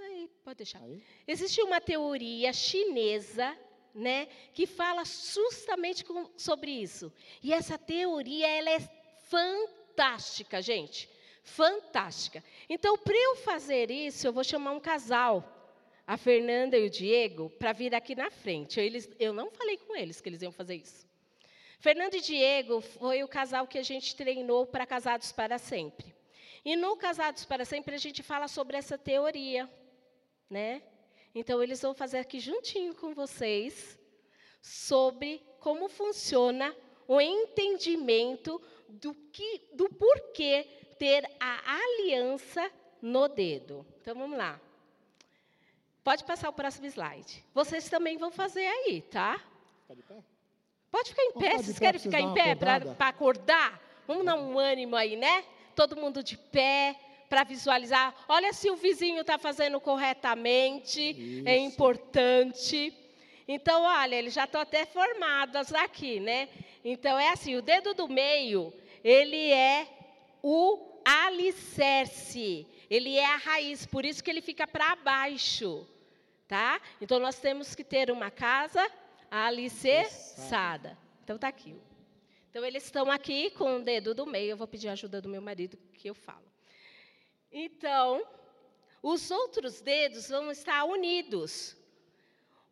Aí, 0.00 0.28
pode 0.42 0.56
deixar. 0.56 0.82
Aí? 0.82 1.00
Existe 1.28 1.62
uma 1.62 1.80
teoria 1.80 2.52
chinesa 2.52 3.56
né, 3.94 4.26
que 4.52 4.66
fala 4.66 5.04
justamente 5.04 6.04
com, 6.04 6.28
sobre 6.36 6.70
isso. 6.70 7.12
E 7.42 7.52
essa 7.52 7.78
teoria 7.78 8.48
ela 8.48 8.70
é 8.70 8.80
fantástica, 9.28 10.60
gente. 10.60 11.08
Fantástica. 11.42 12.42
Então, 12.68 12.98
para 12.98 13.16
eu 13.16 13.36
fazer 13.36 13.90
isso, 13.90 14.26
eu 14.26 14.32
vou 14.32 14.42
chamar 14.42 14.72
um 14.72 14.80
casal, 14.80 15.48
a 16.06 16.16
Fernanda 16.16 16.76
e 16.76 16.86
o 16.86 16.90
Diego, 16.90 17.50
para 17.50 17.72
vir 17.72 17.94
aqui 17.94 18.14
na 18.14 18.30
frente. 18.30 18.80
Eles, 18.80 19.08
eu 19.18 19.32
não 19.32 19.50
falei 19.50 19.76
com 19.76 19.94
eles 19.94 20.20
que 20.20 20.28
eles 20.28 20.42
iam 20.42 20.52
fazer 20.52 20.76
isso. 20.76 21.06
Fernando 21.78 22.14
e 22.14 22.20
Diego 22.20 22.80
foi 22.80 23.22
o 23.22 23.28
casal 23.28 23.66
que 23.66 23.78
a 23.78 23.82
gente 23.82 24.16
treinou 24.16 24.66
para 24.66 24.86
Casados 24.86 25.32
para 25.32 25.58
Sempre. 25.58 26.14
E 26.64 26.76
no 26.76 26.96
Casados 26.96 27.44
para 27.44 27.64
Sempre 27.64 27.94
a 27.94 27.98
gente 27.98 28.22
fala 28.22 28.48
sobre 28.48 28.76
essa 28.76 28.96
teoria, 28.96 29.70
né? 30.48 30.82
Então, 31.34 31.62
eles 31.62 31.82
vão 31.82 31.94
fazer 31.94 32.18
aqui 32.18 32.38
juntinho 32.38 32.94
com 32.94 33.12
vocês 33.12 33.98
sobre 34.62 35.42
como 35.58 35.88
funciona 35.88 36.74
o 37.08 37.20
entendimento 37.20 38.60
do, 38.88 39.14
que, 39.32 39.62
do 39.72 39.88
porquê 39.88 40.66
ter 40.98 41.28
a 41.40 41.76
aliança 41.76 42.70
no 43.02 43.26
dedo. 43.28 43.84
Então, 44.00 44.14
vamos 44.14 44.38
lá. 44.38 44.60
Pode 46.04 46.22
passar 46.24 46.50
o 46.50 46.52
próximo 46.52 46.86
slide. 46.86 47.44
Vocês 47.52 47.88
também 47.88 48.16
vão 48.16 48.30
fazer 48.30 48.66
aí, 48.66 49.02
tá? 49.02 49.40
Ficar 49.82 49.94
de 49.94 50.02
pé? 50.02 50.22
Pode 50.90 51.08
ficar 51.10 51.22
em 51.24 51.32
pé. 51.32 51.56
Vocês 51.56 51.78
querem 51.78 52.00
ficar 52.00 52.20
em 52.20 52.34
pé 52.34 52.54
para 52.54 53.08
acordar? 53.08 53.82
Vamos 54.06 54.24
dar 54.24 54.36
um 54.36 54.58
ânimo 54.58 54.94
aí, 54.94 55.16
né? 55.16 55.44
Todo 55.74 55.96
mundo 55.96 56.22
de 56.22 56.36
pé 56.36 56.94
para 57.34 57.42
visualizar. 57.42 58.14
Olha 58.28 58.52
se 58.52 58.70
o 58.70 58.76
vizinho 58.76 59.22
está 59.22 59.36
fazendo 59.36 59.80
corretamente, 59.80 61.00
é 61.00 61.10
Isso. 61.10 61.48
é 61.48 61.56
importante. 61.56 62.94
Então, 63.48 63.82
olha, 63.82 64.14
eles 64.14 64.32
já 64.32 64.44
estão 64.44 64.60
até 64.60 64.86
formados 64.86 65.74
aqui, 65.74 66.20
né? 66.20 66.48
Então, 66.84 67.18
é 67.18 67.30
assim: 67.30 67.56
o 67.56 67.62
dedo 67.62 67.92
do 67.92 68.06
meio, 68.06 68.72
ele 69.02 69.50
é 69.50 69.88
o 70.40 71.00
alicerce, 71.04 72.68
ele 72.88 73.16
é 73.16 73.26
a 73.26 73.36
raiz, 73.36 73.84
por 73.84 74.04
isso 74.04 74.22
que 74.22 74.30
ele 74.30 74.40
fica 74.40 74.64
para 74.64 74.94
baixo, 74.94 75.84
tá? 76.46 76.80
Então, 77.00 77.18
nós 77.18 77.40
temos 77.40 77.74
que 77.74 77.82
ter 77.82 78.12
uma 78.12 78.30
casa 78.30 78.88
alicerçada. 79.28 80.96
Então, 81.24 81.34
está 81.34 81.48
aqui. 81.48 81.74
Então, 82.48 82.64
eles 82.64 82.84
estão 82.84 83.10
aqui 83.10 83.50
com 83.50 83.78
o 83.78 83.82
dedo 83.82 84.14
do 84.14 84.24
meio. 84.24 84.50
Eu 84.50 84.56
vou 84.56 84.68
pedir 84.68 84.88
a 84.88 84.92
ajuda 84.92 85.20
do 85.20 85.28
meu 85.28 85.42
marido, 85.42 85.76
que 85.94 86.08
eu 86.08 86.14
falo. 86.14 86.53
Então, 87.56 88.26
os 89.00 89.30
outros 89.30 89.80
dedos 89.80 90.28
vão 90.28 90.50
estar 90.50 90.84
unidos. 90.84 91.76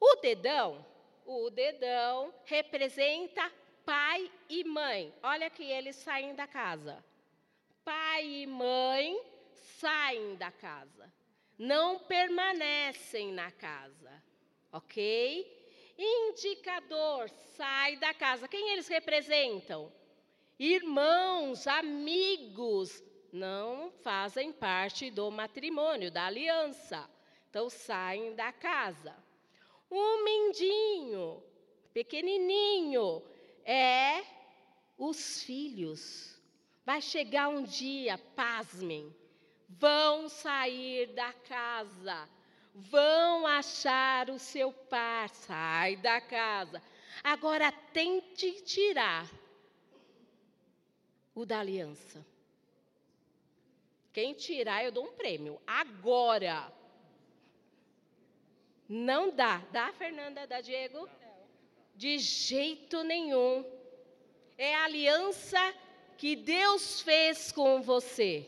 O 0.00 0.16
dedão, 0.16 0.84
o 1.24 1.48
dedão 1.50 2.34
representa 2.44 3.48
pai 3.84 4.28
e 4.48 4.64
mãe. 4.64 5.14
Olha 5.22 5.48
que 5.48 5.62
eles 5.62 5.94
saem 5.94 6.34
da 6.34 6.48
casa. 6.48 7.04
Pai 7.84 8.24
e 8.26 8.46
mãe 8.48 9.22
saem 9.52 10.34
da 10.34 10.50
casa. 10.50 11.12
Não 11.56 12.00
permanecem 12.00 13.32
na 13.32 13.52
casa. 13.52 14.20
ok? 14.72 15.94
Indicador, 15.96 17.28
sai 17.56 17.96
da 17.98 18.12
casa. 18.12 18.48
Quem 18.48 18.70
eles 18.70 18.88
representam? 18.88 19.92
Irmãos, 20.58 21.68
amigos, 21.68 23.00
não 23.32 23.90
fazem 24.02 24.52
parte 24.52 25.10
do 25.10 25.30
matrimônio, 25.30 26.10
da 26.10 26.26
aliança. 26.26 27.08
Então 27.48 27.70
saem 27.70 28.34
da 28.34 28.52
casa. 28.52 29.16
Um 29.90 30.22
mendinho, 30.22 31.42
pequenininho, 31.92 33.22
é 33.64 34.22
os 34.98 35.42
filhos. 35.42 36.38
Vai 36.84 37.00
chegar 37.00 37.48
um 37.48 37.62
dia, 37.62 38.18
pasmem, 38.36 39.14
vão 39.68 40.28
sair 40.28 41.06
da 41.14 41.32
casa, 41.32 42.28
vão 42.74 43.46
achar 43.46 44.30
o 44.30 44.38
seu 44.38 44.72
par, 44.72 45.28
sai 45.30 45.96
da 45.96 46.20
casa. 46.20 46.82
Agora 47.22 47.70
tente 47.92 48.62
tirar 48.62 49.30
o 51.34 51.46
da 51.46 51.60
aliança. 51.60 52.31
Quem 54.12 54.34
tirar, 54.34 54.84
eu 54.84 54.92
dou 54.92 55.04
um 55.04 55.12
prêmio. 55.12 55.60
Agora. 55.66 56.70
Não 58.88 59.30
dá. 59.30 59.62
Dá, 59.72 59.90
Fernanda? 59.92 60.46
Dá, 60.46 60.60
Diego? 60.60 61.08
De 61.94 62.18
jeito 62.18 63.02
nenhum. 63.02 63.64
É 64.58 64.74
a 64.74 64.84
aliança 64.84 65.74
que 66.18 66.36
Deus 66.36 67.00
fez 67.00 67.50
com 67.50 67.80
você. 67.80 68.46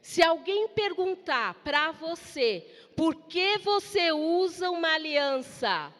Se 0.00 0.22
alguém 0.22 0.68
perguntar 0.68 1.54
para 1.62 1.92
você 1.92 2.66
por 2.96 3.14
que 3.26 3.58
você 3.58 4.12
usa 4.12 4.70
uma 4.70 4.94
aliança, 4.94 5.92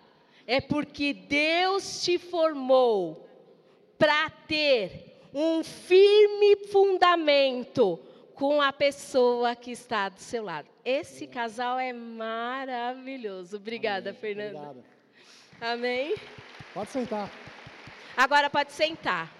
é 0.46 0.60
porque 0.60 1.12
Deus 1.12 2.02
te 2.02 2.18
formou 2.18 3.28
para 3.98 4.28
ter 4.30 5.20
um 5.32 5.62
firme 5.62 6.56
fundamento 6.66 8.00
com 8.34 8.60
a 8.60 8.72
pessoa 8.72 9.54
que 9.54 9.70
está 9.70 10.08
do 10.08 10.20
seu 10.20 10.44
lado. 10.44 10.68
Esse 10.84 11.26
casal 11.26 11.78
é 11.78 11.92
maravilhoso. 11.92 13.56
Obrigada, 13.56 14.10
Amém. 14.10 14.20
Fernanda. 14.20 14.58
Obrigado. 14.58 14.84
Amém. 15.60 16.14
Pode 16.74 16.90
sentar. 16.90 17.30
Agora 18.16 18.50
pode 18.50 18.72
sentar. 18.72 19.32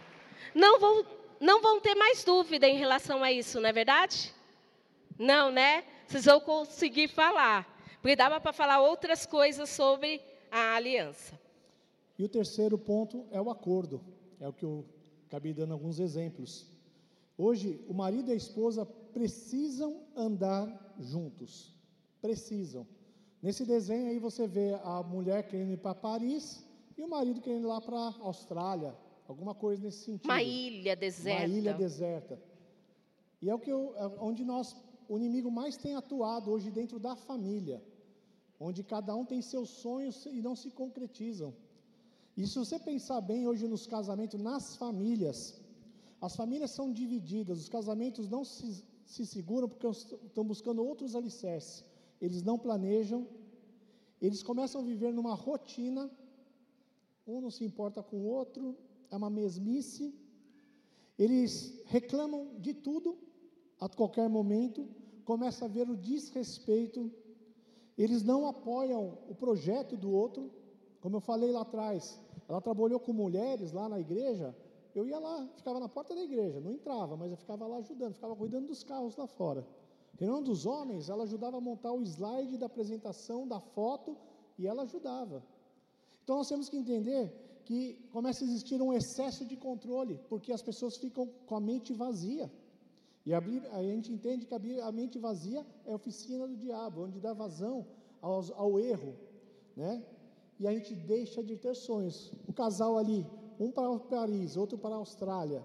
Não 0.55 0.78
vão, 0.78 1.07
não 1.40 1.61
vão 1.61 1.80
ter 1.80 1.95
mais 1.95 2.24
dúvida 2.24 2.68
em 2.68 2.76
relação 2.76 3.22
a 3.22 3.32
isso, 3.32 3.61
não 3.61 3.68
é 3.68 3.72
verdade? 3.72 4.32
Não, 5.18 5.51
né? 5.51 5.84
Vocês 6.07 6.24
vão 6.24 6.40
conseguir 6.40 7.09
falar. 7.09 7.68
Porque 8.01 8.16
dava 8.16 8.40
para 8.40 8.53
falar 8.53 8.80
outras 8.80 9.24
coisas 9.24 9.70
sobre 9.70 10.20
a 10.51 10.74
aliança. 10.74 11.38
E 12.18 12.24
o 12.24 12.28
terceiro 12.28 12.76
ponto 12.76 13.26
é 13.30 13.40
o 13.40 13.51
acordo. 13.51 14.01
É 14.40 14.49
o 14.49 14.53
que 14.53 14.64
eu 14.64 14.84
acabei 15.26 15.53
dando 15.55 15.72
alguns 15.72 15.99
exemplos. 15.99 16.72
Hoje, 17.47 17.84
o 17.88 17.95
marido 18.03 18.28
e 18.28 18.34
a 18.34 18.36
esposa 18.36 18.86
precisam 19.12 19.90
andar 20.14 20.64
juntos. 21.01 21.74
Precisam. 22.20 22.86
Nesse 23.43 23.64
desenho 23.66 24.11
aí 24.11 24.18
você 24.20 24.47
vê 24.47 24.74
a 24.84 25.03
mulher 25.03 25.49
querendo 25.49 25.72
ir 25.72 25.78
para 25.78 25.93
Paris 25.93 26.64
e 26.97 27.03
o 27.03 27.09
marido 27.09 27.40
querendo 27.40 27.64
ir 27.64 27.72
lá 27.74 27.80
para 27.80 27.99
a 27.99 28.14
Austrália, 28.20 28.97
alguma 29.26 29.57
coisa 29.57 29.82
nesse 29.82 30.05
sentido. 30.05 30.30
Uma 30.30 30.40
ilha 30.40 30.95
deserta. 30.95 31.47
Uma 31.47 31.59
ilha 31.59 31.74
deserta. 31.74 32.40
E 33.40 33.51
é 33.51 33.55
o 33.55 33.59
que 33.59 33.72
eu, 33.72 33.93
é 33.97 34.07
onde 34.20 34.45
nós, 34.45 34.76
o 35.09 35.18
inimigo 35.18 35.51
mais 35.51 35.76
tem 35.76 35.97
atuado 35.97 36.49
hoje 36.49 36.70
dentro 36.70 37.01
da 37.01 37.16
família, 37.16 37.82
onde 38.61 38.84
cada 38.84 39.16
um 39.16 39.24
tem 39.24 39.43
seus 39.43 39.68
sonhos 39.68 40.26
e 40.26 40.40
não 40.40 40.55
se 40.55 40.70
concretizam. 40.70 41.53
E 42.36 42.47
se 42.47 42.57
você 42.57 42.78
pensar 42.78 43.20
bem 43.20 43.49
hoje 43.49 43.66
nos 43.66 43.84
casamentos, 43.84 44.40
nas 44.40 44.76
famílias, 44.76 45.61
as 46.27 46.37
famílias 46.37 46.70
são 46.70 46.93
divididas, 46.93 47.59
os 47.59 47.68
casamentos 47.68 48.29
não 48.29 48.45
se, 48.45 48.85
se 49.05 49.27
seguram 49.27 49.68
porque 49.68 49.89
estão 49.89 50.45
buscando 50.45 50.85
outros 50.85 51.16
alicerces. 51.16 51.85
Eles 52.20 52.45
não 52.45 52.57
planejam, 52.57 53.27
eles 54.20 54.41
começam 54.41 54.81
a 54.81 54.85
viver 54.85 55.12
numa 55.12 55.35
rotina, 55.35 56.09
um 57.27 57.41
não 57.41 57.51
se 57.51 57.64
importa 57.64 58.01
com 58.05 58.18
o 58.18 58.27
outro, 58.27 58.79
é 59.11 59.16
uma 59.16 59.29
mesmice. 59.29 60.14
Eles 61.18 61.83
reclamam 61.87 62.55
de 62.61 62.73
tudo 62.73 63.18
a 63.81 63.89
qualquer 63.89 64.29
momento, 64.29 64.89
começa 65.25 65.64
a 65.64 65.68
ver 65.68 65.91
o 65.91 65.97
desrespeito, 65.97 67.11
eles 67.99 68.23
não 68.23 68.47
apoiam 68.47 69.18
o 69.29 69.35
projeto 69.35 69.97
do 69.97 70.12
outro, 70.12 70.53
como 71.01 71.16
eu 71.16 71.20
falei 71.20 71.51
lá 71.51 71.62
atrás, 71.62 72.20
ela 72.49 72.61
trabalhou 72.61 73.01
com 73.01 73.12
mulheres 73.12 73.73
lá 73.73 73.89
na 73.89 73.99
igreja. 73.99 74.55
Eu 74.95 75.07
ia 75.07 75.18
lá, 75.18 75.49
ficava 75.57 75.80
na 75.80 75.88
porta 75.88 76.14
da 76.14 76.22
igreja, 76.22 76.61
não 76.61 76.72
entrava, 76.72 77.16
mas 77.16 77.30
eu 77.30 77.36
ficava 77.36 77.66
lá 77.66 77.78
ajudando, 77.78 78.14
ficava 78.14 78.36
cuidando 78.36 78.66
dos 78.66 78.82
carros 78.84 79.16
lá 79.16 79.26
fora. 79.26 79.66
Reunião 80.18 80.43
dos 80.43 80.66
homens, 80.66 81.09
ela 81.09 81.24
ajudava 81.24 81.57
a 81.57 81.61
montar 81.61 81.93
o 81.93 82.03
slide 82.03 82.59
da 82.59 82.66
apresentação 82.66 83.49
da 83.49 83.59
foto 83.61 84.16
e 84.59 84.66
ela 84.66 84.82
ajudava. 84.82 85.43
Então 86.22 86.36
nós 86.36 86.49
temos 86.49 86.68
que 86.68 86.76
entender 86.76 87.32
que 87.64 87.95
começa 88.12 88.45
a 88.45 88.47
existir 88.47 88.80
um 88.82 88.93
excesso 88.93 89.45
de 89.45 89.57
controle, 89.57 90.20
porque 90.28 90.53
as 90.53 90.62
pessoas 90.62 90.97
ficam 90.97 91.26
com 91.47 91.57
a 91.57 91.61
mente 91.61 91.93
vazia. 91.93 92.51
E 93.24 93.32
a, 93.32 93.38
a 93.38 93.82
gente 93.82 94.12
entende 94.12 94.47
que 94.47 94.55
a, 94.55 94.86
a, 94.86 94.93
mente 94.93 95.18
vazia 95.18 95.64
é 95.86 95.93
a 95.93 95.97
oficina 95.97 96.47
do 96.47 96.57
diabo, 96.57 97.05
onde 97.05 97.18
dá 97.20 97.32
vazão 97.32 97.86
aos, 98.20 98.51
ao 98.53 98.78
erro, 98.78 99.14
né? 99.76 100.05
e 100.62 100.66
a 100.66 100.72
gente 100.72 100.95
deixa 100.95 101.43
de 101.43 101.57
ter 101.57 101.74
sonhos. 101.74 102.32
O 102.47 102.53
casal 102.53 102.97
ali, 102.97 103.26
um 103.62 103.70
para 103.70 103.98
Paris, 104.14 104.56
outro 104.56 104.76
para 104.76 104.94
a 104.94 104.98
Austrália. 104.98 105.62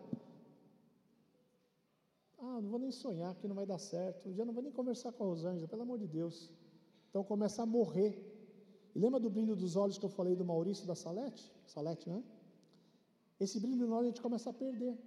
Ah, 2.39 2.59
não 2.61 2.69
vou 2.69 2.79
nem 2.79 2.91
sonhar 2.91 3.33
que 3.35 3.47
não 3.47 3.55
vai 3.55 3.65
dar 3.65 3.79
certo. 3.79 4.33
Já 4.33 4.45
não 4.45 4.53
vou 4.53 4.63
nem 4.63 4.71
conversar 4.71 5.11
com 5.11 5.23
a 5.23 5.27
Rosângela, 5.27 5.67
pelo 5.67 5.81
amor 5.81 5.97
de 5.97 6.07
Deus. 6.07 6.51
Então 7.09 7.23
começa 7.23 7.63
a 7.63 7.65
morrer. 7.65 8.13
E 8.93 8.99
lembra 8.99 9.19
do 9.19 9.29
brilho 9.29 9.55
dos 9.55 9.75
olhos 9.75 9.97
que 9.97 10.05
eu 10.05 10.09
falei 10.09 10.35
do 10.35 10.45
Maurício 10.45 10.85
da 10.85 10.95
Salete? 10.95 11.51
Salete, 11.65 12.07
né? 12.09 12.23
Esse 13.39 13.59
brilho 13.59 13.87
no 13.87 13.95
olho 13.95 14.05
a 14.05 14.09
gente 14.09 14.21
começa 14.21 14.49
a 14.49 14.53
perder. 14.53 14.97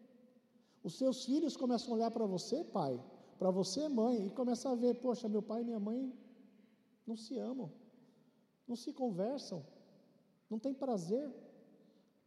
Os 0.83 0.97
seus 0.97 1.25
filhos 1.25 1.57
começam 1.57 1.93
a 1.93 1.97
olhar 1.97 2.11
para 2.11 2.27
você, 2.27 2.65
pai, 2.65 3.01
para 3.39 3.51
você, 3.51 3.89
mãe, 3.89 4.27
e 4.27 4.31
começam 4.31 4.73
a 4.73 4.75
ver, 4.75 4.95
poxa, 5.01 5.29
meu 5.29 5.43
pai 5.43 5.61
e 5.63 5.65
minha 5.65 5.81
mãe 5.81 6.13
não 7.07 7.17
se 7.17 7.37
amam, 7.39 7.71
não 8.67 8.77
se 8.77 8.93
conversam, 8.93 9.65
não 10.49 10.59
tem 10.59 10.73
prazer. 10.73 11.29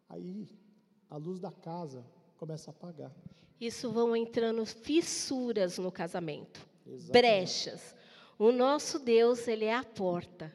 Aí 0.09 0.47
a 1.09 1.17
luz 1.17 1.39
da 1.39 1.51
casa 1.51 2.05
começa 2.37 2.69
a 2.69 2.73
apagar. 2.73 3.11
Isso 3.59 3.91
vão 3.91 4.15
entrando 4.15 4.65
fissuras 4.65 5.77
no 5.77 5.91
casamento, 5.91 6.59
Exatamente. 6.85 7.11
brechas. 7.11 7.95
O 8.37 8.51
nosso 8.51 8.99
Deus, 8.99 9.47
ele 9.47 9.65
é 9.65 9.73
a 9.73 9.83
porta. 9.83 10.51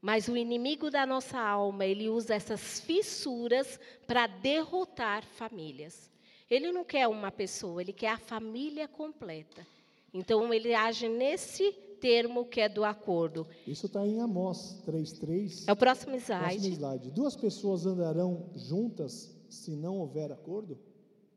Mas 0.00 0.28
o 0.28 0.36
inimigo 0.36 0.90
da 0.90 1.06
nossa 1.06 1.38
alma, 1.38 1.84
ele 1.84 2.08
usa 2.08 2.34
essas 2.34 2.80
fissuras 2.80 3.80
para 4.06 4.26
derrotar 4.26 5.24
famílias. 5.24 6.10
Ele 6.48 6.70
não 6.70 6.84
quer 6.84 7.08
uma 7.08 7.32
pessoa, 7.32 7.80
ele 7.80 7.92
quer 7.92 8.10
a 8.10 8.18
família 8.18 8.86
completa. 8.86 9.66
Então 10.12 10.54
ele 10.54 10.74
age 10.74 11.08
nesse 11.08 11.74
termo 12.04 12.44
que 12.44 12.60
é 12.60 12.68
do 12.68 12.84
acordo. 12.84 13.46
Isso 13.66 13.86
está 13.86 14.06
em 14.06 14.20
Amós 14.20 14.82
3,3. 14.86 15.64
É 15.66 15.72
o 15.72 15.76
próximo 15.76 16.14
slide. 16.16 16.44
próximo 16.44 16.74
slide. 16.74 17.10
Duas 17.10 17.34
pessoas 17.34 17.86
andarão 17.86 18.50
juntas 18.54 19.34
se 19.48 19.74
não 19.74 20.00
houver 20.00 20.30
acordo? 20.30 20.78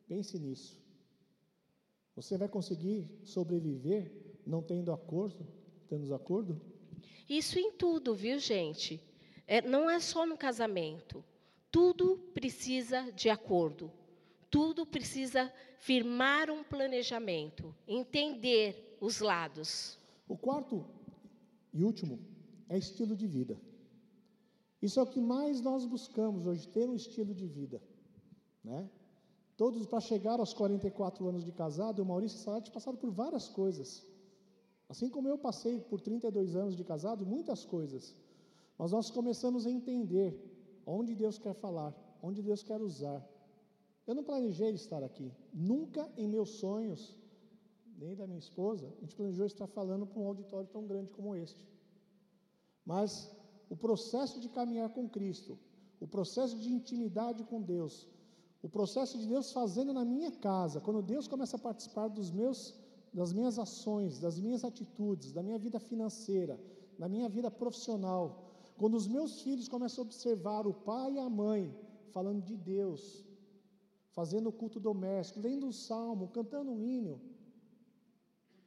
Pense 0.09 0.37
nisso. 0.37 0.77
Você 2.17 2.37
vai 2.37 2.49
conseguir 2.49 3.09
sobreviver 3.23 4.11
não 4.45 4.61
tendo 4.61 4.91
acordo? 4.91 5.47
Tendo 5.87 6.13
acordo? 6.13 6.59
Isso 7.29 7.57
em 7.57 7.71
tudo, 7.71 8.13
viu, 8.13 8.37
gente? 8.37 9.01
É, 9.47 9.61
não 9.61 9.89
é 9.89 10.01
só 10.01 10.25
no 10.25 10.37
casamento. 10.37 11.23
Tudo 11.71 12.17
precisa 12.33 13.09
de 13.13 13.29
acordo. 13.29 13.89
Tudo 14.49 14.85
precisa 14.85 15.49
firmar 15.79 16.51
um 16.51 16.61
planejamento, 16.61 17.73
entender 17.87 18.97
os 18.99 19.21
lados. 19.21 19.97
O 20.27 20.37
quarto 20.37 20.85
e 21.73 21.83
último 21.83 22.19
é 22.69 22.77
estilo 22.77 23.15
de 23.15 23.27
vida. 23.27 23.59
Isso 24.81 24.99
é 24.99 25.03
o 25.03 25.07
que 25.07 25.19
mais 25.19 25.61
nós 25.61 25.85
buscamos 25.85 26.45
hoje, 26.45 26.67
ter 26.67 26.87
um 26.89 26.95
estilo 26.95 27.33
de 27.33 27.47
vida. 27.47 27.81
Né? 28.63 28.89
Todos, 29.55 29.87
para 29.87 29.99
chegar 29.99 30.39
aos 30.39 30.53
44 30.53 31.27
anos 31.27 31.43
de 31.43 31.51
casado, 31.51 32.01
o 32.01 32.05
Maurício 32.05 32.37
e 32.37 32.41
Salete 32.41 32.71
passaram 32.71 32.97
por 32.97 33.09
várias 33.09 33.47
coisas. 33.47 34.05
Assim 34.87 35.09
como 35.09 35.27
eu 35.27 35.37
passei 35.37 35.79
por 35.79 35.99
32 35.99 36.55
anos 36.55 36.75
de 36.75 36.83
casado, 36.83 37.25
muitas 37.25 37.65
coisas. 37.65 38.15
Mas 38.77 38.91
nós 38.91 39.09
começamos 39.09 39.65
a 39.65 39.71
entender 39.71 40.39
onde 40.85 41.15
Deus 41.15 41.39
quer 41.39 41.55
falar, 41.55 41.93
onde 42.21 42.41
Deus 42.43 42.61
quer 42.61 42.79
usar. 42.81 43.27
Eu 44.05 44.13
não 44.13 44.23
planejei 44.23 44.69
estar 44.71 45.03
aqui. 45.03 45.31
Nunca 45.53 46.07
em 46.15 46.27
meus 46.27 46.51
sonhos 46.59 47.17
nem 47.97 48.15
da 48.15 48.27
minha 48.27 48.39
esposa, 48.39 48.87
a 48.97 49.01
gente 49.01 49.15
planejou 49.15 49.45
estar 49.45 49.67
falando 49.67 50.05
para 50.05 50.19
um 50.21 50.27
auditório 50.27 50.67
tão 50.67 50.85
grande 50.85 51.11
como 51.11 51.35
este. 51.35 51.67
Mas 52.85 53.29
o 53.69 53.75
processo 53.75 54.39
de 54.39 54.49
caminhar 54.49 54.89
com 54.89 55.09
Cristo, 55.09 55.57
o 55.99 56.07
processo 56.07 56.57
de 56.59 56.71
intimidade 56.71 57.43
com 57.43 57.61
Deus, 57.61 58.07
o 58.61 58.69
processo 58.69 59.17
de 59.17 59.27
Deus 59.27 59.51
fazendo 59.51 59.93
na 59.93 60.05
minha 60.05 60.31
casa, 60.31 60.79
quando 60.79 61.01
Deus 61.01 61.27
começa 61.27 61.57
a 61.57 61.59
participar 61.59 62.07
dos 62.07 62.31
meus, 62.31 62.75
das 63.13 63.33
minhas 63.33 63.57
ações, 63.57 64.19
das 64.19 64.39
minhas 64.39 64.63
atitudes, 64.63 65.31
da 65.31 65.41
minha 65.41 65.57
vida 65.57 65.79
financeira, 65.79 66.59
da 66.97 67.09
minha 67.09 67.27
vida 67.27 67.49
profissional, 67.49 68.23
quando 68.77 68.95
os 68.95 69.07
meus 69.07 69.41
filhos 69.41 69.67
começam 69.67 70.03
a 70.03 70.07
observar 70.07 70.67
o 70.67 70.73
pai 70.73 71.13
e 71.13 71.19
a 71.19 71.29
mãe 71.29 71.75
falando 72.11 72.41
de 72.43 72.55
Deus, 72.55 73.25
fazendo 74.11 74.49
o 74.49 74.51
culto 74.51 74.79
doméstico, 74.79 75.39
lendo 75.39 75.65
um 75.65 75.71
salmo, 75.71 76.27
cantando 76.29 76.71
um 76.71 76.81
hino, 76.81 77.19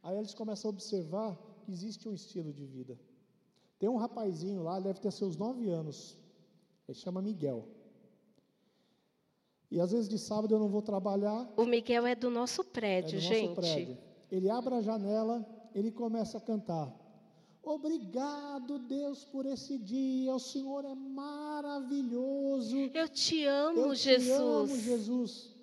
aí 0.02 0.16
eles 0.16 0.34
começam 0.34 0.70
a 0.70 0.74
observar 0.74 1.36
que 1.62 1.70
existe 1.70 2.08
um 2.08 2.14
estilo 2.14 2.52
de 2.52 2.64
vida. 2.64 2.98
Tem 3.78 3.88
um 3.88 3.96
rapazinho 3.96 4.62
lá, 4.62 4.78
deve 4.78 5.00
ter 5.00 5.10
seus 5.10 5.36
nove 5.36 5.70
anos, 5.70 6.16
ele 6.88 6.98
chama 6.98 7.22
Miguel. 7.22 7.66
E 9.70 9.80
às 9.80 9.92
vezes 9.92 10.08
de 10.08 10.18
sábado 10.18 10.54
eu 10.54 10.58
não 10.58 10.68
vou 10.68 10.82
trabalhar. 10.82 11.48
O 11.56 11.64
Miguel 11.64 12.06
é 12.06 12.14
do 12.14 12.28
nosso 12.28 12.64
prédio, 12.64 13.18
é 13.18 13.20
do 13.20 13.24
gente. 13.24 13.48
Nosso 13.48 13.60
prédio. 13.60 13.96
Ele 14.30 14.50
abre 14.50 14.74
a 14.74 14.82
janela, 14.82 15.46
ele 15.74 15.90
começa 15.90 16.38
a 16.38 16.40
cantar. 16.40 16.92
Obrigado, 17.62 18.78
Deus, 18.78 19.24
por 19.24 19.46
esse 19.46 19.78
dia. 19.78 20.34
O 20.34 20.40
Senhor 20.40 20.84
é 20.84 20.94
maravilhoso. 20.94 22.76
Eu 22.92 23.08
te 23.08 23.44
amo, 23.44 23.78
Eu 23.78 23.94
Jesus. 23.94 24.26
Te 24.26 24.32
amo, 24.32 24.76
Jesus. 24.76 25.54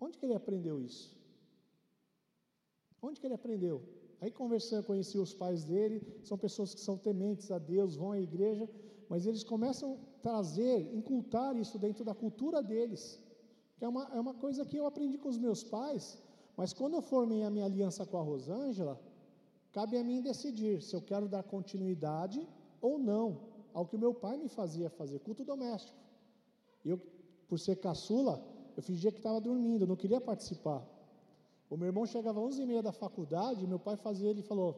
Onde 0.00 0.16
que 0.16 0.24
ele 0.24 0.34
aprendeu 0.34 0.80
isso? 0.80 1.14
Onde 3.02 3.20
que 3.20 3.26
ele 3.26 3.34
aprendeu? 3.34 3.82
Aí 4.20 4.30
conversando, 4.30 4.84
conheci 4.84 5.18
os 5.18 5.34
pais 5.34 5.64
dele, 5.64 6.00
são 6.22 6.38
pessoas 6.38 6.72
que 6.74 6.80
são 6.80 6.96
tementes 6.96 7.50
a 7.50 7.58
Deus, 7.58 7.96
vão 7.96 8.12
à 8.12 8.20
igreja, 8.20 8.68
mas 9.08 9.26
eles 9.26 9.42
começam 9.42 9.94
a 9.94 10.20
trazer, 10.22 10.94
incultar 10.94 11.56
isso 11.56 11.78
dentro 11.78 12.04
da 12.04 12.14
cultura 12.14 12.62
deles. 12.62 13.20
Que 13.76 13.84
é 13.84 13.88
uma, 13.88 14.04
é 14.16 14.20
uma 14.20 14.34
coisa 14.34 14.64
que 14.64 14.76
eu 14.76 14.86
aprendi 14.86 15.18
com 15.18 15.28
os 15.28 15.38
meus 15.38 15.64
pais, 15.64 16.04
mas 16.56 16.72
quando 16.72 16.94
eu 16.94 17.02
formei 17.02 17.42
a 17.42 17.50
minha 17.50 17.64
aliança 17.64 18.06
com 18.06 18.16
a 18.18 18.22
Rosângela, 18.22 18.96
Cabe 19.72 19.96
a 19.96 20.04
mim 20.04 20.20
decidir 20.20 20.82
se 20.82 20.94
eu 20.94 21.00
quero 21.00 21.26
dar 21.26 21.42
continuidade 21.42 22.46
ou 22.80 22.98
não 22.98 23.40
ao 23.72 23.86
que 23.86 23.96
o 23.96 23.98
meu 23.98 24.12
pai 24.12 24.36
me 24.36 24.48
fazia 24.48 24.90
fazer, 24.90 25.18
culto 25.20 25.44
doméstico. 25.44 25.98
Eu, 26.84 27.00
por 27.48 27.58
ser 27.58 27.76
caçula, 27.76 28.44
eu 28.76 28.82
fingia 28.82 29.10
que 29.10 29.18
estava 29.18 29.40
dormindo, 29.40 29.86
não 29.86 29.96
queria 29.96 30.20
participar. 30.20 30.86
O 31.72 31.76
meu 31.78 31.86
irmão 31.86 32.04
chegava 32.04 32.38
às 32.38 32.56
11h30 32.58 32.82
da 32.82 32.92
faculdade, 32.92 33.66
meu 33.66 33.78
pai 33.78 33.96
fazia, 33.96 34.28
ele 34.28 34.42
falou, 34.42 34.70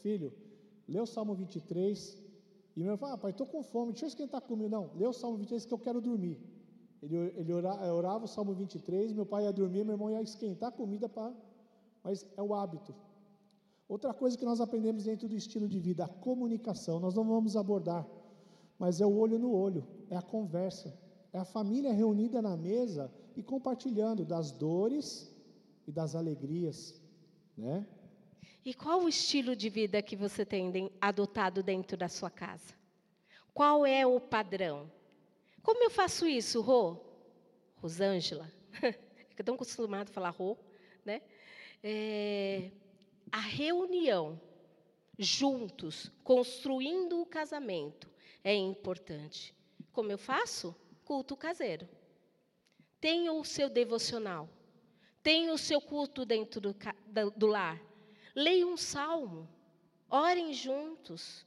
filho, 0.00 0.32
lê 0.86 1.00
o 1.00 1.04
Salmo 1.14 1.34
23, 1.34 2.22
e 2.76 2.84
meu 2.84 2.96
pai 2.96 2.98
falou, 2.98 3.14
ah, 3.14 3.18
pai, 3.18 3.30
estou 3.32 3.48
com 3.48 3.64
fome, 3.64 3.90
deixa 3.90 4.04
eu 4.04 4.10
esquentar 4.10 4.40
comigo. 4.40 4.70
Não, 4.70 4.92
lê 4.94 5.04
o 5.08 5.12
Salmo 5.12 5.38
23 5.38 5.66
que 5.66 5.74
eu 5.74 5.78
quero 5.86 6.00
dormir. 6.00 6.38
Ele, 7.02 7.16
ele 7.34 7.52
orava, 7.52 7.92
orava 7.92 8.24
o 8.26 8.28
Salmo 8.28 8.54
23, 8.54 9.12
meu 9.12 9.26
pai 9.26 9.42
ia 9.42 9.52
dormir, 9.52 9.82
meu 9.82 9.94
irmão 9.94 10.08
ia 10.08 10.22
esquentar 10.22 10.70
comida 10.70 11.08
para... 11.08 11.34
Mas 12.04 12.24
é 12.36 12.42
o 12.48 12.54
hábito. 12.54 12.94
Outra 13.88 14.14
coisa 14.14 14.38
que 14.38 14.44
nós 14.44 14.60
aprendemos 14.60 15.02
dentro 15.02 15.26
do 15.26 15.34
estilo 15.34 15.66
de 15.66 15.80
vida, 15.80 16.04
a 16.04 16.08
comunicação. 16.08 17.00
Nós 17.00 17.16
não 17.16 17.24
vamos 17.24 17.56
abordar, 17.56 18.06
mas 18.78 19.00
é 19.00 19.06
o 19.06 19.16
olho 19.16 19.36
no 19.36 19.52
olho, 19.52 19.84
é 20.08 20.16
a 20.16 20.22
conversa, 20.22 20.96
é 21.32 21.40
a 21.40 21.44
família 21.44 21.92
reunida 21.92 22.40
na 22.40 22.56
mesa 22.56 23.12
e 23.34 23.42
compartilhando 23.42 24.24
das 24.24 24.52
dores 24.52 25.34
e 25.86 25.92
das 25.92 26.14
alegrias, 26.14 27.00
né? 27.56 27.86
E 28.64 28.74
qual 28.74 29.04
o 29.04 29.08
estilo 29.08 29.54
de 29.54 29.68
vida 29.68 30.02
que 30.02 30.16
você 30.16 30.44
tem 30.44 30.90
adotado 31.00 31.62
dentro 31.62 31.96
da 31.96 32.08
sua 32.08 32.28
casa? 32.28 32.74
Qual 33.54 33.86
é 33.86 34.04
o 34.04 34.20
padrão? 34.20 34.90
Como 35.62 35.82
eu 35.84 35.90
faço 35.90 36.26
isso, 36.26 36.60
Rô? 36.60 36.96
Rosângela? 37.76 38.50
é 39.38 39.42
tão 39.42 39.54
acostumado 39.54 40.08
a 40.08 40.12
falar 40.12 40.30
Rô, 40.30 40.56
né? 41.04 41.22
É, 41.82 42.70
a 43.30 43.40
reunião 43.40 44.40
juntos, 45.18 46.10
construindo 46.24 47.20
o 47.20 47.26
casamento, 47.26 48.10
é 48.42 48.54
importante. 48.54 49.54
Como 49.92 50.10
eu 50.10 50.18
faço? 50.18 50.74
Culto 51.04 51.36
caseiro. 51.36 51.88
Tenha 53.00 53.32
o 53.32 53.44
seu 53.44 53.68
devocional. 53.68 54.48
Tenha 55.26 55.52
o 55.52 55.58
seu 55.58 55.80
culto 55.80 56.24
dentro 56.24 56.60
do, 56.60 56.76
do 57.36 57.46
lar. 57.48 57.82
Leia 58.32 58.64
um 58.64 58.76
salmo. 58.76 59.48
Orem 60.08 60.54
juntos. 60.54 61.44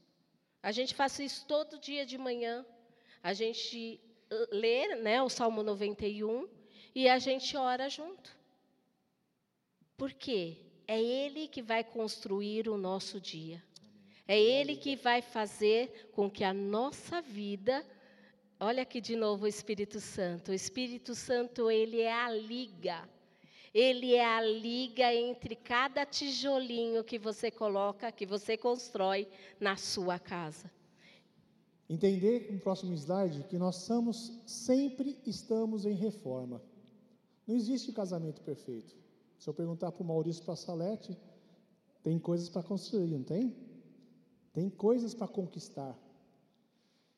A 0.62 0.70
gente 0.70 0.94
faz 0.94 1.18
isso 1.18 1.46
todo 1.46 1.80
dia 1.80 2.06
de 2.06 2.18
manhã. 2.18 2.66
A 3.24 3.32
gente 3.32 3.98
lê 4.52 4.96
né, 4.96 5.22
o 5.22 5.30
Salmo 5.30 5.64
91 5.64 6.50
e 6.94 7.08
a 7.08 7.18
gente 7.20 7.56
ora 7.56 7.88
junto. 7.88 8.38
Por 9.96 10.12
quê? 10.12 10.58
É 10.86 11.02
Ele 11.02 11.48
que 11.48 11.62
vai 11.62 11.82
construir 11.82 12.68
o 12.68 12.76
nosso 12.76 13.18
dia. 13.18 13.64
É 14.28 14.38
Ele 14.38 14.76
que 14.76 14.98
vai 14.98 15.22
fazer 15.22 16.10
com 16.12 16.30
que 16.30 16.44
a 16.44 16.54
nossa 16.54 17.22
vida. 17.22 17.88
Olha 18.60 18.84
aqui 18.84 19.00
de 19.00 19.16
novo 19.16 19.46
o 19.46 19.48
Espírito 19.48 20.02
Santo. 20.02 20.52
O 20.52 20.54
Espírito 20.54 21.16
Santo, 21.16 21.72
ele 21.72 22.02
é 22.02 22.12
a 22.12 22.30
liga. 22.30 23.08
Ele 23.74 24.16
é 24.16 24.26
a 24.26 24.42
liga 24.42 25.14
entre 25.14 25.56
cada 25.56 26.06
tijolinho 26.06 27.04
que 27.04 27.20
você 27.20 27.52
coloca, 27.52 28.12
que 28.12 28.26
você 28.26 28.58
constrói 28.58 29.28
na 29.60 29.76
sua 29.76 30.18
casa. 30.18 30.72
Entender 31.90 32.52
no 32.52 32.60
próximo 32.60 32.94
slide 32.94 33.44
que 33.50 33.58
nós 33.58 33.78
somos, 33.78 34.32
sempre 34.46 35.18
estamos 35.26 35.86
em 35.86 35.94
reforma. 35.94 36.62
Não 37.48 37.56
existe 37.56 37.92
casamento 37.92 38.42
perfeito. 38.42 38.96
Se 39.40 39.50
eu 39.50 39.54
perguntar 39.54 39.92
para 39.92 40.04
o 40.04 40.06
Maurício 40.06 40.44
Passalete, 40.44 41.18
tem 42.04 42.20
coisas 42.20 42.50
para 42.50 42.62
construir, 42.62 43.08
não 43.08 43.24
tem? 43.24 43.56
Tem 44.54 44.70
coisas 44.70 45.14
para 45.14 45.28
conquistar. 45.28 45.98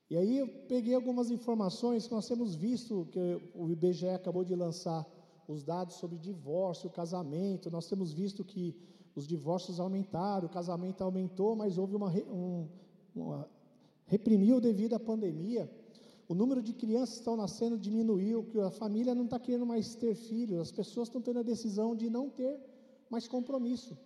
E 0.10 0.18
aí 0.18 0.38
eu 0.38 0.48
peguei 0.68 0.94
algumas 0.94 1.32
informações 1.32 2.08
que 2.08 2.14
nós 2.14 2.28
temos 2.28 2.56
visto, 2.56 3.08
que 3.12 3.42
o 3.56 3.70
IBGE 3.70 4.10
acabou 4.10 4.44
de 4.44 4.56
lançar 4.56 5.06
os 5.52 5.64
dados 5.64 5.96
sobre 5.96 6.18
divórcio, 6.18 6.90
casamento. 6.90 7.70
Nós 7.70 7.88
temos 7.88 8.14
visto 8.14 8.44
que 8.44 8.76
os 9.16 9.28
divórcios 9.28 9.80
aumentaram, 9.80 10.48
o 10.48 10.50
casamento 10.50 11.04
aumentou, 11.04 11.56
mas 11.56 11.78
houve 11.78 11.96
uma, 11.96 12.10
um, 12.10 12.68
uma 13.16 13.48
reprimiu 14.06 14.60
devido 14.60 14.94
à 14.94 15.00
pandemia. 15.00 15.70
O 16.28 16.34
número 16.34 16.62
de 16.62 16.74
crianças 16.74 17.16
que 17.16 17.22
estão 17.22 17.36
nascendo 17.36 17.78
diminuiu, 17.78 18.46
que 18.46 18.60
a 18.60 18.72
família 18.72 19.14
não 19.14 19.26
está 19.26 19.38
querendo 19.40 19.66
mais 19.66 19.96
ter 19.96 20.16
filhos, 20.16 20.60
as 20.60 20.72
pessoas 20.72 21.08
estão 21.08 21.22
tendo 21.22 21.40
a 21.40 21.44
decisão 21.44 21.96
de 21.96 22.10
não 22.10 22.30
ter 22.30 22.58
mais 23.10 23.28
compromisso. 23.28 23.98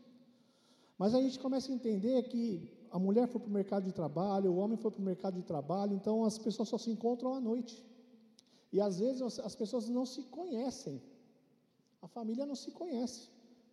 Mas 0.98 1.14
a 1.14 1.22
gente 1.22 1.38
começa 1.40 1.72
a 1.72 1.76
entender 1.76 2.24
que 2.24 2.72
a 2.90 2.98
mulher 2.98 3.28
foi 3.28 3.42
para 3.42 3.50
o 3.50 3.54
mercado 3.54 3.84
de 3.84 3.92
trabalho, 3.92 4.52
o 4.52 4.58
homem 4.58 4.78
foi 4.78 4.90
para 4.90 5.02
o 5.02 5.04
mercado 5.04 5.36
de 5.36 5.44
trabalho, 5.44 5.94
então 5.94 6.24
as 6.24 6.38
pessoas 6.38 6.70
só 6.70 6.78
se 6.78 6.90
encontram 6.90 7.34
à 7.34 7.42
noite. 7.42 7.86
E 8.72 8.82
às 8.82 9.00
vezes 9.00 9.22
as 9.40 9.56
pessoas 9.56 9.88
não 9.88 10.06
se 10.06 10.24
conhecem. 10.24 11.02
A 12.06 12.08
família 12.08 12.46
não 12.46 12.58
se 12.64 12.70
conhece. 12.80 13.22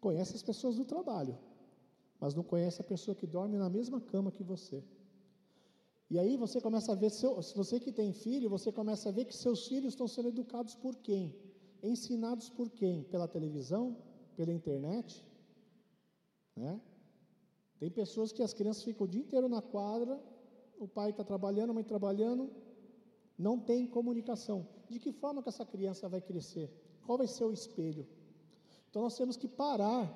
Conhece 0.07 0.35
as 0.39 0.45
pessoas 0.51 0.75
do 0.81 0.85
trabalho, 0.93 1.35
mas 2.21 2.35
não 2.39 2.45
conhece 2.53 2.79
a 2.81 2.91
pessoa 2.93 3.15
que 3.15 3.27
dorme 3.27 3.57
na 3.65 3.69
mesma 3.77 4.01
cama 4.01 4.33
que 4.37 4.43
você. 4.53 4.79
E 6.13 6.19
aí 6.19 6.33
você 6.45 6.59
começa 6.67 6.93
a 6.93 6.95
ver, 7.03 7.11
seu, 7.11 7.43
se 7.43 7.55
você 7.55 7.79
que 7.85 7.93
tem 8.01 8.11
filho, 8.13 8.49
você 8.57 8.73
começa 8.73 9.11
a 9.11 9.13
ver 9.13 9.27
que 9.27 9.37
seus 9.37 9.61
filhos 9.69 9.93
estão 9.93 10.09
sendo 10.09 10.29
educados 10.35 10.75
por 10.75 10.95
quem? 10.97 11.25
Ensinados 11.83 12.49
por 12.49 12.71
quem? 12.71 13.03
Pela 13.13 13.29
televisão? 13.29 13.85
Pela 14.35 14.53
internet? 14.61 15.23
Né? 16.57 16.81
Tem 17.79 17.91
pessoas 17.91 18.33
que 18.33 18.43
as 18.43 18.55
crianças 18.55 18.83
ficam 18.83 19.05
o 19.07 19.11
dia 19.15 19.21
inteiro 19.21 19.47
na 19.57 19.61
quadra, 19.61 20.19
o 20.79 20.89
pai 20.89 21.11
está 21.11 21.23
trabalhando, 21.23 21.71
a 21.71 21.75
mãe 21.75 21.85
trabalhando, 21.85 22.51
não 23.39 23.59
tem 23.59 23.87
comunicação. 23.87 24.67
De 24.89 24.99
que 24.99 25.13
forma 25.13 25.43
que 25.43 25.51
essa 25.51 25.67
criança 25.67 26.09
vai 26.09 26.23
crescer? 26.23 26.71
Qual 27.05 27.19
vai 27.19 27.27
ser 27.27 27.45
o 27.45 27.53
espelho? 27.53 28.07
Então 28.93 29.01
nós 29.01 29.17
temos 29.17 29.39
que 29.39 29.49
parar 29.49 30.07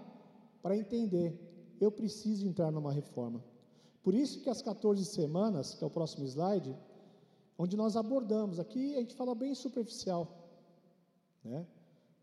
para 0.61 0.77
entender, 0.77 1.35
eu 1.81 1.91
preciso 1.91 2.47
entrar 2.47 2.71
numa 2.71 2.93
reforma. 2.93 3.43
Por 4.03 4.13
isso 4.13 4.43
que 4.43 4.51
as 4.51 4.61
14 4.61 5.03
semanas, 5.03 5.75
que 5.75 5.83
é 5.83 5.87
o 5.87 5.91
próximo 5.91 6.27
slide, 6.27 6.77
onde 7.57 7.75
nós 7.75 7.97
abordamos, 7.97 8.61
aqui 8.61 8.95
a 8.95 9.01
gente 9.01 9.15
fala 9.15 9.35
bem 9.35 9.55
superficial, 9.55 10.29
né? 11.43 11.67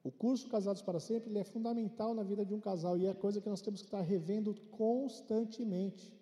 O 0.04 0.12
curso 0.12 0.48
Casados 0.48 0.84
para 0.84 1.00
Sempre 1.00 1.32
ele 1.32 1.40
é 1.40 1.44
fundamental 1.44 2.14
na 2.14 2.22
vida 2.22 2.46
de 2.46 2.54
um 2.54 2.60
casal 2.60 3.00
e 3.00 3.08
é 3.08 3.16
coisa 3.16 3.42
que 3.42 3.50
nós 3.50 3.62
temos 3.62 3.82
que 3.82 3.88
estar 3.88 4.02
revendo 4.02 4.54
constantemente. 4.70 6.14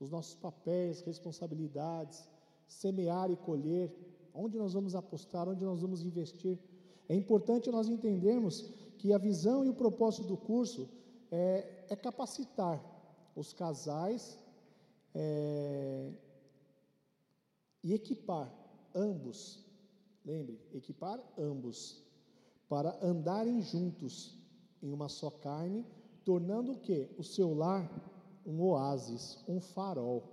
Os 0.00 0.10
nossos 0.10 0.34
papéis, 0.34 1.02
responsabilidades, 1.02 2.28
semear 2.66 3.30
e 3.30 3.36
colher, 3.36 3.94
onde 4.34 4.58
nós 4.58 4.72
vamos 4.72 4.96
apostar, 4.96 5.48
onde 5.48 5.64
nós 5.64 5.82
vamos 5.82 6.02
investir. 6.02 6.58
É 7.08 7.14
importante 7.14 7.70
nós 7.70 7.88
entendermos 7.88 8.72
que 8.98 9.12
a 9.12 9.18
visão 9.18 9.64
e 9.64 9.68
o 9.68 9.74
propósito 9.74 10.26
do 10.26 10.36
curso 10.36 10.88
é, 11.30 11.86
é 11.88 11.96
capacitar 11.96 12.78
os 13.34 13.52
casais 13.52 14.38
é, 15.14 16.12
e 17.82 17.94
equipar 17.94 18.52
ambos, 18.94 19.64
lembre, 20.24 20.60
equipar 20.72 21.18
ambos, 21.38 22.02
para 22.68 22.98
andarem 23.02 23.62
juntos 23.62 24.36
em 24.82 24.92
uma 24.92 25.08
só 25.08 25.30
carne, 25.30 25.86
tornando 26.24 26.72
o 26.72 26.78
que? 26.78 27.08
O 27.16 27.24
seu 27.24 27.54
lar 27.54 27.88
um 28.48 28.62
oásis, 28.62 29.38
um 29.46 29.60
farol. 29.60 30.24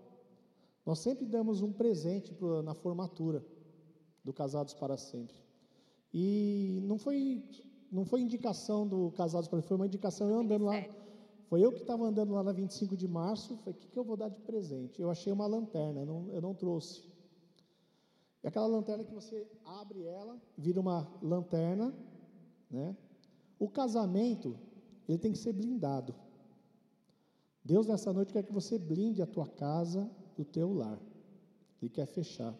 Nós 0.85 0.99
sempre 0.99 1.25
damos 1.25 1.61
um 1.61 1.73
presente 1.73 2.33
na 2.63 2.73
formatura 2.73 3.45
do 4.23 4.31
Casados 4.31 4.73
para 4.73 4.95
Sempre. 4.95 5.35
E 6.13 6.79
não 6.83 6.97
foi, 6.97 7.43
não 7.91 8.05
foi 8.05 8.21
indicação 8.21 8.87
do 8.87 9.11
Casados 9.11 9.47
para 9.47 9.61
foi 9.61 9.77
uma 9.77 9.85
indicação 9.85 10.29
eu 10.29 10.39
andando 10.39 10.65
lá. 10.65 10.73
Foi 11.47 11.63
eu 11.63 11.71
que 11.71 11.81
estava 11.81 12.03
andando 12.03 12.33
lá 12.33 12.43
na 12.43 12.51
25 12.51 12.97
de 12.97 13.07
março, 13.07 13.55
falei, 13.57 13.73
o 13.73 13.77
que, 13.77 13.87
que 13.87 13.99
eu 13.99 14.03
vou 14.03 14.17
dar 14.17 14.29
de 14.29 14.41
presente? 14.41 15.01
Eu 15.01 15.11
achei 15.11 15.31
uma 15.31 15.45
lanterna, 15.45 16.01
eu 16.01 16.05
não, 16.05 16.29
eu 16.31 16.41
não 16.41 16.55
trouxe. 16.55 17.03
É 18.41 18.47
aquela 18.47 18.67
lanterna 18.67 19.03
que 19.03 19.13
você 19.13 19.47
abre 19.63 20.03
ela, 20.03 20.41
vira 20.57 20.79
uma 20.79 21.07
lanterna, 21.21 21.93
né? 22.69 22.95
O 23.59 23.69
casamento, 23.69 24.57
ele 25.07 25.17
tem 25.17 25.31
que 25.31 25.37
ser 25.37 25.53
blindado. 25.53 26.13
Deus 27.63 27.87
nessa 27.87 28.11
noite 28.11 28.33
quer 28.33 28.43
que 28.43 28.51
você 28.51 28.77
blinde 28.77 29.21
a 29.21 29.25
tua 29.25 29.47
casa, 29.47 30.09
o 30.37 30.43
teu 30.43 30.73
lar. 30.73 30.99
Ele 31.81 31.89
quer 31.89 32.05
fechar. 32.05 32.53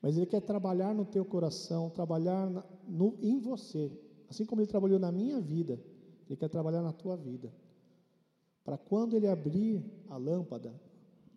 Mas 0.00 0.16
ele 0.16 0.26
quer 0.26 0.40
trabalhar 0.40 0.94
no 0.94 1.04
teu 1.04 1.24
coração, 1.24 1.88
trabalhar 1.90 2.50
na, 2.50 2.64
no, 2.86 3.16
em 3.20 3.38
você. 3.38 3.90
Assim 4.32 4.46
como 4.46 4.62
ele 4.62 4.66
trabalhou 4.66 4.98
na 4.98 5.12
minha 5.12 5.38
vida, 5.38 5.78
ele 6.26 6.38
quer 6.38 6.48
trabalhar 6.48 6.80
na 6.80 6.90
tua 6.90 7.18
vida. 7.18 7.52
Para 8.64 8.78
quando 8.78 9.14
ele 9.14 9.28
abrir 9.28 9.84
a 10.08 10.16
lâmpada, 10.16 10.72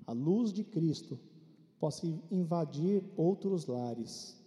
a 0.08 0.14
luz 0.14 0.54
de 0.54 0.64
Cristo 0.64 1.20
possa 1.78 2.08
invadir 2.32 3.04
outros 3.18 3.66
lares. 3.66 4.42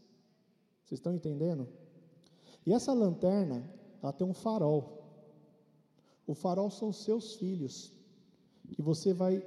Vocês 0.82 0.98
estão 0.98 1.12
entendendo? 1.12 1.68
E 2.64 2.72
essa 2.72 2.94
lanterna, 2.94 3.70
ela 4.02 4.14
tem 4.14 4.26
um 4.26 4.32
farol. 4.32 5.02
O 6.26 6.32
farol 6.32 6.70
são 6.70 6.90
seus 6.90 7.34
filhos, 7.34 7.92
que 8.72 8.80
você 8.80 9.12
vai 9.12 9.44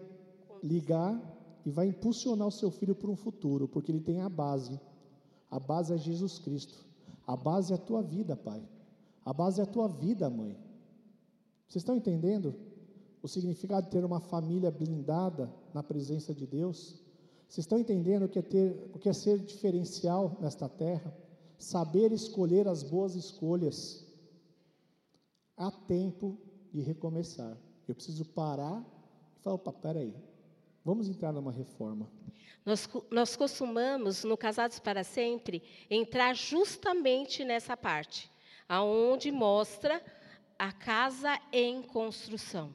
ligar 0.62 1.20
e 1.66 1.72
vai 1.72 1.88
impulsionar 1.88 2.48
o 2.48 2.52
seu 2.52 2.70
filho 2.70 2.94
para 2.94 3.10
um 3.10 3.16
futuro, 3.16 3.68
porque 3.68 3.92
ele 3.92 4.02
tem 4.02 4.22
a 4.22 4.30
base. 4.30 4.80
A 5.50 5.60
base 5.60 5.92
é 5.92 5.98
Jesus 5.98 6.38
Cristo. 6.38 6.86
A 7.26 7.36
base 7.36 7.72
é 7.72 7.76
a 7.76 7.80
tua 7.80 8.04
vida, 8.04 8.36
pai. 8.36 8.64
A 9.26 9.34
base 9.34 9.60
é 9.60 9.64
a 9.64 9.68
tua 9.68 9.88
vida, 9.88 10.30
mãe. 10.30 10.58
Vocês 11.68 11.82
estão 11.82 11.96
entendendo 11.96 12.56
o 13.22 13.28
significado 13.28 13.86
de 13.86 13.92
ter 13.92 14.04
uma 14.04 14.20
família 14.20 14.72
blindada 14.72 15.54
na 15.74 15.84
presença 15.84 16.34
de 16.34 16.46
Deus? 16.46 17.02
Vocês 17.48 17.66
estão 17.66 17.78
entendendo 17.78 18.24
o 18.24 18.30
que 18.30 18.40
é, 18.40 18.42
ter, 18.42 18.90
o 18.94 19.00
que 19.00 19.10
é 19.10 19.14
ser 19.14 19.40
diferencial 19.40 20.38
nesta 20.40 20.68
terra? 20.68 21.16
Saber 21.58 22.12
escolher 22.12 22.68
as 22.68 22.82
boas 22.82 23.14
escolhas. 23.16 24.08
Há 25.56 25.70
tempo 25.70 26.38
de 26.72 26.82
recomeçar. 26.82 27.58
Eu 27.88 27.94
preciso 27.94 28.26
parar 28.26 28.84
e 29.38 29.40
falar: 29.42 29.56
opa, 29.56 29.74
peraí, 29.74 30.16
vamos 30.84 31.10
entrar 31.10 31.32
numa 31.32 31.52
reforma. 31.52 32.10
Nós, 32.66 32.88
nós 33.12 33.36
costumamos, 33.36 34.24
no 34.24 34.38
Casados 34.38 34.80
para 34.80 35.04
Sempre, 35.04 35.64
entrar 35.90 36.36
justamente 36.36 37.44
nessa 37.44 37.76
parte, 37.76 38.32
aonde 38.68 39.32
mostra 39.32 40.04
a 40.58 40.72
casa 40.72 41.40
em 41.52 41.82
construção. 41.82 42.74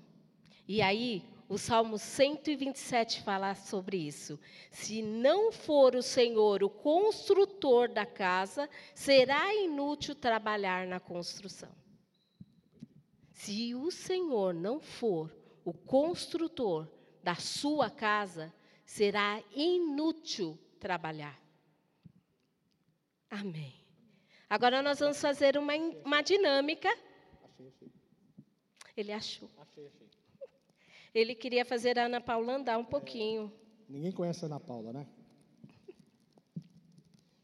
E 0.67 0.83
aí, 0.83 1.25
o 1.49 1.57
Salmo 1.57 1.97
127 1.97 3.23
fala 3.23 3.55
sobre 3.55 3.97
isso. 3.97 4.39
Se 4.73 5.01
não 5.01 5.53
for 5.53 5.95
o 5.95 6.03
Senhor 6.03 6.65
o 6.65 6.69
construtor 6.69 7.89
da 7.89 8.05
casa, 8.05 8.69
será 8.95 9.55
inútil 9.55 10.15
trabalhar 10.15 10.87
na 10.87 10.99
construção. 10.99 11.71
Se 13.31 13.75
o 13.75 13.91
Senhor 13.91 14.53
não 14.53 14.81
for 14.81 15.33
o 15.65 15.73
construtor 15.73 16.91
da 17.23 17.37
sua 17.37 17.91
casa, 17.91 18.53
será 18.85 19.41
inútil 19.55 20.59
trabalhar. 20.81 21.41
Amém. 23.31 23.76
Agora 24.49 24.81
nós 24.81 25.01
vamos 25.01 25.21
fazer 25.21 25.59
uma, 25.59 25.75
uma 26.05 26.23
dinâmica. 26.23 26.89
Ele 28.97 29.13
achou. 29.13 29.51
Ele 31.15 31.35
queria 31.35 31.65
fazer 31.65 31.99
a 31.99 32.05
Ana 32.07 32.21
Paula 32.21 32.55
andar 32.55 32.79
um 32.79 32.85
pouquinho. 32.85 33.53
Ninguém 33.89 34.13
conhece 34.13 34.45
a 34.45 34.47
Ana 34.47 34.61
Paula, 34.61 34.93
né? 34.93 35.07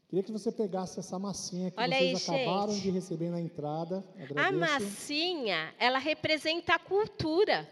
Queria 0.07 0.23
que 0.23 0.31
você 0.31 0.51
pegasse 0.51 0.99
essa 0.99 1.17
massinha 1.17 1.71
que 1.71 1.79
Olha 1.79 1.97
vocês 1.97 2.29
aí, 2.29 2.45
acabaram 2.45 2.71
gente. 2.71 2.83
de 2.83 2.91
receber 2.91 3.29
na 3.29 3.41
entrada. 3.41 4.03
A 4.15 4.23
Agradeço. 4.23 4.59
massinha, 4.59 5.73
ela 5.79 5.97
representa 5.97 6.75
a 6.75 6.79
cultura. 6.79 7.67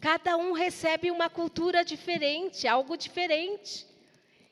Cada 0.00 0.36
um 0.36 0.52
recebe 0.52 1.10
uma 1.10 1.28
cultura 1.28 1.84
diferente, 1.84 2.68
algo 2.68 2.96
diferente. 2.96 3.84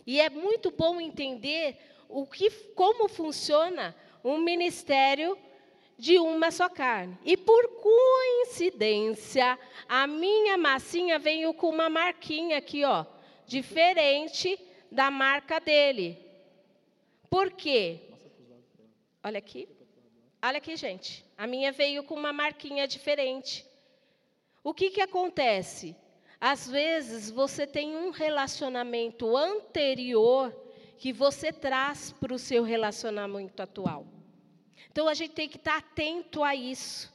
E 0.05 0.21
é 0.21 0.29
muito 0.29 0.73
bom 0.73 1.01
entender 1.01 1.79
o 2.09 2.27
que, 2.27 2.51
como 2.75 3.09
funciona 3.09 3.95
um 4.25 4.39
ministério 4.39 5.37
de 5.99 6.19
uma 6.19 6.51
só 6.51 6.69
carne. 6.69 7.19
E 7.25 7.37
por 7.37 7.69
coincidência, 7.81 9.59
a 9.89 10.07
minha 10.07 10.57
massinha 10.57 11.19
veio 11.19 11.53
com 11.53 11.69
uma 11.69 11.91
marquinha 11.91 12.59
aqui, 12.59 12.85
ó, 12.85 13.05
diferente 13.47 14.59
da 14.91 15.11
marca 15.11 15.61
dele. 15.61 16.19
Por 17.29 17.53
quê? 17.53 18.01
Olha 19.23 19.39
aqui. 19.39 19.69
Olha 20.43 20.57
aqui, 20.57 20.75
gente. 20.75 21.25
A 21.37 21.47
minha 21.47 21.71
veio 21.71 22.03
com 22.03 22.15
uma 22.15 22.33
marquinha 22.33 22.89
diferente. 22.89 23.67
O 24.65 24.73
que, 24.73 24.91
que 24.91 25.01
acontece? 25.01 25.95
Às 26.41 26.67
vezes 26.67 27.31
você 27.31 27.67
tem 27.67 27.95
um 27.95 28.11
relacionamento 28.11 29.37
anterior 29.37 30.55
que 31.01 31.15
você 31.15 31.51
traz 31.51 32.13
para 32.13 32.35
o 32.35 32.39
seu 32.39 32.63
relacionamento 32.63 33.63
atual. 33.63 34.07
Então 34.93 35.09
a 35.09 35.15
gente 35.15 35.33
tem 35.33 35.49
que 35.49 35.57
estar 35.57 35.79
atento 35.79 36.45
a 36.45 36.55
isso. 36.55 37.11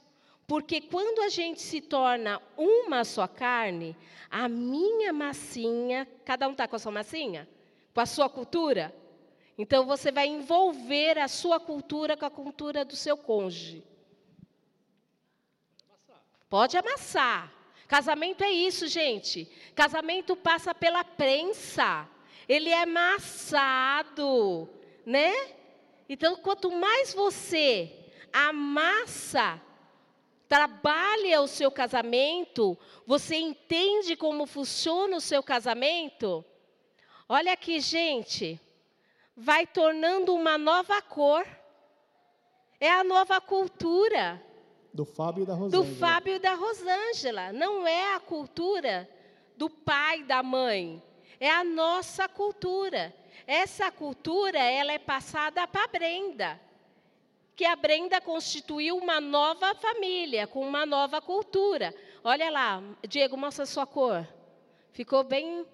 Porque 0.48 0.82
quando 0.82 1.22
a 1.22 1.30
gente 1.30 1.62
se 1.62 1.82
torna 1.82 2.42
uma 2.58 3.04
só 3.04 3.28
carne, 3.28 3.96
a 4.28 4.50
minha 4.50 5.14
massinha, 5.14 6.08
cada 6.26 6.48
um 6.48 6.54
está 6.54 6.68
com 6.68 6.76
a 6.76 6.80
sua 6.80 6.92
massinha? 6.92 7.48
Com 7.94 8.02
a 8.02 8.08
sua 8.08 8.28
cultura? 8.28 8.92
Então 9.56 9.86
você 9.86 10.12
vai 10.12 10.26
envolver 10.26 11.20
a 11.20 11.28
sua 11.28 11.60
cultura 11.60 12.18
com 12.18 12.26
a 12.26 12.32
cultura 12.32 12.84
do 12.84 12.96
seu 12.96 13.16
cônjuge. 13.16 13.84
Pode 16.50 16.76
amassar. 16.76 17.54
Casamento 17.88 18.44
é 18.44 18.50
isso, 18.50 18.88
gente. 18.88 19.48
Casamento 19.76 20.36
passa 20.36 20.74
pela 20.74 21.04
prensa. 21.04 22.10
Ele 22.48 22.70
é 22.70 22.84
amassado, 22.84 24.70
né? 25.06 25.34
Então, 26.08 26.36
quanto 26.38 26.72
mais 26.72 27.14
você 27.14 27.92
amassa, 28.32 29.62
trabalha 30.48 31.42
o 31.42 31.48
seu 31.48 31.72
casamento, 31.72 32.78
você 33.06 33.36
entende 33.36 34.16
como 34.16 34.46
funciona 34.46 35.18
o 35.18 35.22
seu 35.22 35.42
casamento. 35.42 36.46
Olha 37.28 37.54
aqui, 37.54 37.80
gente, 37.80 38.60
vai 39.36 39.66
tornando 39.66 40.34
uma 40.34 40.58
nova 40.58 41.02
cor. 41.02 41.46
É 42.80 42.92
a 42.92 43.04
nova 43.04 43.42
cultura. 43.42 44.42
Do 44.94 45.06
Fábio 45.06 45.44
e 45.44 45.46
da 45.46 45.54
Rosângela. 45.54 45.84
Do 45.84 45.96
Fábio 45.96 46.36
e 46.36 46.40
da 46.40 46.54
Rosângela. 46.54 47.54
Não 47.54 47.88
é 47.88 48.14
a 48.14 48.20
cultura 48.20 49.10
do 49.58 49.70
pai 49.70 50.20
e 50.20 50.24
da 50.24 50.44
mãe. 50.44 51.02
É 51.40 51.50
a 51.50 51.64
nossa 51.64 52.28
cultura. 52.28 53.14
Essa 53.48 53.92
cultura, 53.92 54.60
ela 54.60 54.92
é 54.92 55.00
passada 55.00 55.68
para 55.68 55.84
a 55.84 55.88
Brenda. 55.88 56.60
Que 57.56 57.66
a 57.66 57.76
Brenda 57.76 58.20
constituiu 58.20 58.98
uma 58.98 59.22
nova 59.22 59.74
família, 59.76 60.48
com 60.48 60.62
uma 60.62 60.86
nova 60.86 61.22
cultura. 61.22 61.94
Olha 62.24 62.50
lá, 62.50 62.82
Diego, 63.08 63.38
mostra 63.38 63.66
sua 63.66 63.86
cor. 63.86 64.28
Ficou 64.92 65.24
bem 65.24 65.66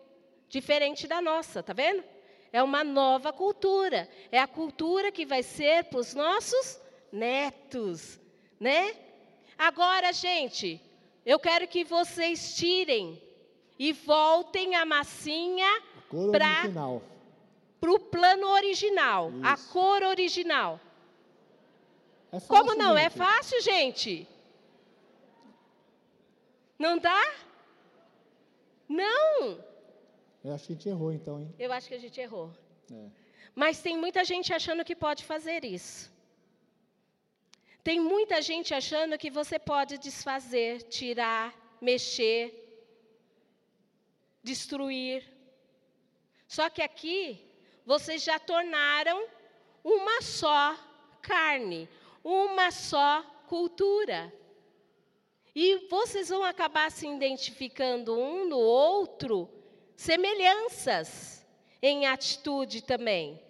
diferente 0.50 1.08
da 1.08 1.22
nossa, 1.22 1.64
tá 1.64 1.74
vendo? 1.74 2.04
É 2.52 2.62
uma 2.62 2.84
nova 2.84 3.32
cultura. 3.32 4.10
É 4.32 4.40
a 4.40 4.48
cultura 4.48 5.12
que 5.12 5.26
vai 5.26 5.42
ser 5.42 5.86
para 5.86 6.00
os 6.00 6.14
nossos 6.14 6.80
netos, 7.12 8.20
né? 8.60 8.96
Agora, 9.58 10.12
gente, 10.12 10.82
eu 11.26 11.40
quero 11.40 11.68
que 11.68 11.84
vocês 11.84 12.56
tirem 12.56 13.22
e 13.86 13.92
voltem 13.94 14.76
a 14.76 14.86
massinha 14.86 15.70
para 16.32 16.50
original. 16.60 17.02
o 17.82 18.00
plano 18.00 18.48
original, 18.50 19.32
a 19.42 19.56
Isso. 19.56 19.70
cor 19.74 20.04
original. 20.04 20.80
É 22.32 22.40
fácil, 22.40 22.56
Como 22.56 22.76
não? 22.76 22.96
É 22.96 23.10
gente. 23.10 23.18
fácil, 23.18 23.60
gente? 23.62 24.28
Não 26.78 26.96
dá? 27.00 27.24
Não! 28.88 29.58
Eu 30.44 30.54
acho 30.54 30.68
que 30.68 30.74
a 30.74 30.76
gente 30.76 30.90
errou 30.90 31.12
então, 31.12 31.42
hein? 31.42 31.50
Eu 31.58 31.74
acho 31.74 31.88
que 31.88 31.96
a 31.96 32.04
gente 32.06 32.22
errou. 32.22 32.52
É. 32.92 33.10
Mas 33.56 33.82
tem 33.82 33.98
muita 33.98 34.24
gente 34.24 34.54
achando 34.54 34.86
que 34.86 34.96
pode 34.96 35.26
fazer 35.26 35.66
isso. 35.66 36.14
Tem 37.84 38.00
muita 38.00 38.44
gente 38.44 38.76
achando 38.76 39.18
que 39.18 39.32
você 39.32 39.58
pode 39.58 39.98
desfazer, 39.98 40.84
tirar, 40.84 41.48
mexer, 41.82 42.61
destruir. 44.44 45.24
Só 46.48 46.70
que 46.70 46.82
aqui 46.82 47.46
vocês 47.86 48.24
já 48.24 48.38
tornaram 48.40 49.28
uma 49.84 50.22
só 50.22 50.78
carne, 51.22 51.90
uma 52.24 52.72
só 52.72 53.24
cultura. 53.48 54.34
E 55.54 55.88
vocês 55.90 56.30
vão 56.30 56.44
acabar 56.44 56.92
se 56.92 57.08
identificando 57.08 58.18
um 58.18 58.48
no 58.48 58.58
outro, 58.58 59.50
semelhanças 59.96 61.46
em 61.82 62.06
atitude 62.06 62.82
também. 62.84 63.42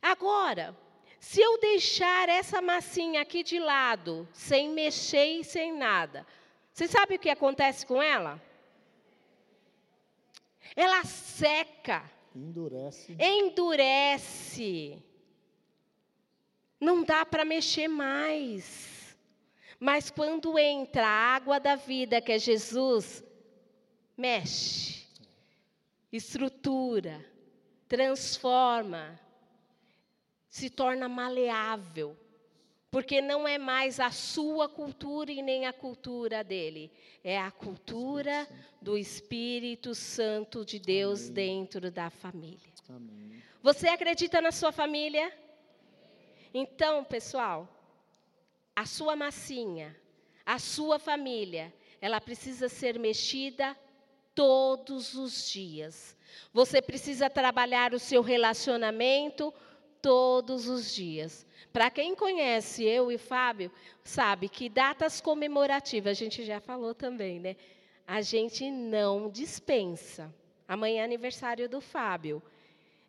Agora, 0.00 0.76
se 1.20 1.40
eu 1.40 1.58
deixar 1.58 2.28
essa 2.28 2.60
massinha 2.60 3.20
aqui 3.20 3.42
de 3.42 3.58
lado, 3.58 4.26
sem 4.32 4.70
mexer 4.70 5.40
e 5.40 5.44
sem 5.44 5.72
nada, 5.72 6.26
você 6.72 6.88
sabe 6.88 7.16
o 7.16 7.18
que 7.18 7.30
acontece 7.30 7.86
com 7.86 8.02
ela? 8.02 8.40
Ela 10.74 11.04
seca. 11.04 12.10
Endurece. 12.34 13.16
Endurece. 13.18 15.02
Não 16.80 17.04
dá 17.04 17.24
para 17.24 17.44
mexer 17.44 17.88
mais. 17.88 19.16
Mas 19.78 20.10
quando 20.10 20.58
entra 20.58 21.06
a 21.06 21.34
água 21.34 21.58
da 21.58 21.74
vida, 21.74 22.20
que 22.20 22.32
é 22.32 22.38
Jesus, 22.38 23.24
mexe, 24.16 25.06
estrutura, 26.12 27.24
transforma, 27.88 29.18
se 30.48 30.70
torna 30.70 31.08
maleável. 31.08 32.16
Porque 32.92 33.22
não 33.22 33.48
é 33.48 33.56
mais 33.56 33.98
a 33.98 34.10
sua 34.10 34.68
cultura 34.68 35.32
e 35.32 35.40
nem 35.40 35.64
a 35.64 35.72
cultura 35.72 36.44
dele. 36.44 36.92
É 37.24 37.38
a 37.38 37.50
cultura 37.50 38.46
do 38.82 38.98
Espírito 38.98 39.94
Santo 39.94 40.62
de 40.62 40.78
Deus 40.78 41.22
Amém. 41.22 41.32
dentro 41.32 41.90
da 41.90 42.10
família. 42.10 42.70
Amém. 42.90 43.42
Você 43.62 43.88
acredita 43.88 44.42
na 44.42 44.52
sua 44.52 44.70
família? 44.72 45.32
Então, 46.52 47.02
pessoal, 47.02 47.66
a 48.76 48.84
sua 48.84 49.16
massinha, 49.16 49.96
a 50.44 50.58
sua 50.58 50.98
família, 50.98 51.72
ela 51.98 52.20
precisa 52.20 52.68
ser 52.68 52.98
mexida 52.98 53.74
todos 54.34 55.14
os 55.14 55.50
dias. 55.50 56.14
Você 56.52 56.82
precisa 56.82 57.30
trabalhar 57.30 57.94
o 57.94 57.98
seu 57.98 58.20
relacionamento 58.20 59.50
todos 60.02 60.68
os 60.68 60.94
dias. 60.94 61.46
Para 61.72 61.90
quem 61.90 62.14
conhece 62.14 62.84
eu 62.84 63.10
e 63.10 63.16
Fábio, 63.16 63.70
sabe 64.04 64.48
que 64.48 64.68
datas 64.68 65.20
comemorativas, 65.20 66.10
a 66.10 66.14
gente 66.14 66.44
já 66.44 66.60
falou 66.60 66.94
também, 66.94 67.40
né? 67.40 67.56
A 68.06 68.20
gente 68.20 68.70
não 68.70 69.30
dispensa. 69.30 70.32
Amanhã 70.68 71.00
é 71.00 71.04
aniversário 71.04 71.68
do 71.68 71.80
Fábio. 71.80 72.42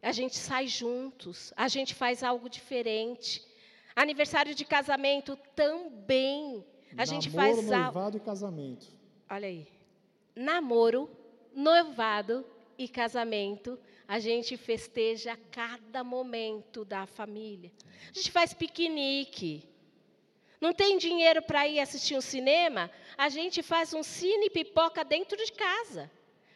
A 0.01 0.11
gente 0.11 0.37
sai 0.37 0.67
juntos, 0.67 1.53
a 1.57 1.67
gente 1.67 1.93
faz 1.93 2.23
algo 2.23 2.49
diferente. 2.49 3.45
Aniversário 3.95 4.55
de 4.55 4.65
casamento 4.65 5.37
também. 5.55 6.63
A 6.97 7.05
gente 7.05 7.29
Namoro, 7.29 7.55
faz 7.55 7.71
algo. 7.71 7.83
noivado 7.85 8.17
e 8.17 8.19
casamento. 8.19 8.87
Olha 9.29 9.47
aí. 9.47 9.67
Namoro, 10.35 11.09
noivado 11.53 12.45
e 12.77 12.87
casamento. 12.87 13.77
A 14.07 14.19
gente 14.19 14.57
festeja 14.57 15.37
cada 15.51 16.03
momento 16.03 16.83
da 16.83 17.05
família. 17.05 17.71
A 18.09 18.13
gente 18.13 18.31
faz 18.31 18.53
piquenique. 18.53 19.67
Não 20.59 20.73
tem 20.73 20.97
dinheiro 20.97 21.41
para 21.41 21.67
ir 21.67 21.79
assistir 21.79 22.15
um 22.15 22.21
cinema? 22.21 22.91
A 23.17 23.29
gente 23.29 23.61
faz 23.63 23.93
um 23.93 24.03
cine 24.03 24.49
pipoca 24.49 25.03
dentro 25.03 25.37
de 25.37 25.51
casa. 25.51 26.11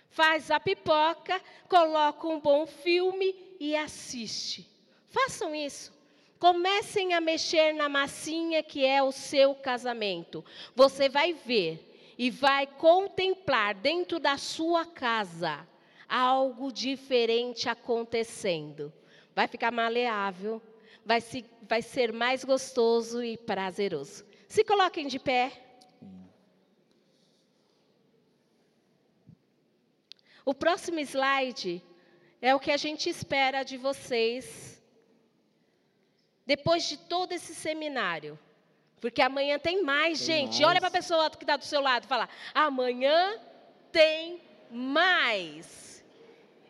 Faz 0.10 0.50
a 0.52 0.60
pipoca, 0.60 1.42
coloca 1.70 2.28
um 2.28 2.40
bom 2.40 2.66
filme 2.66 3.36
e 3.60 3.76
assiste. 3.76 4.70
Façam 5.10 5.54
isso. 5.56 5.94
Comecem 6.40 7.14
a 7.14 7.22
mexer 7.22 7.74
na 7.74 7.90
massinha 7.90 8.62
que 8.62 8.86
é 8.86 9.02
o 9.02 9.12
seu 9.12 9.56
casamento. 9.56 10.44
Você 10.76 11.10
vai 11.10 11.34
ver 11.34 12.14
e 12.18 12.30
vai 12.30 12.68
contemplar 12.68 13.74
dentro 13.74 14.20
da 14.20 14.38
sua 14.38 14.86
casa 14.86 15.68
algo 16.08 16.72
diferente 16.72 17.68
acontecendo. 17.70 18.94
Vai 19.36 19.48
ficar 19.48 19.72
maleável, 19.72 20.62
vai, 21.06 21.22
se, 21.22 21.46
vai 21.64 21.82
ser 21.82 22.12
mais 22.12 22.44
gostoso 22.44 23.24
e 23.24 23.38
prazeroso. 23.38 24.26
Se 24.48 24.64
coloquem 24.64 25.08
de 25.08 25.20
pé. 25.20 25.52
O 30.46 30.54
próximo 30.54 31.00
slide 31.00 31.84
é 32.42 32.56
o 32.56 32.60
que 32.60 32.72
a 32.72 32.78
gente 32.78 33.10
espera 33.10 33.64
de 33.64 33.76
vocês 33.78 34.82
depois 36.46 36.88
de 36.88 36.98
todo 36.98 37.34
esse 37.34 37.54
seminário. 37.54 38.40
Porque 39.02 39.22
amanhã 39.22 39.60
tem 39.60 39.84
mais, 39.84 40.26
Tem 40.26 40.28
gente. 40.28 40.62
mais. 40.62 40.72
Olha 40.72 40.80
para 40.80 40.88
a 40.88 41.00
pessoa 41.00 41.30
que 41.30 41.44
está 41.44 41.58
do 41.58 41.66
seu 41.66 41.82
lado 41.82 42.06
e 42.06 42.08
fala: 42.08 42.28
amanhã 42.54 43.38
tem 43.92 44.42
mais. 44.72 45.97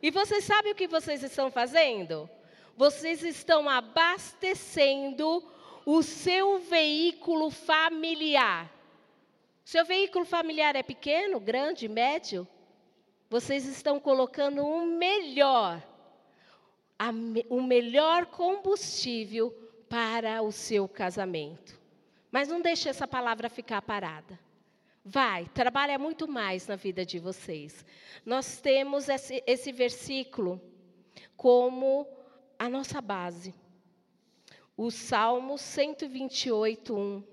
E 0.02 0.12
vocês 0.12 0.44
sabem 0.44 0.72
o 0.72 0.76
que 0.76 0.88
vocês 0.88 1.24
estão 1.24 1.50
fazendo? 1.52 2.30
Vocês 2.76 3.24
estão 3.24 3.68
abastecendo 3.68 5.44
o 5.86 6.04
seu 6.04 6.60
veículo 6.60 7.50
familiar. 7.50 8.72
Seu 9.64 9.84
veículo 9.86 10.26
familiar 10.26 10.76
é 10.76 10.84
pequeno, 10.84 11.40
grande, 11.40 11.88
médio? 11.88 12.48
Vocês 13.30 13.66
estão 13.66 14.00
colocando 14.00 14.66
o 14.66 14.86
melhor, 14.86 15.82
o 17.50 17.62
melhor 17.62 18.28
combustível 18.28 19.52
para 19.90 20.42
o 20.42 20.52
seu 20.52 20.88
casamento. 20.88 21.80
Mas 22.32 22.48
não 22.48 22.62
deixe 22.62 22.88
essa 22.88 23.08
palavra 23.08 23.50
ficar 23.50 23.82
parada. 23.82 24.40
Vai, 25.10 25.46
trabalha 25.54 25.98
muito 25.98 26.28
mais 26.28 26.68
na 26.68 26.76
vida 26.76 27.06
de 27.06 27.18
vocês. 27.18 27.86
Nós 28.26 28.60
temos 28.60 29.08
esse, 29.08 29.42
esse 29.48 29.72
versículo 29.72 30.62
como 31.38 32.06
a 32.60 32.68
nossa 32.68 33.00
base. 33.00 33.56
O 34.76 34.92
Salmo 34.92 35.58
128, 35.58 36.94
1. 36.94 37.24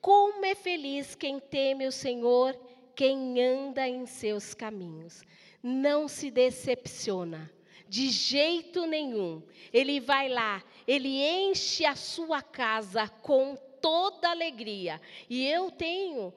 Como 0.00 0.46
é 0.46 0.54
feliz 0.54 1.16
quem 1.16 1.40
teme 1.40 1.84
o 1.84 1.90
Senhor, 1.90 2.56
quem 2.94 3.42
anda 3.42 3.88
em 3.88 4.06
seus 4.06 4.54
caminhos. 4.54 5.24
Não 5.60 6.06
se 6.06 6.30
decepciona, 6.30 7.50
de 7.88 8.08
jeito 8.08 8.86
nenhum. 8.86 9.42
Ele 9.72 9.98
vai 9.98 10.28
lá, 10.28 10.62
ele 10.86 11.08
enche 11.08 11.84
a 11.84 11.96
sua 11.96 12.40
casa 12.40 13.08
com 13.08 13.56
toda 13.80 14.30
alegria. 14.30 15.00
E 15.28 15.44
eu 15.44 15.72
tenho 15.72 16.32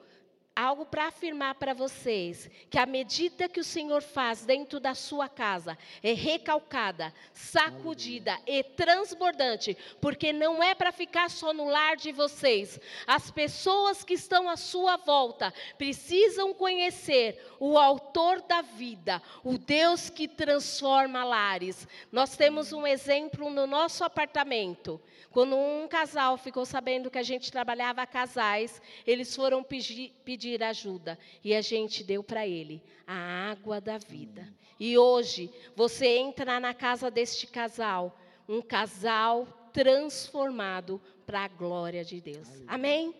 algo 0.57 0.87
para 0.87 1.07
afirmar 1.07 1.55
para 1.55 1.73
vocês: 1.73 2.49
que 2.69 2.79
a 2.79 2.85
medida 2.85 3.47
que 3.47 3.59
o 3.59 3.63
Senhor 3.63 4.01
faz 4.01 4.43
dentro 4.43 4.79
da 4.79 4.95
sua 4.95 5.29
casa 5.29 5.77
é 6.01 6.13
recalcada, 6.13 7.13
sacudida 7.31 8.35
e 8.47 8.63
transbordante, 8.63 9.77
porque 10.01 10.33
não 10.33 10.63
é 10.63 10.73
para 10.73 10.91
ficar 10.91 11.29
só 11.29 11.53
no 11.53 11.65
lar 11.65 11.95
de 11.95 12.11
vocês. 12.11 12.79
As 13.05 13.29
pessoas 13.29 14.03
que 14.03 14.15
estão 14.15 14.49
à 14.49 14.57
sua 14.57 14.97
volta 14.97 15.53
precisam 15.77 16.53
conhecer 16.53 17.45
o 17.59 17.77
Autor 17.77 18.41
da 18.41 18.61
vida, 18.61 19.21
o 19.43 19.57
Deus 19.57 20.09
que 20.09 20.27
transforma 20.27 21.23
lares. 21.23 21.87
Nós 22.11 22.35
temos 22.35 22.73
um 22.73 22.87
exemplo 22.87 23.51
no 23.51 23.67
nosso 23.67 24.03
apartamento. 24.03 24.99
Quando 25.31 25.55
um 25.55 25.87
casal 25.87 26.37
ficou 26.37 26.65
sabendo 26.65 27.11
que 27.11 27.17
a 27.17 27.23
gente 27.23 27.51
trabalhava 27.51 28.05
casais, 28.05 28.81
eles 29.05 29.35
foram 29.35 29.63
pedir, 29.63 30.13
pedir 30.23 30.63
ajuda 30.63 31.17
e 31.43 31.53
a 31.53 31.61
gente 31.61 32.03
deu 32.03 32.23
para 32.23 32.47
ele 32.47 32.81
a 33.05 33.51
água 33.51 33.79
da 33.79 33.97
vida. 33.97 34.47
E 34.79 34.97
hoje 34.97 35.51
você 35.75 36.07
entra 36.17 36.59
na 36.59 36.73
casa 36.73 37.09
deste 37.11 37.47
casal, 37.47 38.17
um 38.47 38.61
casal 38.61 39.47
transformado 39.73 41.01
para 41.25 41.41
a 41.41 41.47
glória 41.47 42.03
de 42.03 42.21
Deus. 42.21 42.47
Amém? 42.67 43.13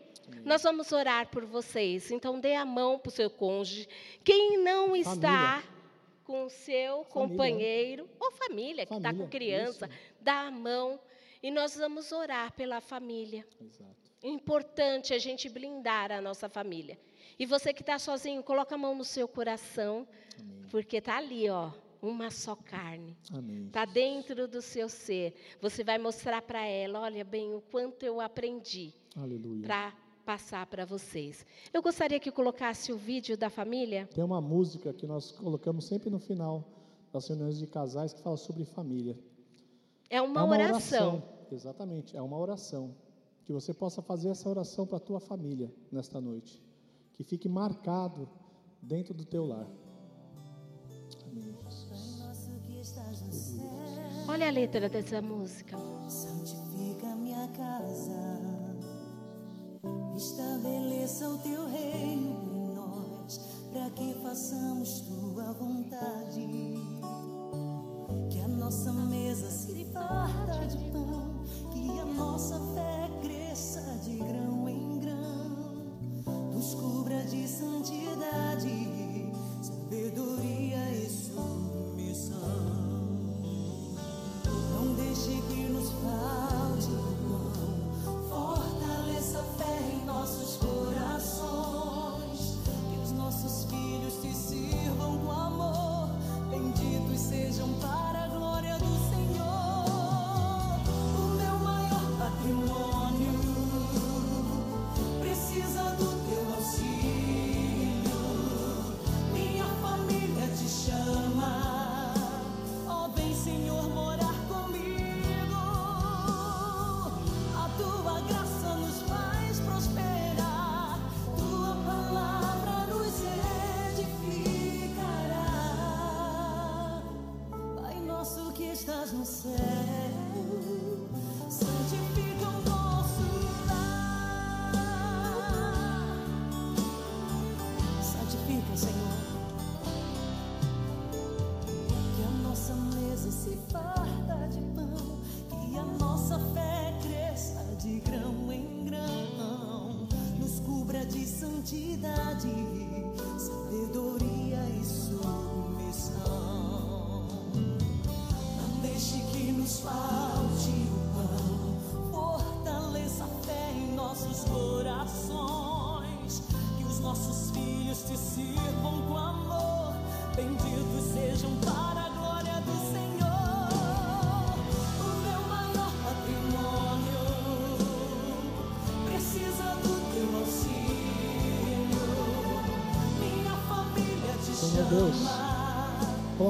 Nós 0.44 0.64
vamos 0.64 0.92
orar 0.92 1.28
por 1.28 1.46
vocês. 1.46 2.12
Então 2.12 2.40
dê 2.40 2.56
a 2.56 2.66
mão 2.66 3.00
para 3.00 3.10
o 3.10 3.12
seu 3.12 3.30
cônjuge. 3.30 3.88
Quem 4.24 4.58
não 4.58 4.96
está 4.96 5.64
com 6.24 6.46
o 6.46 6.50
seu 6.50 7.06
companheiro 7.06 8.10
ou 8.20 8.32
família 8.32 8.86
que 8.86 8.94
está 8.94 9.12
com 9.12 9.20
Família, 9.20 9.30
criança, 9.30 9.88
isso. 9.88 9.98
dá 10.20 10.48
a 10.48 10.52
mão 10.52 11.00
e 11.48 11.52
nós 11.52 11.78
vamos 11.78 12.12
orar 12.12 12.52
pela 12.52 12.82
família. 12.82 13.48
Exato. 13.62 14.12
É 14.22 14.28
importante 14.28 15.14
a 15.14 15.18
gente 15.18 15.48
blindar 15.48 16.12
a 16.12 16.20
nossa 16.20 16.50
família. 16.50 17.00
E 17.40 17.46
você 17.46 17.74
que 17.74 17.82
está 17.82 17.98
sozinho, 17.98 18.44
coloca 18.44 18.76
a 18.76 18.78
mão 18.78 18.94
no 18.94 19.06
seu 19.06 19.30
coração, 19.30 20.06
Amém. 20.38 20.66
porque 20.70 20.98
está 20.98 21.16
ali, 21.16 21.50
ó. 21.50 21.72
uma 22.02 22.30
só 22.32 22.54
carne. 22.54 23.16
Está 23.66 23.86
dentro 23.86 24.46
do 24.46 24.62
seu 24.62 24.90
ser. 24.90 25.36
Você 25.62 25.86
vai 25.86 25.98
mostrar 25.98 26.42
para 26.42 26.66
ela, 26.66 27.00
olha 27.00 27.24
bem, 27.24 27.56
o 27.56 27.62
quanto 27.62 28.04
eu 28.04 28.20
aprendi 28.20 28.94
para 29.64 29.94
passar 30.26 30.66
para 30.66 30.84
vocês. 30.84 31.46
Eu 31.74 31.82
gostaria 31.82 32.20
que 32.20 32.30
colocasse 32.30 32.92
o 32.92 32.98
vídeo 32.98 33.38
da 33.38 33.50
família. 33.50 34.06
Tem 34.14 34.22
uma 34.22 34.42
música 34.42 34.92
que 34.92 35.08
nós 35.08 35.32
colocamos 35.32 35.86
sempre 35.86 36.10
no 36.10 36.20
final 36.20 36.68
das 37.14 37.26
reuniões 37.26 37.58
de 37.58 37.68
casais 37.68 38.12
que 38.12 38.22
fala 38.22 38.36
sobre 38.36 38.66
família. 38.66 39.18
É 40.10 40.22
uma, 40.22 40.42
é 40.42 40.44
uma 40.44 40.58
oração. 40.58 41.37
Exatamente, 41.56 42.16
é 42.16 42.22
uma 42.22 42.38
oração. 42.38 42.96
Que 43.44 43.54
você 43.54 43.74
possa 43.74 44.02
fazer 44.02 44.30
essa 44.30 44.50
oração 44.50 44.86
para 44.86 44.98
a 44.98 45.00
tua 45.00 45.20
família 45.20 45.74
nesta 45.92 46.20
noite. 46.20 46.62
Que 47.14 47.24
fique 47.24 47.48
marcado 47.48 48.28
dentro 48.82 49.14
do 49.14 49.24
teu 49.26 49.46
lar. 49.46 49.68
Amém, 51.26 51.56
Jesus. 51.70 52.08
Olha 54.30 54.50
a 54.50 54.52
letra 54.52 54.90
dessa 54.90 55.22
música. 55.22 55.78
Santifica 56.10 57.16
minha 57.16 57.48
casa, 57.50 58.76
estabeleça 60.16 61.30
o 61.30 61.38
teu 61.38 61.66
reino 61.68 62.54
em 62.54 62.76
nós, 62.76 63.40
para 63.72 63.90
que 63.92 64.14
façamos 64.16 65.00
tua 65.02 65.54
vontade. 65.54 66.46
Que 68.30 68.40
a 68.42 68.48
nossa 68.50 68.92
mesa 68.92 69.50
se 69.50 69.86
farta 69.86 70.68
de 70.68 70.92
pão, 70.92 71.17
que 71.88 72.00
a 72.00 72.06
nossa 72.06 72.60
fé 72.76 73.10
cresça 73.22 73.82
de 74.04 74.18
grão 74.18 74.68
em 74.68 75.00
grão, 75.00 76.52
nos 76.54 76.74
cubra 76.76 77.24
de 77.24 77.48
santidade, 77.48 79.32
sabedoria 79.62 80.27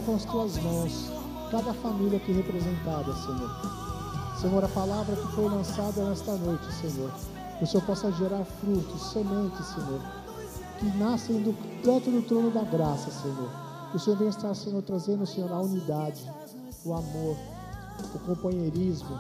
Coloca 0.08 0.12
nas 0.12 0.24
tuas 0.24 0.64
mãos 0.64 1.12
cada 1.52 1.74
família 1.74 2.18
aqui 2.18 2.32
representada, 2.32 3.14
Senhor. 3.14 3.52
Senhor, 4.40 4.64
a 4.64 4.68
palavra 4.70 5.14
que 5.18 5.28
foi 5.34 5.50
lançada 5.50 6.02
nesta 6.06 6.34
noite, 6.38 6.66
Senhor, 6.76 7.12
que 7.58 7.66
o 7.66 7.68
Senhor 7.68 7.86
possa 7.86 8.10
gerar 8.14 8.46
frutos, 8.46 9.12
sementes, 9.12 9.66
Senhor, 9.66 10.02
que 10.80 10.86
nascem 10.98 11.42
do 11.42 11.54
canto 11.84 12.10
do 12.10 12.22
trono 12.22 12.52
da 12.52 12.62
graça, 12.62 13.12
Senhor. 13.12 13.50
Que 13.92 13.98
o 13.98 14.00
Senhor 14.00 14.18
venha 14.18 14.30
estar, 14.30 14.54
Senhor, 14.56 14.82
trazendo, 14.82 15.26
Senhor, 15.26 15.52
a 15.52 15.60
unidade, 15.60 16.32
o 16.86 16.94
amor, 16.94 17.36
o 18.16 18.20
companheirismo, 18.20 19.20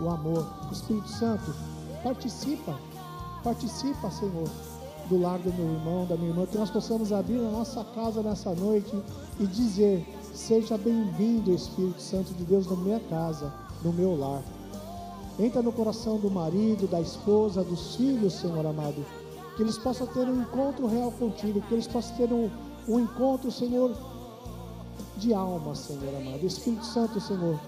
o 0.00 0.08
amor. 0.08 0.46
Espírito 0.70 1.08
Santo, 1.08 1.52
participa, 2.04 2.78
participa, 3.42 4.08
Senhor, 4.08 4.48
do 5.08 5.20
lar 5.20 5.38
do 5.40 5.52
meu 5.52 5.66
irmão, 5.66 6.06
da 6.06 6.16
minha 6.16 6.30
irmã, 6.30 6.46
que 6.46 6.58
nós 6.58 6.70
possamos 6.70 7.12
abrir 7.12 7.38
a 7.38 7.50
nossa 7.50 7.82
casa 7.82 8.22
nessa 8.22 8.54
noite 8.54 8.94
e 9.40 9.46
dizer: 9.46 10.06
Seja 10.38 10.78
bem-vindo, 10.78 11.52
Espírito 11.52 12.00
Santo 12.00 12.32
de 12.32 12.44
Deus, 12.44 12.70
na 12.70 12.76
minha 12.76 13.00
casa, 13.00 13.52
no 13.82 13.92
meu 13.92 14.16
lar. 14.16 14.40
Entra 15.36 15.60
no 15.60 15.72
coração 15.72 16.16
do 16.16 16.30
marido, 16.30 16.86
da 16.86 17.00
esposa, 17.00 17.64
dos 17.64 17.96
filhos, 17.96 18.34
Senhor 18.34 18.64
amado. 18.64 19.04
Que 19.56 19.62
eles 19.62 19.76
possam 19.76 20.06
ter 20.06 20.28
um 20.28 20.40
encontro 20.40 20.86
real 20.86 21.10
contigo, 21.10 21.60
que 21.62 21.74
eles 21.74 21.88
possam 21.88 22.16
ter 22.16 22.32
um, 22.32 22.48
um 22.88 23.00
encontro, 23.00 23.50
Senhor, 23.50 23.92
de 25.16 25.34
alma, 25.34 25.74
Senhor 25.74 26.14
amado. 26.14 26.46
Espírito 26.46 26.86
Santo, 26.86 27.20
Senhor, 27.20 27.58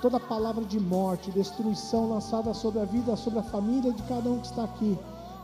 toda 0.00 0.20
palavra 0.20 0.64
de 0.64 0.78
morte, 0.78 1.32
destruição 1.32 2.08
lançada 2.08 2.54
sobre 2.54 2.80
a 2.80 2.84
vida, 2.84 3.16
sobre 3.16 3.40
a 3.40 3.42
família 3.42 3.92
de 3.92 4.02
cada 4.04 4.30
um 4.30 4.38
que 4.38 4.46
está 4.46 4.62
aqui, 4.62 4.96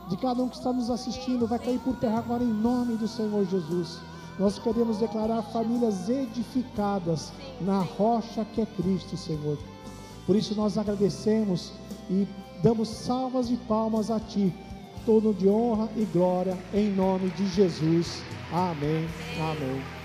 de 0.07 0.15
cada 0.15 0.41
um 0.41 0.47
que 0.47 0.55
está 0.55 0.71
nos 0.71 0.89
assistindo, 0.89 1.45
vai 1.45 1.59
cair 1.59 1.79
por 1.79 1.97
terra 1.97 2.19
agora 2.19 2.41
em 2.41 2.53
nome 2.53 2.95
do 2.95 3.07
Senhor 3.07 3.45
Jesus. 3.45 3.99
Nós 4.39 4.57
queremos 4.57 4.97
declarar 4.97 5.41
famílias 5.41 6.07
edificadas 6.07 7.33
na 7.59 7.81
rocha 7.81 8.45
que 8.45 8.61
é 8.61 8.65
Cristo, 8.65 9.17
Senhor. 9.17 9.57
Por 10.25 10.35
isso 10.35 10.55
nós 10.55 10.77
agradecemos 10.77 11.73
e 12.09 12.25
damos 12.63 12.87
salvas 12.87 13.51
e 13.51 13.57
palmas 13.57 14.09
a 14.09 14.19
Ti, 14.19 14.53
todo 15.05 15.33
de 15.33 15.49
honra 15.49 15.89
e 15.97 16.05
glória, 16.05 16.57
em 16.73 16.89
nome 16.89 17.29
de 17.31 17.47
Jesus. 17.49 18.23
Amém. 18.51 19.07
Amém. 19.37 19.98